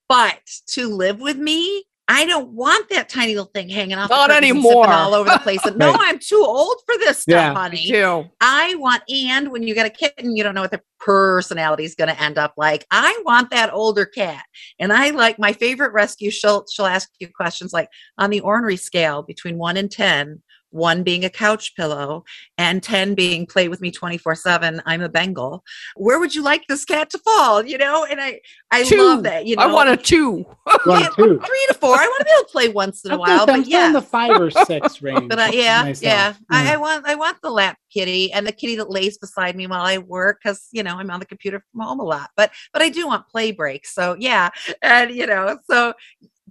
But 0.09 0.39
to 0.67 0.87
live 0.87 1.19
with 1.19 1.37
me, 1.37 1.83
I 2.07 2.25
don't 2.25 2.49
want 2.49 2.89
that 2.89 3.07
tiny 3.07 3.33
little 3.33 3.49
thing 3.53 3.69
hanging 3.69 3.97
off. 3.97 4.09
Not 4.09 4.29
anymore. 4.29 4.87
all 4.89 5.13
over 5.13 5.29
the 5.29 5.39
place. 5.39 5.63
And, 5.65 5.77
no, 5.77 5.93
I'm 5.99 6.19
too 6.19 6.43
old 6.45 6.75
for 6.85 6.97
this 6.97 7.19
stuff, 7.19 7.33
Yeah. 7.33 7.53
Honey. 7.53 7.87
too. 7.87 8.25
I 8.41 8.75
want, 8.75 9.03
and 9.09 9.51
when 9.51 9.63
you 9.63 9.73
get 9.73 9.85
a 9.85 9.89
kitten, 9.89 10.35
you 10.35 10.43
don't 10.43 10.53
know 10.53 10.61
what 10.61 10.71
their 10.71 10.83
personality 10.99 11.85
is 11.85 11.95
going 11.95 12.09
to 12.09 12.21
end 12.21 12.37
up 12.37 12.53
like. 12.57 12.85
I 12.91 13.21
want 13.25 13.51
that 13.51 13.73
older 13.73 14.05
cat. 14.05 14.43
And 14.79 14.91
I 14.91 15.11
like 15.11 15.39
my 15.39 15.53
favorite 15.53 15.93
rescue. 15.93 16.29
She'll, 16.29 16.65
she'll 16.69 16.85
ask 16.85 17.09
you 17.19 17.29
questions 17.33 17.71
like 17.71 17.87
on 18.17 18.29
the 18.31 18.41
ornery 18.41 18.77
scale 18.77 19.21
between 19.23 19.57
one 19.57 19.77
and 19.77 19.89
10, 19.89 20.41
one 20.73 21.03
being 21.03 21.23
a 21.23 21.29
couch 21.29 21.75
pillow 21.75 22.23
and 22.57 22.81
10 22.83 23.13
being 23.15 23.45
play 23.45 23.67
with 23.69 23.79
me 23.79 23.91
24 23.91 24.35
seven. 24.35 24.81
I'm 24.85 25.01
a 25.01 25.07
Bengal. 25.09 25.63
Where 25.95 26.19
would 26.19 26.33
you 26.35 26.43
like 26.43 26.65
this 26.67 26.83
cat 26.83 27.09
to 27.11 27.17
fall? 27.19 27.63
You 27.65 27.77
know? 27.77 28.05
And 28.05 28.19
I, 28.19 28.39
I 28.71 28.83
Two. 28.83 28.97
love 28.97 29.23
that. 29.23 29.45
You 29.45 29.55
know, 29.55 29.63
I 29.63 29.67
want 29.67 29.89
a 29.89 29.95
two. 29.97 30.37
One, 30.85 31.01
Yeah, 31.01 31.09
two. 31.15 31.39
three 31.45 31.65
to 31.67 31.73
four. 31.75 31.95
I 31.95 32.05
want 32.07 32.19
to 32.21 32.25
be 32.25 32.31
able 32.37 32.43
to 32.45 32.51
play 32.51 32.69
once 32.69 33.05
in 33.05 33.11
a 33.11 33.13
I'm 33.13 33.19
while, 33.19 33.41
still- 33.43 33.55
I'm 33.55 33.61
but 33.61 33.69
yeah. 33.69 33.87
in 33.87 33.93
the 33.93 34.01
five 34.01 34.41
or 34.41 34.49
six 34.51 35.01
range. 35.01 35.29
But 35.29 35.39
I, 35.39 35.49
yeah, 35.51 35.83
myself. 35.83 36.01
yeah, 36.03 36.33
I, 36.49 36.73
I 36.73 36.77
want 36.77 37.05
I 37.07 37.15
want 37.15 37.37
the 37.41 37.49
lap 37.51 37.77
kitty 37.91 38.31
and 38.33 38.45
the 38.47 38.51
kitty 38.51 38.75
that 38.77 38.89
lays 38.89 39.17
beside 39.17 39.55
me 39.55 39.67
while 39.67 39.85
I 39.85 39.99
work 39.99 40.39
because 40.43 40.67
you 40.71 40.81
know 40.83 40.95
I'm 40.97 41.11
on 41.11 41.19
the 41.19 41.25
computer 41.27 41.63
from 41.71 41.81
home 41.81 41.99
a 41.99 42.03
lot. 42.03 42.31
But 42.35 42.51
but 42.73 42.81
I 42.81 42.89
do 42.89 43.05
want 43.07 43.27
play 43.29 43.51
breaks. 43.51 43.93
So 43.93 44.15
yeah, 44.19 44.49
and 44.81 45.11
you 45.11 45.27
know 45.27 45.59
so, 45.69 45.93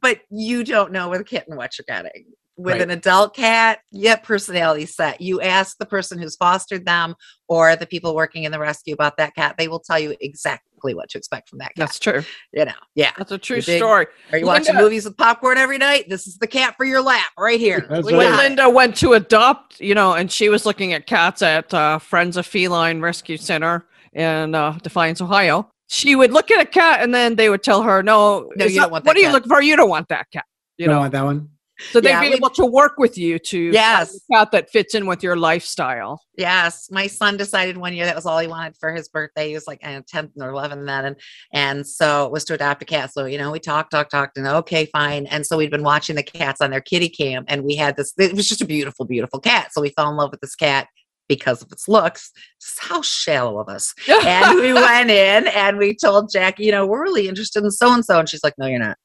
but 0.01 0.21
you 0.31 0.63
don't 0.65 0.93
know 0.93 1.09
with 1.09 1.21
a 1.21 1.25
kitten 1.25 1.57
what 1.57 1.77
you're 1.79 1.85
getting. 1.89 2.27
With 2.59 2.75
Right. 2.75 2.83
an 2.83 2.91
adult 2.91 3.35
cat, 3.35 3.79
yeah, 3.93 4.17
personality 4.17 4.85
set. 4.85 5.23
You 5.23 5.41
ask 5.41 5.79
the 5.79 5.87
person 5.87 6.19
who's 6.19 6.37
fostered 6.37 6.85
them 6.85 7.15
or 7.49 7.77
the 7.77 7.87
people 7.87 8.15
working 8.15 8.45
in 8.45 8.53
the 8.53 8.59
rescue 8.59 8.93
about 8.93 9.17
that 9.17 9.35
cat. 9.35 9.55
They 9.57 9.69
will 9.69 9.81
tell 9.81 9.99
you 9.99 10.15
exactly 10.21 10.95
what 10.95 11.09
to 11.11 11.19
expect 11.19 11.49
from 11.49 11.61
that 11.61 11.69
cat. 11.69 11.77
That's 11.77 11.99
true. 11.99 12.23
you 12.53 12.67
know, 12.67 12.73
yeah. 12.95 13.13
That's 13.17 13.33
a 13.33 13.39
true 13.39 13.57
You 13.57 13.63
dig? 13.63 13.79
story. 13.79 14.07
Are 14.33 14.39
you 14.39 14.45
watching 14.45 14.75
movies 14.77 15.07
with 15.07 15.17
popcorn 15.17 15.57
every 15.57 15.79
night? 15.79 16.11
This 16.11 16.27
is 16.27 16.37
the 16.37 16.47
cat 16.47 16.75
for 16.77 16.85
your 16.85 17.01
lap 17.01 17.25
right 17.39 17.59
here. 17.59 17.87
That's 17.89 18.05
We 18.07 18.13
right. 18.13 18.19
when 18.19 18.31
got 18.33 18.41
it. 18.41 18.43
Linda 18.49 18.69
went 18.71 18.97
to 18.97 19.15
adopt, 19.15 19.81
you 19.81 19.95
know, 19.95 20.13
and 20.13 20.31
she 20.31 20.51
was 20.51 20.67
looking 20.67 20.93
at 20.93 21.07
cats 21.07 21.41
at 21.41 21.73
uh, 21.73 21.99
Friends 22.01 22.37
of 22.37 22.45
Feline 22.45 23.01
Rescue 23.01 23.39
Center 23.39 23.87
in 24.13 24.55
uh, 24.55 24.79
Defiance, 24.83 25.23
Ohio. 25.23 25.71
She 25.89 26.17
would 26.17 26.33
look 26.33 26.51
at 26.51 26.61
a 26.61 26.67
cat 26.67 27.01
and 27.03 27.15
then 27.15 27.37
they 27.37 27.49
would 27.49 27.63
tell 27.63 27.83
her, 27.83 28.03
"No, 28.03 28.51
No, 28.57 28.67
you 28.67 28.77
not- 28.77 28.83
don't 28.85 28.93
want 28.93 29.05
What 29.07 29.15
that 29.15 29.17
are 29.17 29.21
you 29.21 29.27
cat." 29.27 29.33
looking 29.33 29.49
for? 29.49 29.63
You 29.63 29.77
don't 29.77 29.89
want 29.89 30.09
that 30.09 30.27
cat." 30.33 30.45
You 30.77 30.85
You 30.85 30.87
don't 30.89 30.95
know, 30.97 31.01
want 31.01 31.13
that 31.13 31.25
one? 31.25 31.49
So 31.91 32.01
they'd 32.01 32.11
Yeah, 32.11 32.21
be 32.21 32.35
able 32.35 32.51
to 32.51 32.65
work 32.65 32.95
with 32.99 33.19
you 33.19 33.39
to 33.39 33.59
Yes. 33.73 34.15
a 34.31 34.35
cat 34.35 34.51
that 34.53 34.71
fits 34.71 34.95
in 34.95 35.07
with 35.07 35.23
your 35.23 35.37
lifestyle. 35.37 36.21
Yes, 36.37 36.89
my 36.91 37.07
son 37.07 37.37
decided 37.37 37.77
one 37.77 37.93
year 37.95 38.05
that 38.07 38.15
was 38.17 38.25
all 38.27 38.39
he 38.39 38.47
wanted 38.49 38.77
for 38.79 38.93
his 38.93 39.09
birthday. 39.09 39.49
He 39.49 39.55
was 39.55 39.67
like 39.67 39.81
uh, 39.87 40.01
10 40.09 40.33
or 40.41 40.51
11 40.51 40.85
then, 40.87 41.05
and 41.05 41.17
and 41.53 41.87
so 41.87 42.25
it 42.27 42.33
was 42.33 42.45
to 42.47 42.55
adopt 42.55 42.83
a 42.83 42.87
cat. 42.87 43.13
So 43.13 43.27
you 43.27 43.39
know, 43.39 43.51
we 43.51 43.59
talked, 43.61 43.91
talked, 43.91 44.11
talked, 44.11 44.39
and 44.39 44.47
okay, 44.47 44.87
fine. 44.87 45.27
And 45.27 45.47
so 45.47 45.57
we'd 45.59 45.71
been 45.71 45.83
watching 45.83 46.17
the 46.17 46.23
cats 46.23 46.61
on 46.61 46.71
their 46.71 46.81
kitty 46.81 47.09
cam, 47.09 47.45
and 47.49 47.63
we 47.65 47.77
had 47.77 47.97
this. 47.97 48.13
It 48.19 48.35
was 48.35 48.49
just 48.49 48.61
a 48.63 48.67
beautiful, 48.67 49.05
beautiful 49.05 49.41
cat. 49.41 49.73
So 49.73 49.81
we 49.81 49.91
fell 49.91 50.09
in 50.11 50.17
love 50.17 50.31
with 50.31 50.41
this 50.41 50.55
cat 50.55 50.89
because 51.29 51.63
of 51.63 51.71
its 51.73 51.89
looks. 51.89 52.31
How 52.79 53.01
shallow 53.03 53.59
of 53.59 53.69
us. 53.69 53.95
And 54.09 54.59
we 54.61 54.73
went 54.73 55.11
in 55.11 55.47
and 55.49 55.79
we 55.79 55.95
told 55.95 56.31
Jackie, 56.33 56.65
you 56.65 56.73
know, 56.73 56.87
we're 56.87 57.03
really 57.03 57.29
interested 57.29 57.65
in 57.65 57.71
so 57.71 57.93
and 57.93 58.05
so, 58.05 58.19
and 58.19 58.29
she's 58.29 58.43
like, 58.45 58.55
no, 58.59 58.67
you're 58.67 58.79
not. 58.79 58.97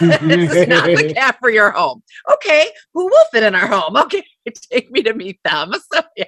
This 0.00 0.52
is 0.52 0.68
not 0.68 0.86
the 0.86 1.14
cat 1.16 1.36
for 1.40 1.50
your 1.50 1.70
home. 1.70 2.02
Okay, 2.32 2.66
who 2.92 3.06
will 3.06 3.24
fit 3.32 3.42
in 3.42 3.54
our 3.54 3.66
home? 3.66 3.96
Okay, 4.04 4.24
take 4.70 4.90
me 4.90 5.02
to 5.02 5.14
meet 5.14 5.40
them. 5.44 5.72
So 5.92 6.02
yeah. 6.16 6.24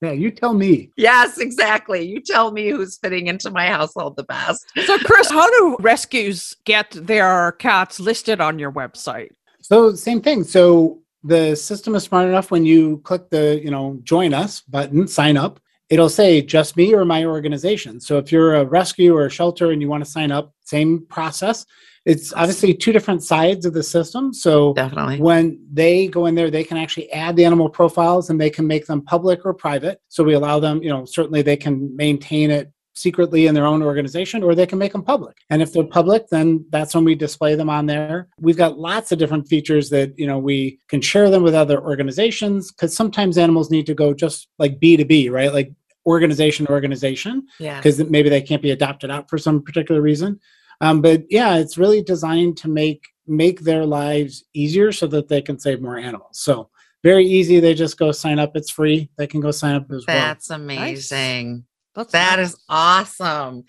Yeah, 0.00 0.12
you 0.12 0.30
tell 0.30 0.54
me. 0.54 0.90
Yes, 0.96 1.38
exactly. 1.38 2.02
You 2.02 2.20
tell 2.20 2.52
me 2.52 2.70
who's 2.70 2.98
fitting 2.98 3.26
into 3.26 3.50
my 3.50 3.66
household 3.66 4.16
the 4.16 4.22
best. 4.22 4.64
so, 4.86 4.96
Chris, 4.98 5.28
how 5.28 5.50
do 5.50 5.76
rescues 5.80 6.54
get 6.64 6.90
their 6.92 7.52
cats 7.52 7.98
listed 7.98 8.40
on 8.40 8.58
your 8.60 8.70
website? 8.70 9.30
So 9.60 9.94
same 9.94 10.20
thing. 10.20 10.44
So 10.44 11.02
the 11.24 11.56
system 11.56 11.96
is 11.96 12.04
smart 12.04 12.28
enough 12.28 12.50
when 12.50 12.64
you 12.64 12.98
click 12.98 13.28
the, 13.30 13.60
you 13.62 13.70
know, 13.70 13.98
join 14.04 14.34
us 14.34 14.60
button, 14.60 15.08
sign 15.08 15.36
up, 15.36 15.58
it'll 15.90 16.08
say 16.08 16.42
just 16.42 16.76
me 16.76 16.94
or 16.94 17.04
my 17.04 17.24
organization. 17.24 18.00
So 18.00 18.18
if 18.18 18.30
you're 18.30 18.54
a 18.54 18.64
rescue 18.64 19.16
or 19.16 19.26
a 19.26 19.30
shelter 19.30 19.70
and 19.70 19.80
you 19.80 19.88
want 19.88 20.04
to 20.04 20.10
sign 20.10 20.30
up, 20.30 20.52
same 20.64 21.06
process. 21.06 21.66
It's 22.08 22.32
obviously 22.32 22.72
two 22.72 22.92
different 22.92 23.22
sides 23.22 23.66
of 23.66 23.74
the 23.74 23.82
system. 23.82 24.32
So 24.32 24.72
Definitely. 24.72 25.20
when 25.20 25.60
they 25.70 26.08
go 26.08 26.24
in 26.24 26.34
there, 26.34 26.50
they 26.50 26.64
can 26.64 26.78
actually 26.78 27.12
add 27.12 27.36
the 27.36 27.44
animal 27.44 27.68
profiles 27.68 28.30
and 28.30 28.40
they 28.40 28.48
can 28.48 28.66
make 28.66 28.86
them 28.86 29.02
public 29.02 29.44
or 29.44 29.52
private. 29.52 30.00
So 30.08 30.24
we 30.24 30.32
allow 30.32 30.58
them, 30.58 30.82
you 30.82 30.88
know, 30.88 31.04
certainly 31.04 31.42
they 31.42 31.56
can 31.56 31.94
maintain 31.94 32.50
it 32.50 32.72
secretly 32.94 33.46
in 33.46 33.54
their 33.54 33.66
own 33.66 33.82
organization 33.82 34.42
or 34.42 34.54
they 34.54 34.66
can 34.66 34.78
make 34.78 34.92
them 34.92 35.02
public. 35.02 35.36
And 35.50 35.60
if 35.60 35.72
they're 35.72 35.84
public, 35.84 36.28
then 36.28 36.64
that's 36.70 36.94
when 36.94 37.04
we 37.04 37.14
display 37.14 37.54
them 37.54 37.68
on 37.70 37.84
there. 37.84 38.28
We've 38.40 38.56
got 38.56 38.78
lots 38.78 39.12
of 39.12 39.18
different 39.18 39.46
features 39.46 39.90
that, 39.90 40.18
you 40.18 40.26
know, 40.26 40.38
we 40.38 40.80
can 40.88 41.02
share 41.02 41.30
them 41.30 41.42
with 41.42 41.54
other 41.54 41.80
organizations 41.80 42.72
because 42.72 42.96
sometimes 42.96 43.36
animals 43.36 43.70
need 43.70 43.86
to 43.86 43.94
go 43.94 44.14
just 44.14 44.48
like 44.58 44.80
B 44.80 44.96
to 44.96 45.04
B, 45.04 45.28
right? 45.28 45.52
Like 45.52 45.72
organization 46.06 46.66
to 46.66 46.72
organization 46.72 47.46
Yeah. 47.60 47.78
because 47.78 48.02
maybe 48.08 48.30
they 48.30 48.40
can't 48.40 48.62
be 48.62 48.70
adopted 48.70 49.10
out 49.10 49.28
for 49.28 49.36
some 49.36 49.62
particular 49.62 50.00
reason. 50.00 50.40
Um, 50.80 51.00
but 51.00 51.24
yeah, 51.30 51.56
it's 51.56 51.78
really 51.78 52.02
designed 52.02 52.56
to 52.58 52.68
make 52.68 53.04
make 53.26 53.60
their 53.60 53.84
lives 53.84 54.44
easier 54.54 54.90
so 54.90 55.06
that 55.08 55.28
they 55.28 55.42
can 55.42 55.58
save 55.58 55.82
more 55.82 55.98
animals. 55.98 56.38
So 56.38 56.70
very 57.04 57.26
easy. 57.26 57.60
They 57.60 57.74
just 57.74 57.98
go 57.98 58.10
sign 58.12 58.38
up. 58.38 58.56
It's 58.56 58.70
free. 58.70 59.10
They 59.16 59.26
can 59.26 59.40
go 59.40 59.50
sign 59.50 59.74
up 59.74 59.90
as 59.92 60.04
well. 60.06 60.16
That's 60.16 60.50
amazing. 60.50 61.64
That's 61.94 62.12
That 62.12 62.38
is 62.38 62.56
awesome. 62.68 63.64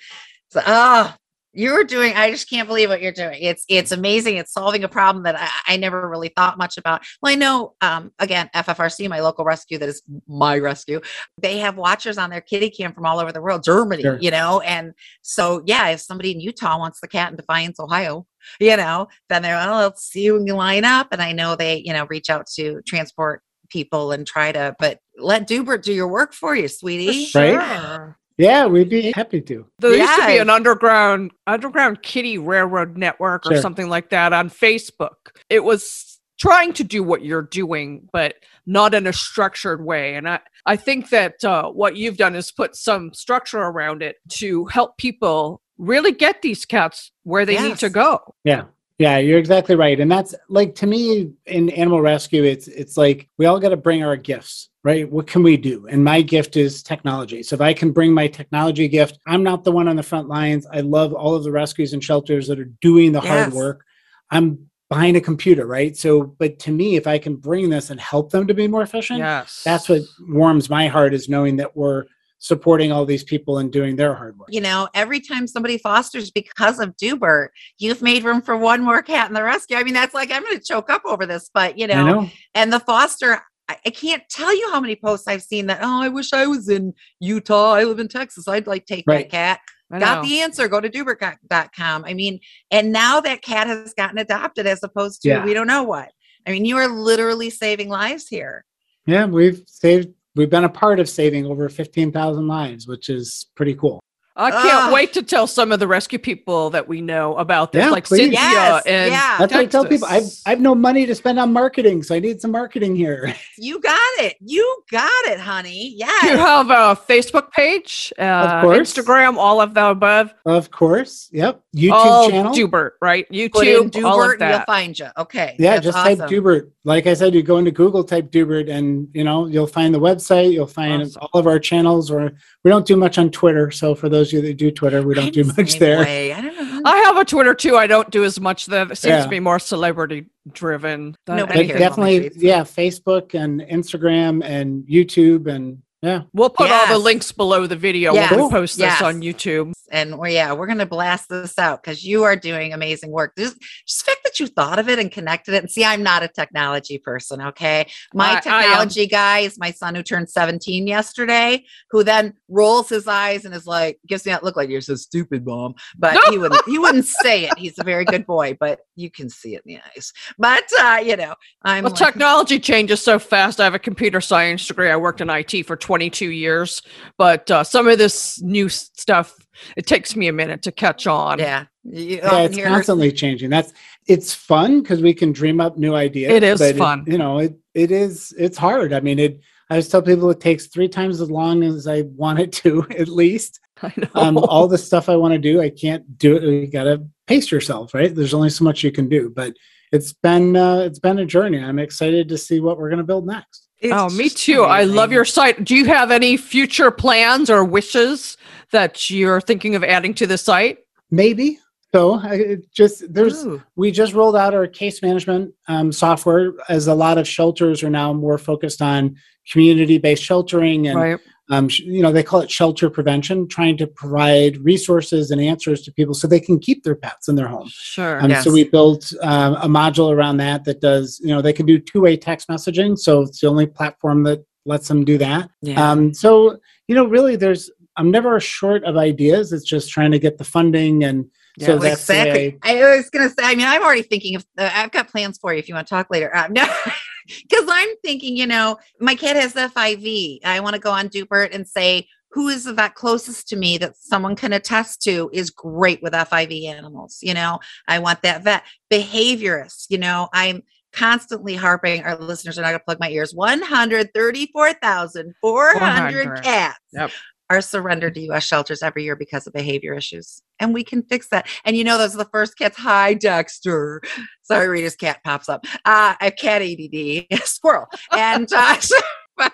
So, 0.52 0.62
oh, 0.66 1.16
you're 1.54 1.84
doing. 1.84 2.14
I 2.16 2.30
just 2.30 2.50
can't 2.50 2.68
believe 2.68 2.90
what 2.90 3.02
you're 3.02 3.12
doing. 3.12 3.42
It's 3.42 3.66
it's 3.68 3.92
amazing. 3.92 4.38
It's 4.38 4.54
solving 4.54 4.84
a 4.84 4.88
problem 4.88 5.24
that 5.24 5.36
I, 5.40 5.74
I 5.74 5.78
never 5.78 6.08
really 6.08 6.32
thought 6.36 6.58
much 6.58 6.78
about. 6.78 7.04
Well, 7.22 7.32
I 7.32 7.36
know. 7.36 7.74
Um, 7.82 8.12
again, 8.20 8.50
FFRC, 8.56 9.10
my 9.10 9.20
local 9.20 9.46
rescue, 9.46 9.78
that 9.80 9.90
is 9.90 10.02
my 10.28 10.60
rescue. 10.60 11.02
They 11.42 11.58
have 11.58 11.78
watchers 11.78 12.18
on 12.18 12.30
their 12.30 12.42
kitty 12.42 12.70
cam 12.70 12.94
from 12.94 13.06
all 13.06 13.20
over 13.20 13.32
the 13.32 13.42
world, 13.42 13.64
Germany, 13.64 14.04
Sure. 14.04 14.20
you 14.22 14.32
know. 14.32 14.60
And 14.62 14.94
so, 15.22 15.64
yeah, 15.66 15.90
if 15.90 16.02
somebody 16.02 16.32
in 16.32 16.40
Utah 16.40 16.78
wants 16.78 17.00
the 17.02 17.08
cat 17.08 17.32
in 17.32 17.36
Defiance, 17.38 17.80
Ohio, 17.80 18.28
you 18.60 18.78
know, 18.78 19.08
then 19.30 19.42
they're 19.42 19.56
well, 19.56 19.80
let's 19.80 20.04
see 20.04 20.28
who 20.28 20.46
can 20.46 20.56
line 20.56 20.86
up. 20.86 21.08
And 21.12 21.22
I 21.22 21.32
know 21.32 21.56
they, 21.56 21.78
you 21.86 21.94
know, 21.94 22.06
reach 22.10 22.30
out 22.30 22.48
to 22.56 22.82
transport 22.88 23.42
people 23.70 24.12
and 24.12 24.26
try 24.26 24.52
to, 24.52 24.76
but 24.80 25.00
let 25.18 25.48
Doobert 25.48 25.84
do 25.84 25.94
your 25.94 26.08
work 26.08 26.34
for 26.34 26.56
you, 26.56 26.68
sweetie. 26.68 27.30
Right? 27.36 27.52
Sure. 27.54 28.19
Yeah, 28.40 28.68
we'd 28.68 28.90
be 28.90 29.12
happy 29.12 29.42
to. 29.42 29.66
There 29.80 29.94
used 29.94 30.16
to 30.16 30.26
be 30.26 30.38
an 30.38 30.50
underground 30.50 31.32
underground 31.46 32.02
kitty 32.02 32.38
railroad 32.38 32.98
network 32.98 33.46
or 33.46 33.54
Sure. 33.54 33.62
something 33.62 33.90
like 33.90 34.10
that 34.12 34.32
on 34.32 34.50
Facebook. 34.50 35.16
It 35.50 35.64
was 35.64 36.20
trying 36.40 36.72
to 36.74 36.86
do 36.86 37.04
what 37.04 37.22
you're 37.24 37.42
doing, 37.42 38.08
but 38.14 38.36
not 38.66 38.94
in 38.94 39.06
a 39.08 39.14
structured 39.14 39.84
way. 39.84 40.16
And 40.16 40.28
I, 40.28 40.40
I 40.66 40.78
think 40.78 41.10
that 41.10 41.44
uh, 41.44 41.70
what 41.70 41.98
you've 41.98 42.16
done 42.16 42.34
is 42.34 42.50
put 42.50 42.78
some 42.78 43.14
structure 43.14 43.60
around 43.60 44.02
it 44.02 44.16
to 44.30 44.66
help 44.68 44.98
people 44.98 45.62
really 45.78 46.14
get 46.14 46.42
these 46.42 46.64
cats 46.66 47.12
where 47.24 47.46
they 47.46 47.62
need 47.62 47.78
to 47.80 47.90
go. 47.90 48.20
Yeah. 48.46 48.64
Yeah, 49.00 49.18
you're 49.18 49.40
exactly 49.40 49.76
right. 49.76 49.98
And 49.98 50.12
that's 50.12 50.36
like 50.50 50.76
to 50.76 50.86
me 50.86 51.32
in 51.46 51.70
animal 51.70 52.02
rescue, 52.02 52.44
it's 52.44 52.68
it's 52.68 52.98
like 52.98 53.30
we 53.38 53.46
all 53.46 53.58
got 53.58 53.70
to 53.70 53.78
bring 53.78 54.04
our 54.04 54.18
gifts, 54.18 54.70
right? 54.84 55.10
What 55.10 55.26
can 55.26 55.42
we 55.42 55.56
do? 55.56 55.88
And 55.88 56.04
my 56.04 56.22
gift 56.22 56.58
is 56.58 56.84
technology. 56.84 57.42
So 57.42 57.56
if 57.56 57.62
I 57.62 57.74
can 57.74 57.92
bring 57.92 58.14
my 58.14 58.28
technology 58.28 58.90
gift, 58.90 59.18
I'm 59.26 59.42
not 59.42 59.64
the 59.64 59.72
one 59.72 59.88
on 59.88 59.96
the 59.96 60.04
front 60.04 60.28
lines. 60.28 60.68
I 60.72 60.82
love 60.82 61.14
all 61.14 61.34
of 61.34 61.46
the 61.46 61.52
rescues 61.52 61.94
and 61.94 62.04
shelters 62.04 62.48
that 62.48 62.60
are 62.60 62.70
doing 62.82 63.14
the 63.14 63.22
hard 63.22 63.54
work. 63.54 63.86
I'm 64.32 64.70
behind 64.90 65.16
a 65.16 65.22
computer, 65.22 65.66
right? 65.66 65.96
So 65.96 66.24
but 66.24 66.60
to 66.60 66.72
me, 66.72 66.98
if 66.98 67.08
I 67.08 67.20
can 67.20 67.38
bring 67.38 67.70
this 67.70 67.92
and 67.92 68.02
help 68.02 68.32
them 68.32 68.48
to 68.48 68.54
be 68.54 68.68
more 68.68 68.82
efficient, 68.82 69.20
Yes. 69.20 69.62
that's 69.64 69.88
what 69.88 70.02
warms 70.28 70.70
my 70.70 70.88
heart 70.90 71.14
is 71.14 71.30
knowing 71.30 71.56
that 71.56 71.74
we're 71.78 72.04
supporting 72.40 72.92
all 72.92 73.06
these 73.06 73.24
people 73.24 73.58
and 73.60 73.72
doing 73.72 73.96
their 73.98 74.16
hard 74.16 74.38
work. 74.40 74.48
you 74.52 74.62
know, 74.62 74.88
every 74.94 75.20
time 75.20 75.46
somebody 75.46 75.78
fosters 75.78 76.32
because 76.32 76.80
of 76.80 76.96
Doobert, 76.98 77.50
you've 77.78 78.02
made 78.02 78.24
room 78.24 78.42
for 78.42 78.56
one 78.58 78.82
more 78.82 79.02
cat 79.02 79.28
in 79.28 79.34
the 79.34 79.44
rescue. 79.44 79.78
I 79.78 79.84
mean, 79.84 79.94
that's 79.94 80.14
like 80.14 80.32
I'm 80.32 80.44
going 80.44 80.58
to 80.58 80.64
choke 80.64 80.90
up 80.90 81.02
over 81.06 81.26
this, 81.26 81.50
but 81.54 81.78
you 81.78 81.86
know, 81.88 82.06
know. 82.06 82.30
and 82.56 82.72
the 82.74 82.80
foster. 82.80 83.42
I, 83.68 83.78
I 83.86 83.90
can't 83.92 84.24
tell 84.32 84.56
you 84.56 84.72
how 84.72 84.80
many 84.80 84.96
posts 84.96 85.28
I've 85.28 85.44
seen 85.44 85.68
that. 85.68 85.80
Oh, 85.84 86.02
I 86.02 86.08
wish 86.10 86.34
I 86.34 86.48
was 86.48 86.70
in 86.70 86.94
Utah. 87.20 87.74
I 87.74 87.84
live 87.84 88.00
in 88.00 88.08
Texas. 88.08 88.48
I'd 88.48 88.66
like 88.66 88.88
take 88.88 89.04
Right. 89.06 89.30
that 89.30 89.32
cat. 89.32 89.60
I 89.92 90.00
Got 90.00 90.24
know. 90.24 90.30
the 90.30 90.40
answer. 90.42 90.68
Go 90.68 90.80
to 90.82 90.90
Doobert.com. 90.90 92.04
I 92.06 92.14
mean, 92.14 92.40
and 92.72 92.92
now 92.92 93.20
that 93.22 93.42
cat 93.44 93.68
has 93.68 93.94
gotten 93.94 94.18
adopted 94.18 94.66
as 94.66 94.82
opposed 94.82 95.22
to 95.24 95.30
Yeah. 95.30 95.46
we 95.46 95.54
don't 95.54 95.68
know 95.68 95.84
what. 95.84 96.12
I 96.48 96.52
mean, 96.52 96.66
you 96.66 96.78
are 96.78 96.88
literally 96.88 97.50
saving 97.52 97.90
lives 97.90 98.28
here. 98.28 98.66
Yeah, 99.06 99.26
we've 99.26 99.62
saved. 99.68 100.10
We've 100.36 100.50
been 100.50 100.64
a 100.64 100.70
part 100.70 101.00
of 101.00 101.10
saving 101.10 101.46
over 101.46 101.70
fifteen 101.70 102.12
thousand 102.12 102.48
lives, 102.48 102.88
which 102.88 103.10
is 103.10 103.48
pretty 103.56 103.76
cool. 103.76 104.00
I 104.40 104.52
can't 104.52 104.84
Ugh. 104.86 104.94
wait 104.94 105.14
to 105.14 105.22
tell 105.24 105.48
some 105.48 105.72
of 105.72 105.80
the 105.80 105.88
rescue 105.88 106.18
people 106.20 106.70
that 106.72 106.88
we 106.88 107.02
know 107.02 107.36
about 107.38 107.72
this, 107.72 107.84
Yeah, 107.86 107.90
like 107.92 108.06
please. 108.06 108.20
Cynthia 108.22 108.40
Yes, 108.40 108.84
and 108.86 109.12
yeah. 109.12 109.38
That's 109.38 109.54
what 109.54 109.62
I 109.62 109.66
tell 109.66 109.86
people. 109.86 110.08
I've 110.10 110.24
I've 110.46 110.62
no 110.62 110.74
money 110.74 111.06
to 111.06 111.14
spend 111.14 111.40
on 111.40 111.52
marketing, 111.54 112.04
so 112.04 112.16
I 112.16 112.20
need 112.20 112.40
some 112.42 112.52
marketing 112.52 112.96
here. 112.96 113.34
You 113.62 113.82
got 113.82 114.00
it. 114.20 114.38
You 114.40 114.84
got 114.90 115.26
it, 115.26 115.38
honey. 115.38 115.94
Yes. 115.98 116.24
You 116.24 116.38
have 116.38 116.70
a 116.70 116.96
Facebook 116.96 117.52
page, 117.52 118.14
uh, 118.18 118.62
course. 118.62 118.78
Instagram, 118.94 119.36
all 119.36 119.60
of 119.60 119.74
the 119.74 119.88
above. 119.90 120.34
of 120.46 120.72
course. 120.72 121.28
Yep. 121.34 121.62
YouTube 121.76 121.92
all 121.92 122.30
channel. 122.30 122.54
Doobert, 122.54 122.92
right? 123.02 123.28
Put 123.28 123.36
in 123.36 123.90
YouTube, 123.90 124.06
all 124.06 124.22
of 124.24 124.30
Doobert 124.38 124.42
and 124.42 124.50
you'll 124.52 124.62
find 124.62 124.98
you. 124.98 125.08
Okay. 125.18 125.56
yeah, 125.60 125.74
that's 125.74 125.86
just 125.88 125.98
awesome. 125.98 126.20
type 126.20 126.30
Doobert. 126.30 126.72
Like 126.86 127.06
I 127.06 127.14
said, 127.14 127.36
you 127.36 127.44
go 127.44 127.58
into 127.58 127.72
Google, 127.72 128.04
type 128.04 128.32
Doobert, 128.32 128.70
and 128.72 129.10
you 129.14 129.24
know 129.26 129.46
you'll 129.48 129.68
find 129.68 129.94
the 129.94 130.00
website. 130.00 130.54
You'll 130.54 130.66
find 130.66 131.02
Awesome. 131.04 131.28
all 131.34 131.40
of 131.42 131.46
our 131.48 131.60
channels. 131.60 132.10
Or 132.10 132.32
we 132.64 132.72
don't 132.72 132.88
do 132.88 132.96
much 132.96 133.18
on 133.18 133.30
Twitter. 133.30 133.72
So 133.72 133.94
for 133.94 134.08
those 134.08 134.29
of 134.34 134.38
you 134.38 134.42
that 134.48 134.56
do 134.56 134.72
Twitter, 134.72 135.02
we 135.02 135.14
don't 135.14 135.26
I'm 135.26 135.32
do 135.32 135.44
much 135.58 135.80
there. 135.80 136.00
way. 136.00 136.34
I 136.34 136.42
don't 136.42 136.56
know. 136.56 136.82
I 136.86 136.98
have 137.00 137.18
a 137.18 137.26
Twitter 137.26 137.54
too. 137.54 137.76
I 137.76 137.88
don't 137.88 138.10
do 138.10 138.24
as 138.24 138.40
much. 138.40 138.66
That 138.68 138.92
it 138.92 138.98
seems 138.98 139.12
Yeah. 139.12 139.24
to 139.24 139.30
be 139.30 139.40
more 139.40 139.60
celebrity 139.60 140.26
driven. 140.52 141.16
Nobody 141.28 141.42
But 141.46 141.48
cares 141.54 141.60
anything. 141.60 141.76
about 141.88 141.98
my 141.98 142.12
definitely, 142.20 142.48
yeah, 142.48 142.62
Facebook 142.62 143.34
and 143.34 143.62
Instagram 143.62 144.44
and 144.44 144.84
YouTube 144.86 145.48
and 145.48 145.82
yeah. 146.02 146.22
We'll 146.34 146.50
put 146.50 146.72
all 146.72 146.88
the 146.88 146.98
links 146.98 147.32
below 147.32 147.68
the 147.68 147.76
video 147.76 148.14
Yes. 148.14 148.32
when 148.32 148.44
we 148.44 148.50
post 148.50 148.78
this 148.78 148.84
Yes. 148.86 149.02
on 149.02 149.22
YouTube. 149.22 149.74
and 149.92 150.20
we're 150.20 150.28
yeah, 150.30 150.54
we're 150.54 150.68
gonna 150.68 150.86
blast 150.86 151.30
this 151.30 151.58
out 151.58 151.82
because 151.84 152.04
you 152.06 152.24
are 152.24 152.36
doing 152.36 152.74
amazing 152.74 153.10
work. 153.12 153.34
Just, 153.38 153.60
just 153.88 154.06
the 154.06 154.12
fact 154.12 154.24
that 154.24 154.40
you 154.40 154.46
thought 154.48 154.78
of 154.78 154.88
it 154.88 155.00
and 155.00 155.12
connected 155.12 155.56
it. 155.56 155.64
And 155.64 155.72
see, 155.72 155.84
I'm 155.84 156.04
not 156.04 156.22
a 156.22 156.28
technology 156.28 157.00
person. 157.00 157.42
Okay, 157.42 157.88
my 158.14 158.26
I 158.30 158.36
am. 158.36 158.42
technology 158.42 159.08
guy 159.08 159.40
is 159.40 159.58
my 159.58 159.72
son 159.72 159.96
who 159.96 160.04
turned 160.04 160.30
17 160.30 160.86
yesterday, 160.86 161.66
who 161.90 162.04
then 162.04 162.36
rolls 162.50 162.88
his 162.90 163.08
eyes 163.08 163.46
and 163.46 163.54
is 163.56 163.66
like, 163.66 164.00
gives 164.08 164.26
me 164.28 164.32
that 164.32 164.44
look 164.44 164.56
like 164.56 164.70
you're 164.70 164.80
so 164.82 164.94
stupid, 164.96 165.44
mom. 165.46 165.74
But 165.98 166.18
he 166.30 166.38
wouldn't 166.38 166.64
he 166.68 166.78
wouldn't 166.80 167.08
say 167.08 167.46
it. 167.46 167.58
He's 167.58 167.80
a 167.80 167.84
very 167.84 168.06
good 168.06 168.28
boy, 168.28 168.56
but 168.60 168.82
you 168.96 169.10
can 169.10 169.28
see 169.30 169.56
it 169.56 169.64
in 169.66 169.74
the 169.76 169.80
eyes. 169.96 170.14
But 170.38 170.70
uh, 170.80 171.02
you 171.04 171.18
know, 171.18 171.34
I'm 171.64 171.84
Well, 171.84 171.94
like, 171.94 172.00
technology 172.00 172.60
changes 172.60 173.02
so 173.02 173.18
fast. 173.18 173.60
I 173.60 173.64
have 173.64 173.74
a 173.76 173.80
computer 173.80 174.22
science 174.22 174.68
degree. 174.68 174.90
I 174.92 174.96
worked 174.98 175.20
in 175.20 175.30
IT 175.32 175.64
for 175.66 175.76
22 175.90 176.30
years, 176.30 176.84
but 177.18 177.50
uh, 177.50 177.64
some 177.64 177.88
of 177.88 177.98
this 177.98 178.40
new 178.44 178.70
stuff 178.70 179.36
it 179.76 179.88
takes 179.88 180.16
me 180.16 180.28
a 180.28 180.32
minute 180.32 180.62
to 180.62 180.72
catch 180.72 181.08
on. 181.08 181.40
yeah, 181.40 181.66
you 181.84 182.18
yeah, 182.18 182.42
it's 182.42 182.56
hear- 182.56 182.68
constantly 182.68 183.12
changing. 183.12 183.50
That's 183.50 183.74
it's 184.08 184.32
fun 184.32 184.84
because 184.84 185.02
we 185.02 185.16
can 185.16 185.32
dream 185.32 185.60
up 185.60 185.80
new 185.80 185.96
ideas. 185.96 186.32
It 186.32 186.44
is 186.44 186.60
but 186.60 186.78
fun. 186.78 187.06
you 187.08 187.18
know, 187.18 187.40
it 187.40 187.58
it 187.74 187.90
is 187.90 188.36
it's 188.38 188.56
hard. 188.56 188.94
I 188.94 189.00
mean, 189.00 189.18
it. 189.18 189.42
I 189.72 189.78
just 189.78 189.90
tell 189.90 190.04
people 190.04 190.30
it 190.30 190.40
takes 190.40 190.68
three 190.68 190.90
times 190.90 191.22
as 191.22 191.32
long 191.32 191.64
as 191.64 191.88
I 191.88 192.02
want 192.02 192.38
it 192.40 192.52
to, 192.62 192.86
at 193.00 193.08
least. 193.08 193.60
I 193.82 193.92
know. 193.98 194.10
Um, 194.14 194.38
all 194.38 194.68
the 194.68 194.78
stuff 194.78 195.10
I 195.10 195.16
want 195.16 195.34
to 195.34 195.40
do, 195.40 195.60
I 195.60 195.72
can't 195.72 196.20
do 196.20 196.38
it. 196.38 196.44
You 196.44 196.68
got 196.68 196.84
to 196.84 197.04
pace 197.26 197.52
yourself, 197.52 197.96
right? 197.96 198.14
There's 198.14 198.36
only 198.36 198.52
so 198.52 198.64
much 198.64 198.84
you 198.84 198.92
can 198.92 199.10
do, 199.10 199.32
but 199.36 199.56
it's 199.92 200.14
been 200.14 200.56
uh, 200.56 200.80
it's 200.80 201.00
been 201.00 201.20
a 201.20 201.26
journey. 201.26 201.60
I'm 201.60 201.80
excited 201.80 202.30
to 202.30 202.38
see 202.38 202.60
what 202.60 202.78
we're 202.78 202.90
going 202.90 203.00
to 203.00 203.04
build 203.04 203.26
next. 203.26 203.68
It's 203.80 203.94
oh, 203.94 204.10
me 204.10 204.26
just 204.26 204.38
too. 204.38 204.64
I 204.64 204.84
love 204.84 205.12
your 205.12 205.26
site. 205.26 205.64
Do 205.64 205.76
you 205.76 205.86
have 205.86 206.12
any 206.12 206.36
future 206.36 206.92
plans 206.92 207.50
or 207.50 207.64
wishes 207.64 208.38
that 208.72 209.10
you're 209.10 209.40
thinking 209.40 209.76
of 209.76 209.84
adding 209.84 210.14
to 210.16 210.28
the 210.28 210.38
site? 210.38 210.80
Maybe. 211.10 211.60
So 211.94 212.16
I 212.16 212.58
just 212.72 213.12
there's 213.12 213.46
Ooh. 213.46 213.64
we 213.76 213.90
just 213.90 214.14
rolled 214.14 214.36
out 214.36 214.54
our 214.54 214.68
case 214.68 215.02
management 215.02 215.54
um, 215.68 215.92
software 215.92 216.54
as 216.68 216.88
a 216.88 216.94
lot 216.94 217.18
of 217.18 217.28
shelters 217.28 217.82
are 217.82 217.90
now 217.90 218.14
more 218.14 218.38
focused 218.38 218.82
on 218.82 219.16
community-based 219.52 220.22
sheltering 220.22 220.88
and 220.88 221.00
right. 221.00 221.20
Um, 221.50 221.68
you 221.72 222.02
know 222.02 222.12
they 222.12 222.24
call 222.24 222.42
it 222.42 222.50
shelter 222.52 222.90
prevention 222.90 223.48
trying 223.48 223.76
to 223.78 223.88
provide 223.88 224.58
resources 224.58 225.32
and 225.32 225.42
answers 225.42 225.82
to 225.82 225.92
people 225.92 226.14
so 226.14 226.28
they 226.28 226.40
can 226.40 226.60
keep 226.60 226.84
their 226.84 226.96
pets 226.96 227.28
in 227.28 227.36
their 227.36 227.48
home 227.48 227.68
Sure. 227.70 228.22
um, 228.22 228.30
Yes. 228.30 228.44
so 228.44 228.52
we 228.52 228.64
built 228.64 229.12
um, 229.22 229.56
a 229.56 229.68
module 229.68 230.12
around 230.14 230.38
that 230.38 230.64
that 230.66 230.82
does 230.82 231.20
you 231.24 231.30
know 231.30 231.42
they 231.42 231.54
can 231.54 231.66
do 231.66 231.80
two-way 231.80 232.18
text 232.18 232.48
messaging 232.48 232.98
so 232.98 233.22
it's 233.24 233.40
the 233.42 233.48
only 233.48 233.66
platform 233.68 234.24
that 234.24 234.44
lets 234.66 234.88
them 234.88 235.04
do 235.06 235.18
that 235.18 235.50
Yeah. 235.62 235.92
um, 235.92 236.14
so 236.14 236.58
you 236.88 236.96
know 236.96 237.06
really 237.06 237.36
there's 237.36 237.70
i'm 237.98 238.12
never 238.12 238.40
short 238.40 238.84
of 238.84 238.98
ideas 238.98 239.52
it's 239.52 239.66
just 239.66 239.90
trying 239.90 240.12
to 240.12 240.20
get 240.20 240.38
the 240.38 240.44
funding 240.44 241.04
and 241.04 241.26
so 241.60 241.66
Yeah. 241.66 241.70
Well, 241.74 241.80
that's 241.80 242.08
the 242.08 242.14
way 242.14 242.20
exactly. 242.22 242.60
I 242.64 242.96
was 242.96 243.10
going 243.10 243.28
to 243.28 243.34
say, 243.36 243.42
I 243.44 243.54
mean, 243.56 243.68
I'm 243.68 243.82
already 243.84 244.04
thinking 244.04 244.36
of, 244.38 244.46
uh, 244.58 244.70
I've 244.74 244.92
got 244.92 245.10
plans 245.10 245.38
for 245.38 245.52
you 245.52 245.60
if 245.60 245.68
you 245.68 245.76
want 245.76 245.88
to 245.88 245.94
talk 245.94 246.08
later. 246.10 246.34
Uh, 246.34 246.48
no, 246.48 246.64
Because 247.50 247.66
I'm 247.70 247.90
thinking, 248.04 248.38
you 248.38 248.48
know, 248.48 248.78
my 249.00 249.16
cat 249.16 249.36
has 249.36 249.54
FIV. 249.54 250.40
I 250.44 250.60
want 250.60 250.76
to 250.76 250.80
go 250.80 250.92
on 250.92 251.10
Doobert 251.10 251.54
and 251.54 251.68
say, 251.68 252.08
who 252.32 252.48
is 252.48 252.66
the 252.66 252.74
vet 252.74 252.96
closest 252.96 253.48
to 253.50 253.56
me 253.56 253.78
that 253.80 253.98
someone 253.98 254.36
can 254.36 254.54
attest 254.54 255.02
to 255.04 255.30
is 255.34 255.50
great 255.50 256.02
with 256.04 256.14
FIV 256.14 256.68
animals. 256.68 257.18
You 257.22 257.34
know, 257.34 257.60
I 257.88 258.00
want 258.00 258.22
that 258.22 258.44
vet. 258.44 258.64
Behaviorists, 258.92 259.88
you 259.90 259.98
know, 259.98 260.30
I'm 260.32 260.62
constantly 260.94 261.56
harping, 261.56 262.04
our 262.04 262.16
listeners 262.18 262.58
are 262.58 262.62
not 262.62 262.70
going 262.70 262.80
to 262.80 262.86
plug 262.86 263.00
my 263.00 263.10
ears 263.10 263.34
134,400 263.34 265.36
400. 265.42 266.44
cats 266.44 266.80
Yep. 266.94 267.12
Are 267.50 267.62
surrendered 267.62 268.16
to 268.16 268.22
US 268.32 268.44
shelters 268.44 268.84
every 268.84 269.04
year 269.04 269.16
because 269.16 269.48
of 269.48 269.54
behavior 269.54 269.94
issues. 269.94 270.42
And 270.60 270.74
we 270.74 270.84
can 270.84 271.04
fix 271.04 271.30
that. 271.30 271.48
And 271.66 271.76
you 271.76 271.84
know, 271.84 271.98
those 271.98 272.14
are 272.16 272.20
the 272.20 272.30
first 272.32 272.58
cats. 272.58 272.78
Hi, 272.78 273.14
Dexter. 273.14 274.02
Sorry, 274.44 274.68
Rita's 274.68 274.96
cat 274.96 275.20
pops 275.24 275.50
up. 275.50 275.66
Uh, 275.86 276.16
have 276.20 276.36
cat 276.36 276.62
ADD, 276.62 277.26
squirrel. 277.46 277.88
And 278.12 278.52
uh, 278.54 278.78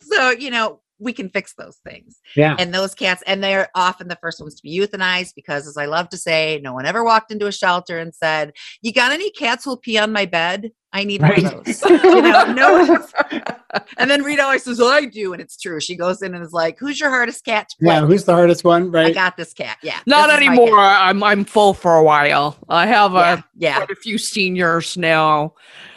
so, 0.00 0.30
you 0.30 0.50
know, 0.50 0.80
we 0.98 1.12
can 1.12 1.28
fix 1.28 1.54
those 1.54 1.76
things. 1.88 2.20
Yeah. 2.36 2.56
And 2.58 2.72
those 2.72 2.94
cats, 2.94 3.22
and 3.26 3.42
they're 3.42 3.68
often 3.74 4.08
the 4.08 4.18
first 4.20 4.40
ones 4.40 4.54
to 4.54 4.62
be 4.62 4.78
euthanized 4.78 5.34
because, 5.34 5.66
as 5.66 5.76
I 5.76 5.86
love 5.86 6.08
to 6.10 6.16
say, 6.16 6.60
no 6.62 6.72
one 6.72 6.86
ever 6.86 7.04
walked 7.04 7.32
into 7.32 7.46
a 7.46 7.52
shelter 7.52 7.98
and 7.98 8.14
said, 8.14 8.52
You 8.82 8.92
got 8.92 9.12
any 9.12 9.30
cats 9.30 9.64
who'll 9.64 9.76
pee 9.76 9.98
on 9.98 10.12
my 10.12 10.24
bed? 10.26 10.70
I 10.92 11.02
need 11.02 11.22
Right. 11.22 11.42
one 11.42 11.54
of 11.54 11.64
those. 11.64 11.82
you 11.84 12.22
know, 12.22 12.52
no 12.52 13.06
and 13.98 14.08
then 14.08 14.22
Rita 14.22 14.44
always 14.44 14.62
says, 14.62 14.78
well, 14.78 14.88
I 14.92 15.06
do. 15.06 15.32
And 15.32 15.42
it's 15.42 15.56
true. 15.60 15.80
She 15.80 15.96
goes 15.96 16.22
in 16.22 16.34
and 16.36 16.44
is 16.44 16.52
like, 16.52 16.78
Who's 16.78 17.00
your 17.00 17.10
hardest 17.10 17.44
cat 17.44 17.68
to? 17.70 17.76
Yeah. 17.80 18.06
Who's 18.06 18.24
the 18.24 18.32
hardest 18.34 18.62
one? 18.62 18.92
Right. 18.92 19.06
I 19.06 19.10
got 19.12 19.36
this 19.36 19.52
cat. 19.52 19.78
Yeah. 19.82 19.98
Not 20.06 20.28
this 20.28 20.40
is 20.40 20.46
my 20.46 20.52
anymore. 20.54 20.78
I'm 20.78 21.22
I'm 21.24 21.44
full 21.44 21.74
for 21.74 21.96
a 21.96 22.04
while. 22.04 22.56
I 22.68 22.86
have 22.86 23.12
Yeah. 23.12 23.18
uh, 23.18 23.36
Yeah. 23.56 23.76
quite 23.78 23.90
a 23.90 23.96
few 23.96 24.18
seniors 24.18 24.96
now, 24.96 25.54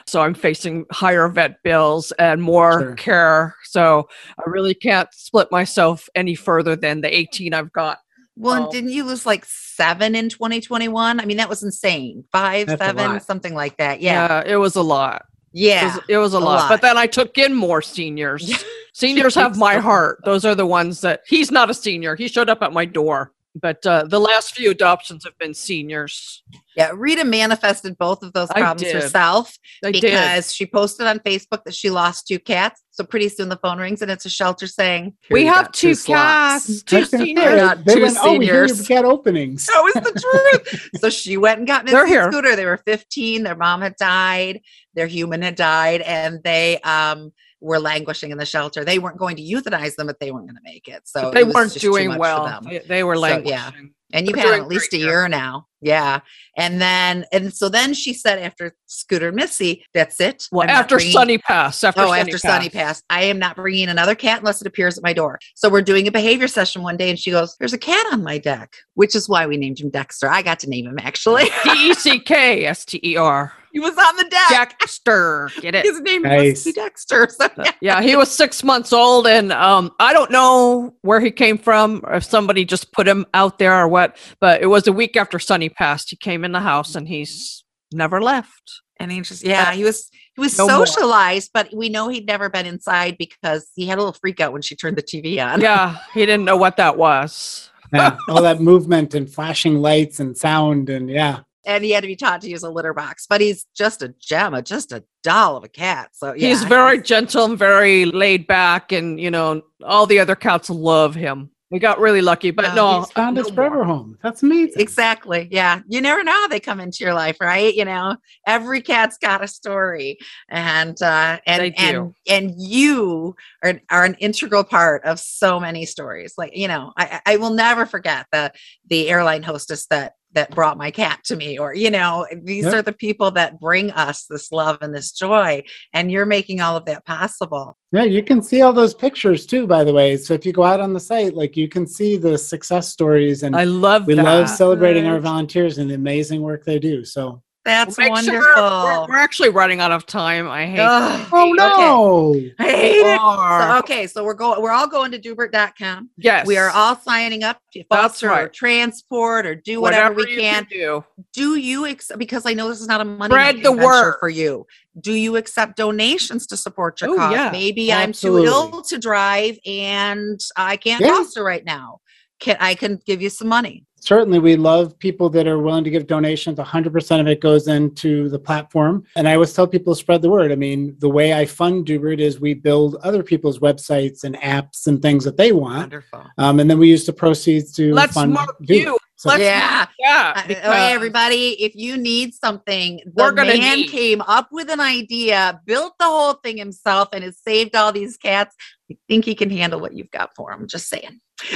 so 0.07 0.21
I'm 0.21 0.33
facing 0.33 0.85
higher 0.91 1.27
vet 1.27 1.61
bills 1.63 2.11
and 2.13 2.41
more 2.41 2.79
Sure. 2.81 2.95
care. 2.95 3.55
So 3.65 4.07
I 4.39 4.43
really 4.49 4.73
can't 4.73 5.09
split 5.13 5.51
myself 5.51 6.09
any 6.15 6.33
further 6.35 6.75
than 6.75 7.01
the 7.01 7.15
18 7.15 7.53
I've 7.53 7.71
got. 7.73 7.99
Well, 8.35 8.53
and 8.55 8.65
Oh. 8.67 8.71
didn't 8.71 8.91
you 8.91 9.03
lose 9.03 9.25
like 9.25 9.43
seven 9.45 10.15
in 10.15 10.29
2021? 10.29 11.19
I 11.19 11.25
mean, 11.25 11.37
that 11.37 11.49
was 11.49 11.63
insane. 11.63 12.23
Five, 12.31 12.69
seven, 12.77 13.19
something 13.19 13.53
like 13.53 13.77
that. 13.77 14.01
Yeah. 14.01 14.43
it 14.45 14.57
was 14.57 14.75
a 14.75 14.81
lot. 14.81 15.23
It 15.53 15.59
Yeah. 15.61 15.95
was, 15.95 16.03
it 16.07 16.17
was 16.17 16.33
a, 16.33 16.37
a 16.37 16.39
lot. 16.39 16.55
lot. 16.61 16.69
But 16.69 16.81
then 16.81 16.97
I 16.97 17.07
took 17.07 17.37
in 17.37 17.53
more 17.53 17.81
seniors. 17.81 18.63
Seniors 18.93 19.35
have 19.35 19.57
my 19.57 19.75
heart. 19.75 20.19
Those 20.25 20.43
are 20.43 20.55
the 20.55 20.65
ones 20.65 21.01
that 21.01 21.21
he's 21.27 21.51
not 21.51 21.69
a 21.69 21.73
senior. 21.75 22.15
He 22.15 22.27
showed 22.27 22.49
up 22.49 22.63
at 22.63 22.73
my 22.73 22.83
door. 22.83 23.31
But 23.61 23.85
uh, 23.85 24.03
the 24.05 24.19
last 24.19 24.55
few 24.55 24.71
adoptions 24.71 25.23
have 25.23 25.37
been 25.37 25.53
seniors. 25.53 26.43
Yeah. 26.75 26.91
Rita 26.93 27.25
manifested 27.25 27.97
both 27.97 28.21
of 28.23 28.33
those 28.33 28.49
problems 28.49 28.83
did. 28.83 28.93
herself 28.95 29.57
I 29.83 29.91
did. 29.91 30.01
because 30.01 30.53
she 30.53 30.65
posted 30.67 31.07
on 31.07 31.19
Facebook 31.19 31.63
that 31.65 31.73
she 31.73 31.89
lost 31.89 32.27
two 32.27 32.37
cats. 32.39 32.83
So 32.91 33.03
pretty 33.03 33.29
soon 33.29 33.49
the 33.49 33.57
phone 33.57 33.77
rings 33.79 34.01
and 34.01 34.11
it's 34.11 34.25
a 34.25 34.29
shelter 34.29 34.67
saying, 34.67 35.13
We 35.29 35.41
"Here 35.41 35.47
you 35.49 35.53
have 35.53 35.65
got 35.65 35.73
two 35.73 35.95
cats, 35.95 36.83
two 36.83 36.97
was 36.97 37.09
gonna 37.09 37.23
say, 37.23 37.25
seniors. 37.25 37.61
Not 37.61 37.85
they 37.85 37.95
two 37.95 38.01
went, 38.03 38.17
oh, 38.19 38.37
we 38.37 38.45
hear 38.45 38.55
your 38.55 38.67
seniors. 38.67 38.87
cat 38.87 39.05
openings. 39.05 39.65
That 39.65 39.81
was 39.83 39.93
the 39.93 40.59
truth. 40.71 40.89
so 40.99 41.09
she 41.09 41.37
went 41.37 41.59
and 41.59 41.67
got 41.67 41.85
They're 41.85 42.05
here. 42.05 42.31
Scooter. 42.31 42.55
They 42.55 42.65
were 42.65 42.77
15. 42.77 43.43
Their 43.43 43.55
mom 43.55 43.81
had 43.81 43.95
died. 43.95 44.61
Their 44.93 45.07
human 45.07 45.41
had 45.41 45.55
died, 45.55 46.01
and 46.01 46.41
they 46.43 46.79
um 46.81 47.31
were 47.59 47.79
languishing 47.79 48.31
in 48.31 48.37
the 48.37 48.45
shelter. 48.45 48.85
They 48.85 48.99
weren't 48.99 49.17
going 49.17 49.35
to 49.37 49.41
euthanize 49.41 49.95
them, 49.95 50.07
but 50.07 50.19
they 50.19 50.31
weren't 50.31 50.45
going 50.47 50.57
to 50.57 50.61
make 50.63 50.87
it. 50.87 51.01
So 51.05 51.31
they 51.31 51.41
it 51.41 51.47
weren't 51.47 51.73
doing 51.73 52.17
well. 52.17 52.61
They, 52.87 53.03
were 53.03 53.15
So, 53.15 53.21
languishing. 53.21 53.49
yeah. 53.57 53.71
And 54.13 54.25
you've 54.25 54.37
They're 54.37 54.53
had 54.53 54.61
at 54.61 54.67
least 54.69 54.93
a 54.93 54.97
year 54.97 55.27
now. 55.27 55.65
Yeah. 55.81 56.21
And 56.55 56.79
then, 56.79 57.25
and 57.33 57.53
so 57.53 57.67
then 57.67 57.93
she 57.93 58.13
said 58.13 58.39
after 58.39 58.73
Scooter 58.85 59.33
Missy, 59.33 59.83
that's 59.93 60.21
it. 60.21 60.47
Well, 60.49 60.63
I'm 60.63 60.69
after 60.69 60.95
bringing- 60.95 61.11
Sunny 61.11 61.37
passed, 61.39 61.83
after 61.83 62.01
oh, 62.01 62.07
Sunny 62.07 62.21
after 62.21 62.37
Sunny 62.37 62.69
passed, 62.69 63.03
I 63.09 63.23
am 63.23 63.37
not 63.37 63.57
bringing 63.57 63.89
another 63.89 64.15
cat 64.15 64.39
unless 64.39 64.61
it 64.61 64.67
appears 64.67 64.97
at 64.97 65.03
my 65.03 65.11
door. 65.11 65.39
So 65.55 65.67
we're 65.69 65.81
doing 65.81 66.07
a 66.07 66.11
behavior 66.11 66.47
session 66.47 66.83
one 66.83 66.95
day, 66.95 67.09
and 67.09 67.19
she 67.19 67.31
goes, 67.31 67.57
"There's 67.59 67.73
a 67.73 67.77
cat 67.77 68.05
on 68.13 68.23
my 68.23 68.37
deck," 68.37 68.75
which 68.93 69.13
is 69.13 69.27
why 69.27 69.45
we 69.45 69.57
named 69.57 69.79
him 69.79 69.89
Dexter. 69.89 70.29
I 70.29 70.41
got 70.41 70.59
to 70.59 70.69
name 70.69 70.87
him 70.87 70.97
actually. 70.99 71.49
D 71.65 71.89
E 71.89 71.93
C 71.93 72.19
K 72.19 72.65
S 72.65 72.85
T 72.85 72.99
E 73.03 73.17
R. 73.17 73.51
he 73.77 73.79
was 73.79 73.95
on 73.97 74.15
the 74.17 74.23
deck. 74.23 74.49
Dexter. 74.79 75.51
Get 75.61 75.75
it? 75.75 75.85
His 75.85 76.01
name 76.01 76.23
Nice. 76.23 76.51
must 76.53 76.65
be 76.65 76.71
Dexter. 76.73 77.27
So 77.29 77.47
yeah. 77.57 77.71
yeah, 77.81 78.01
he 78.01 78.15
was 78.15 78.31
six 78.31 78.63
months 78.63 78.91
old, 78.91 79.27
and 79.27 79.51
um, 79.53 79.91
I 79.99 80.13
don't 80.13 80.31
know 80.31 80.95
where 81.01 81.19
he 81.19 81.29
came 81.29 81.57
from, 81.59 82.01
or 82.05 82.15
if 82.15 82.23
somebody 82.23 82.65
just 82.65 82.91
put 82.91 83.07
him 83.07 83.25
out 83.33 83.59
there 83.59 83.73
or 83.77 83.87
what. 83.87 84.17
But 84.39 84.61
it 84.61 84.67
was 84.67 84.87
a 84.87 84.91
week 84.91 85.15
after 85.15 85.37
Sunny 85.37 85.69
passed. 85.69 86.09
He 86.09 86.15
came 86.15 86.43
in 86.43 86.51
the 86.53 86.59
house, 86.61 86.95
and 86.95 87.07
he's 87.07 87.63
never 87.91 88.19
left. 88.21 88.81
and 88.99 89.11
he 89.11 89.21
just 89.21 89.45
yeah, 89.45 89.71
he 89.73 89.83
was 89.83 90.09
he 90.35 90.41
was 90.41 90.57
No 90.57 90.67
more. 90.67 90.85
socialized, 90.87 91.51
but 91.53 91.69
we 91.73 91.89
know 91.89 92.07
he'd 92.09 92.25
never 92.27 92.49
been 92.49 92.65
inside 92.65 93.15
because 93.19 93.69
he 93.75 93.85
had 93.87 93.97
a 93.97 94.01
little 94.01 94.17
freak 94.19 94.39
out 94.39 94.53
when 94.53 94.61
she 94.63 94.75
turned 94.75 94.97
the 94.97 95.03
TV 95.03 95.39
on. 95.45 95.61
Yeah, 95.61 95.97
he 96.13 96.25
didn't 96.25 96.45
know 96.45 96.57
what 96.57 96.77
that 96.77 96.97
was. 96.97 97.69
Yeah, 97.93 98.17
all 98.29 98.41
that 98.41 98.59
movement 98.59 99.13
and 99.13 99.31
flashing 99.31 99.75
lights 99.81 100.19
and 100.19 100.35
sound 100.37 100.89
and 100.89 101.09
yeah. 101.09 101.41
And 101.67 101.83
he 101.83 101.91
had 101.91 102.01
to 102.01 102.07
be 102.07 102.15
taught 102.15 102.41
to 102.41 102.49
use 102.49 102.63
a 102.63 102.69
litter 102.69 102.93
box. 102.93 103.27
But 103.29 103.41
he's 103.41 103.65
just 103.75 104.01
a 104.01 104.15
gem, 104.19 104.55
a 104.55 104.61
just 104.63 104.91
a 104.91 105.03
doll 105.21 105.57
of 105.57 105.63
a 105.63 105.69
cat. 105.69 106.09
So 106.13 106.33
yeah, 106.33 106.47
he's 106.47 106.63
very 106.63 106.99
gentle 107.01 107.45
and 107.45 107.57
very 107.59 108.05
laid 108.05 108.47
back, 108.47 108.91
and 108.91 109.19
you 109.19 109.29
know 109.29 109.61
all 109.83 110.07
the 110.07 110.19
other 110.19 110.35
cats 110.35 110.69
love 110.69 111.13
him. 111.13 111.51
We 111.69 111.79
got 111.79 111.99
really 111.99 112.21
lucky, 112.21 112.51
but 112.51 112.63
Yeah, 112.63 112.75
no, 112.75 112.99
He's 113.01 113.11
found 113.11 113.35
no 113.35 113.43
his 113.43 113.51
forever 113.51 113.75
more. 113.75 113.83
home. 113.83 114.17
That's 114.23 114.41
amazing. 114.41 114.79
Exactly. 114.79 115.49
Yeah. 115.51 115.81
You 115.89 115.99
never 115.99 116.23
know 116.23 116.31
how 116.31 116.47
they 116.47 116.61
come 116.61 116.79
into 116.79 117.03
your 117.03 117.13
life, 117.13 117.35
right? 117.41 117.75
You 117.75 117.83
know, 117.83 118.15
every 118.47 118.79
cat's 118.81 119.17
got 119.17 119.43
a 119.43 119.49
story. 119.49 120.17
And 120.47 120.95
uh 121.01 121.39
and 121.45 121.73
and 121.77 122.15
and 122.29 122.53
you 122.57 123.35
are 123.65 123.81
are 123.91 124.05
an 124.05 124.13
integral 124.19 124.63
part 124.63 125.03
of 125.03 125.19
so 125.19 125.59
many 125.59 125.85
stories. 125.85 126.35
Like, 126.37 126.55
you 126.55 126.69
know, 126.69 126.93
I 126.95 127.19
I 127.25 127.35
will 127.35 127.51
never 127.51 127.85
forget 127.85 128.27
the 128.31 128.53
the 128.89 129.09
airline 129.09 129.43
hostess 129.43 129.87
that 129.87 130.13
that 130.37 130.51
brought 130.51 130.77
my 130.77 130.91
cat 130.91 131.19
to 131.25 131.35
me 131.35 131.57
or 131.57 131.73
you 131.83 131.89
know 131.97 132.25
these 132.43 132.65
Yep. 132.65 132.73
are 132.75 132.81
the 132.83 132.93
people 133.05 133.29
that 133.31 133.59
bring 133.59 133.91
us 133.91 134.25
this 134.29 134.51
love 134.51 134.77
and 134.81 134.93
this 134.93 135.11
joy 135.11 135.63
and 135.93 136.11
you're 136.11 136.25
making 136.37 136.61
all 136.61 136.75
of 136.77 136.85
that 136.85 137.01
possible 137.05 137.65
Yeah, 137.91 138.03
you 138.17 138.21
can 138.29 138.41
see 138.49 138.59
all 138.61 138.73
those 138.73 138.93
pictures 138.93 139.45
too, 139.45 139.63
by 139.65 139.83
the 139.87 139.93
way. 139.99 140.09
So 140.17 140.33
if 140.37 140.45
you 140.45 140.51
go 140.59 140.63
out 140.71 140.81
on 140.85 140.91
the 140.93 140.99
site, 141.11 141.33
like 141.41 141.55
you 141.61 141.67
can 141.75 141.85
see 141.97 142.11
the 142.17 142.37
success 142.37 142.85
stories 142.89 143.43
and 143.43 143.55
I 143.55 143.63
love 143.63 144.05
we 144.07 144.13
that. 144.15 144.25
love 144.31 144.49
celebrating 144.49 145.05
our 145.07 145.19
volunteers 145.31 145.77
and 145.79 145.89
the 145.89 145.95
amazing 145.95 146.41
work 146.49 146.61
they 146.65 146.79
do. 146.79 146.95
So 147.15 147.41
that's 147.67 147.97
Make 147.97 148.09
wonderful 148.09 148.41
sure- 148.41 148.55
we're, 148.55 149.07
we're 149.09 149.15
actually 149.17 149.49
running 149.49 149.79
out 149.79 149.91
of 149.91 150.05
time. 150.05 150.47
I 150.49 150.65
hate. 150.65 150.79
Ugh, 150.79 151.27
Oh 151.31 151.43
okay. 151.49 151.53
no. 151.53 152.35
I 152.59 152.63
hate 152.71 152.95
it. 152.99 153.17
So, 153.19 153.77
okay, 153.79 154.07
so 154.07 154.23
we're 154.23 154.33
going. 154.33 154.61
We're 154.61 154.71
all 154.71 154.87
going 154.87 155.11
to 155.11 155.19
Doobert.com. 155.19 156.09
yes, 156.17 156.47
We 156.47 156.57
are 156.57 156.69
all 156.69 156.95
signing 156.95 157.43
up 157.43 157.59
to 157.73 157.83
That's 157.89 158.01
foster 158.21 158.31
or 158.31 158.47
transport 158.49 159.45
or 159.45 159.55
do 159.55 159.81
whatever, 159.81 160.15
we 160.15 160.31
you 160.31 160.39
can. 160.39 160.65
do. 160.69 161.03
Do 161.33 161.55
you 161.55 161.85
ex- 161.85 162.11
because 162.17 162.45
I 162.45 162.53
know 162.53 162.69
this 162.69 162.81
is 162.81 162.87
not 162.87 163.01
a 163.01 163.05
money 163.05 163.31
Spread 163.31 163.57
the 163.57 163.71
venture 163.73 163.85
word. 163.85 164.15
for 164.19 164.29
you. 164.29 164.65
Do 164.99 165.13
you 165.13 165.35
accept 165.35 165.75
donations 165.77 166.47
to 166.47 166.57
support 166.57 167.01
your 167.01 167.11
Oh, 167.11 167.15
cause? 167.17 167.31
yeah. 167.33 167.49
Maybe 167.51 167.91
I'm 167.93 168.13
too 168.13 168.39
ill 168.43 168.81
to 168.83 168.97
drive 168.97 169.59
and 169.65 170.39
I 170.55 170.77
can't 170.77 171.01
Yeah. 171.01 171.15
foster 171.17 171.43
right 171.43 171.63
now. 171.65 171.99
Can 172.39 172.55
I 172.59 172.75
can 172.75 172.99
give 173.05 173.21
you 173.21 173.29
some 173.29 173.47
money? 173.47 173.83
Certainly, 174.07 174.39
we 174.39 174.55
love 174.55 174.97
people 174.99 175.29
that 175.31 175.47
are 175.47 175.59
willing 175.59 175.83
to 175.83 175.89
give 175.89 176.07
donations. 176.07 176.57
100% 176.59 177.19
of 177.19 177.27
it 177.27 177.41
goes 177.41 177.67
into 177.67 178.29
the 178.29 178.39
platform. 178.39 179.03
And 179.17 179.27
I 179.27 179.33
always 179.33 179.51
tell 179.51 179.67
people 179.67 179.93
to 179.93 179.99
spread 179.99 180.21
the 180.21 180.29
word. 180.29 180.49
I 180.53 180.55
mean, 180.55 180.95
the 180.99 181.09
way 181.09 181.33
I 181.33 181.45
fund 181.45 181.85
Doobert 181.85 182.19
is 182.19 182.39
we 182.39 182.53
build 182.53 182.95
other 183.03 183.21
people's 183.21 183.59
websites 183.59 184.23
and 184.23 184.37
apps 184.37 184.87
and 184.87 185.01
things 185.01 185.25
that 185.25 185.35
they 185.35 185.51
want. 185.51 185.79
Wonderful. 185.79 186.23
Um, 186.37 186.61
and 186.61 186.69
then 186.69 186.79
we 186.79 186.87
use 186.87 187.05
the 187.05 187.11
proceeds 187.11 187.73
to 187.73 187.93
Let's 187.93 188.13
fund 188.13 188.31
mark 188.31 188.55
Doobert. 188.61 188.69
you. 188.85 188.97
So- 189.17 189.27
Let's 189.29 189.41
Yeah. 189.41 189.59
mark 189.75 189.89
that. 189.99 190.37
Uh, 190.37 190.47
because- 190.47 190.63
okay, 190.69 190.93
everybody, 190.93 191.61
if 191.61 191.75
you 191.75 191.97
need 191.97 192.33
something, 192.33 193.01
the 193.03 193.11
We're 193.13 193.31
gonna 193.33 193.57
man 193.57 193.79
need- 193.79 193.89
came 193.89 194.21
up 194.21 194.47
with 194.53 194.69
an 194.69 194.79
idea, 194.79 195.59
built 195.65 195.95
the 195.99 196.05
whole 196.05 196.33
thing 196.33 196.55
himself, 196.55 197.09
and 197.11 197.25
has 197.25 197.37
saved 197.45 197.75
all 197.75 197.91
these 197.91 198.15
cats. 198.15 198.55
I 198.89 198.95
think 199.09 199.25
he 199.25 199.35
can 199.35 199.49
handle 199.49 199.81
what 199.81 199.93
you've 199.95 200.11
got 200.11 200.29
for 200.33 200.53
him. 200.53 200.65
Just 200.65 200.87
saying. 200.87 201.19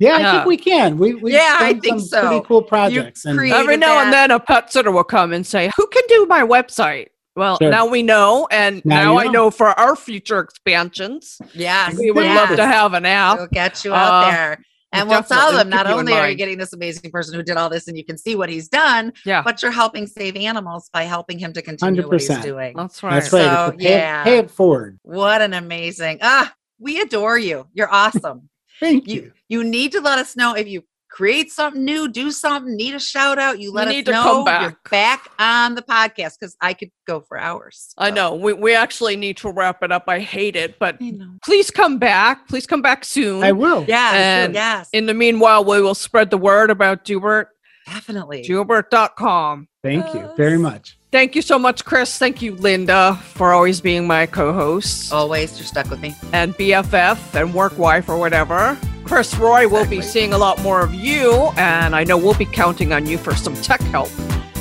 Yeah, 0.00 0.16
I 0.16 0.20
Yeah. 0.20 0.32
think 0.32 0.46
we 0.46 0.56
can. 0.56 0.98
We, 0.98 1.14
we've 1.14 1.34
Yeah, 1.34 1.56
I 1.60 1.72
done 1.72 1.80
think 1.82 2.00
some 2.00 2.08
so. 2.08 2.28
pretty 2.28 2.44
cool 2.46 2.62
projects. 2.62 3.24
And 3.24 3.34
Every 3.38 3.50
created 3.50 3.80
now 3.80 4.02
and 4.02 4.12
then, 4.12 4.30
a 4.30 4.40
pet 4.40 4.72
sitter 4.72 4.90
will 4.90 5.04
come 5.04 5.32
and 5.32 5.46
say, 5.46 5.70
"Who 5.76 5.86
can 5.86 6.02
do 6.08 6.26
my 6.26 6.42
website?" 6.42 7.08
Well, 7.36 7.58
Sure. 7.60 7.70
now 7.70 7.86
we 7.86 8.02
know, 8.02 8.48
and 8.50 8.84
Now 8.84 9.04
now, 9.14 9.18
I 9.18 9.24
know. 9.24 9.30
know 9.32 9.50
for 9.50 9.68
our 9.78 9.94
future 9.96 10.40
expansions, 10.40 11.38
yes, 11.52 11.96
we 11.98 12.10
would 12.10 12.24
yes. 12.24 12.48
love 12.48 12.56
to 12.56 12.66
have 12.66 12.94
an 12.94 13.04
app. 13.06 13.38
We'll 13.38 13.46
get 13.48 13.84
you 13.84 13.92
out 13.94 14.24
Uh, 14.24 14.30
there. 14.30 14.58
And 14.92 15.08
we'll 15.08 15.24
tell 15.24 15.50
them 15.50 15.68
not 15.68 15.86
keep 15.86 15.86
you 15.86 15.92
in 15.94 15.98
only 16.00 16.12
are 16.12 16.30
you 16.30 16.36
getting 16.36 16.56
this 16.56 16.72
amazing 16.72 17.10
person 17.10 17.34
who 17.34 17.42
did 17.42 17.56
all 17.56 17.68
this 17.68 17.88
and 17.88 17.96
you 17.98 18.04
can 18.04 18.16
see 18.16 18.36
what 18.36 18.48
he's 18.48 18.68
done, 18.68 19.12
Yeah, 19.24 19.42
but 19.42 19.60
you're 19.60 19.72
helping 19.72 20.06
save 20.06 20.36
animals 20.36 20.88
by 20.92 21.02
helping 21.02 21.36
him 21.40 21.52
to 21.54 21.62
continue 21.62 22.06
what 22.06 22.20
he's 22.20 22.28
doing. 22.38 22.74
that's 22.76 23.02
right. 23.02 23.14
that's 23.14 23.32
right. 23.32 23.42
So, 23.42 23.66
It's 23.66 23.74
a 23.74 23.78
pay, 23.78 23.84
it- 23.86 23.90
yeah. 23.98 24.22
pay 24.24 24.38
it 24.38 24.50
forward. 24.52 25.00
What 25.02 25.42
an 25.42 25.52
amazing 25.54 26.18
ah, 26.22 26.52
we 26.78 27.00
adore 27.00 27.36
you. 27.38 27.66
You're 27.74 27.92
awesome. 27.92 28.48
Thank 28.80 29.08
you 29.08 29.22
you. 29.22 29.32
you 29.48 29.64
need 29.64 29.92
to 29.92 30.00
let 30.00 30.18
us 30.18 30.36
know 30.36 30.54
if 30.54 30.66
you 30.68 30.84
create 31.14 31.52
something 31.52 31.84
new, 31.84 32.08
do 32.08 32.32
something, 32.32 32.74
need 32.74 32.92
a 32.92 32.98
shout 32.98 33.38
out, 33.38 33.60
you 33.60 33.72
let 33.72 33.86
need 33.86 34.00
us 34.00 34.04
to 34.06 34.10
know 34.10 34.22
come 34.22 34.44
back. 34.44 34.62
you're 34.62 34.78
back 34.90 35.30
on 35.38 35.76
the 35.76 35.82
podcast 35.82 36.40
because 36.40 36.56
I 36.60 36.74
could 36.74 36.90
go 37.06 37.20
for 37.20 37.38
hours. 37.38 37.94
I 37.96 38.10
know 38.10 38.34
we, 38.34 38.52
we 38.52 38.74
actually 38.74 39.14
need 39.14 39.36
to 39.38 39.52
wrap 39.52 39.84
it 39.84 39.92
up. 39.92 40.04
I 40.08 40.18
hate 40.18 40.56
it, 40.56 40.80
but 40.80 41.00
please 41.44 41.70
come 41.70 41.98
back. 41.98 42.48
Please 42.48 42.66
come 42.66 42.82
back 42.82 43.04
soon. 43.04 43.44
I 43.44 43.52
will. 43.52 43.84
Yeah. 43.86 44.10
And 44.12 44.54
yes, 44.54 44.88
In 44.92 45.06
the 45.06 45.14
meanwhile, 45.14 45.64
we 45.64 45.80
will 45.80 45.94
spread 45.94 46.30
the 46.30 46.38
word 46.38 46.70
about 46.70 47.04
Doobert, 47.04 47.46
definitely. 47.86 48.42
Doobert.com. 48.42 49.68
Thank 49.84 50.12
you 50.14 50.32
very 50.36 50.58
much. 50.58 50.98
Thank 51.14 51.36
you 51.36 51.42
so 51.42 51.60
much, 51.60 51.84
Chris. 51.84 52.18
Thank 52.18 52.42
you, 52.42 52.56
Linda, 52.56 53.14
for 53.22 53.52
always 53.52 53.80
being 53.80 54.04
my 54.04 54.26
co-host 54.26 55.12
Always, 55.12 55.56
you're 55.56 55.64
stuck 55.64 55.88
with 55.88 56.00
me. 56.00 56.16
and 56.32 56.56
BFF 56.56 57.36
and 57.36 57.54
work 57.54 57.78
wife 57.78 58.08
or 58.08 58.18
whatever. 58.18 58.76
Chris 59.04 59.32
Roy 59.36 59.68
will 59.68 59.86
be 59.86 60.02
seeing 60.02 60.32
a 60.32 60.38
lot 60.38 60.60
more 60.62 60.80
of 60.80 60.92
you, 60.92 61.52
and 61.56 61.94
I 61.94 62.02
know 62.02 62.18
we'll 62.18 62.34
be 62.34 62.46
counting 62.46 62.92
on 62.92 63.06
you 63.06 63.16
for 63.16 63.32
some 63.32 63.54
tech 63.54 63.80
help. 63.82 64.10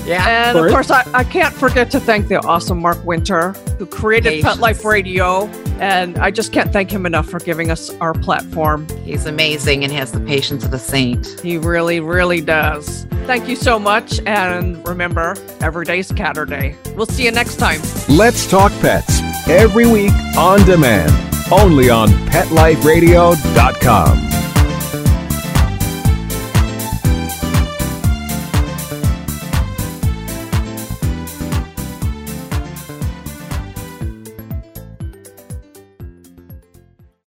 Yeah. 0.06 0.50
And 0.50 0.58
of 0.58 0.64
Course. 0.64 0.88
course, 0.88 0.92
I, 0.92 1.06
I 1.14 1.24
can't 1.24 1.54
forget 1.54 1.90
to 1.92 2.00
thank 2.00 2.28
the 2.28 2.40
awesome 2.42 2.80
Mark 2.80 3.04
Winter, 3.06 3.52
who 3.78 3.86
created 3.86 4.42
Pet 4.44 4.58
Life 4.60 4.84
Radio. 4.86 5.48
And 5.80 6.18
I 6.18 6.32
just 6.32 6.52
can't 6.54 6.72
thank 6.74 6.90
him 6.92 7.06
enough 7.06 7.30
for 7.30 7.40
giving 7.40 7.70
us 7.72 7.90
our 7.96 8.14
platform. 8.14 8.88
He's 9.04 9.26
amazing 9.26 9.84
and 9.84 9.92
has 9.94 10.12
the 10.12 10.20
patience 10.22 10.64
of 10.66 10.74
a 10.74 10.80
saint. 10.80 11.40
He 11.42 11.58
really, 11.58 12.00
really 12.00 12.42
does. 12.42 13.06
Thank 13.26 13.48
you 13.48 13.56
so 13.56 13.80
much. 13.80 14.20
And 14.26 14.86
remember, 14.88 15.36
every 15.62 15.86
day's 15.86 16.12
Caturday. 16.12 16.76
We'll 16.96 17.06
see 17.06 17.26
you 17.26 17.32
next 17.32 17.58
time. 17.58 17.80
Let's 18.10 18.50
Talk 18.50 18.72
Pets 18.82 19.22
every 19.48 19.86
week 19.88 20.12
on 20.38 20.66
demand, 20.66 21.12
only 21.52 21.90
on 21.90 22.10
PetLifeRadio.com. 22.10 24.43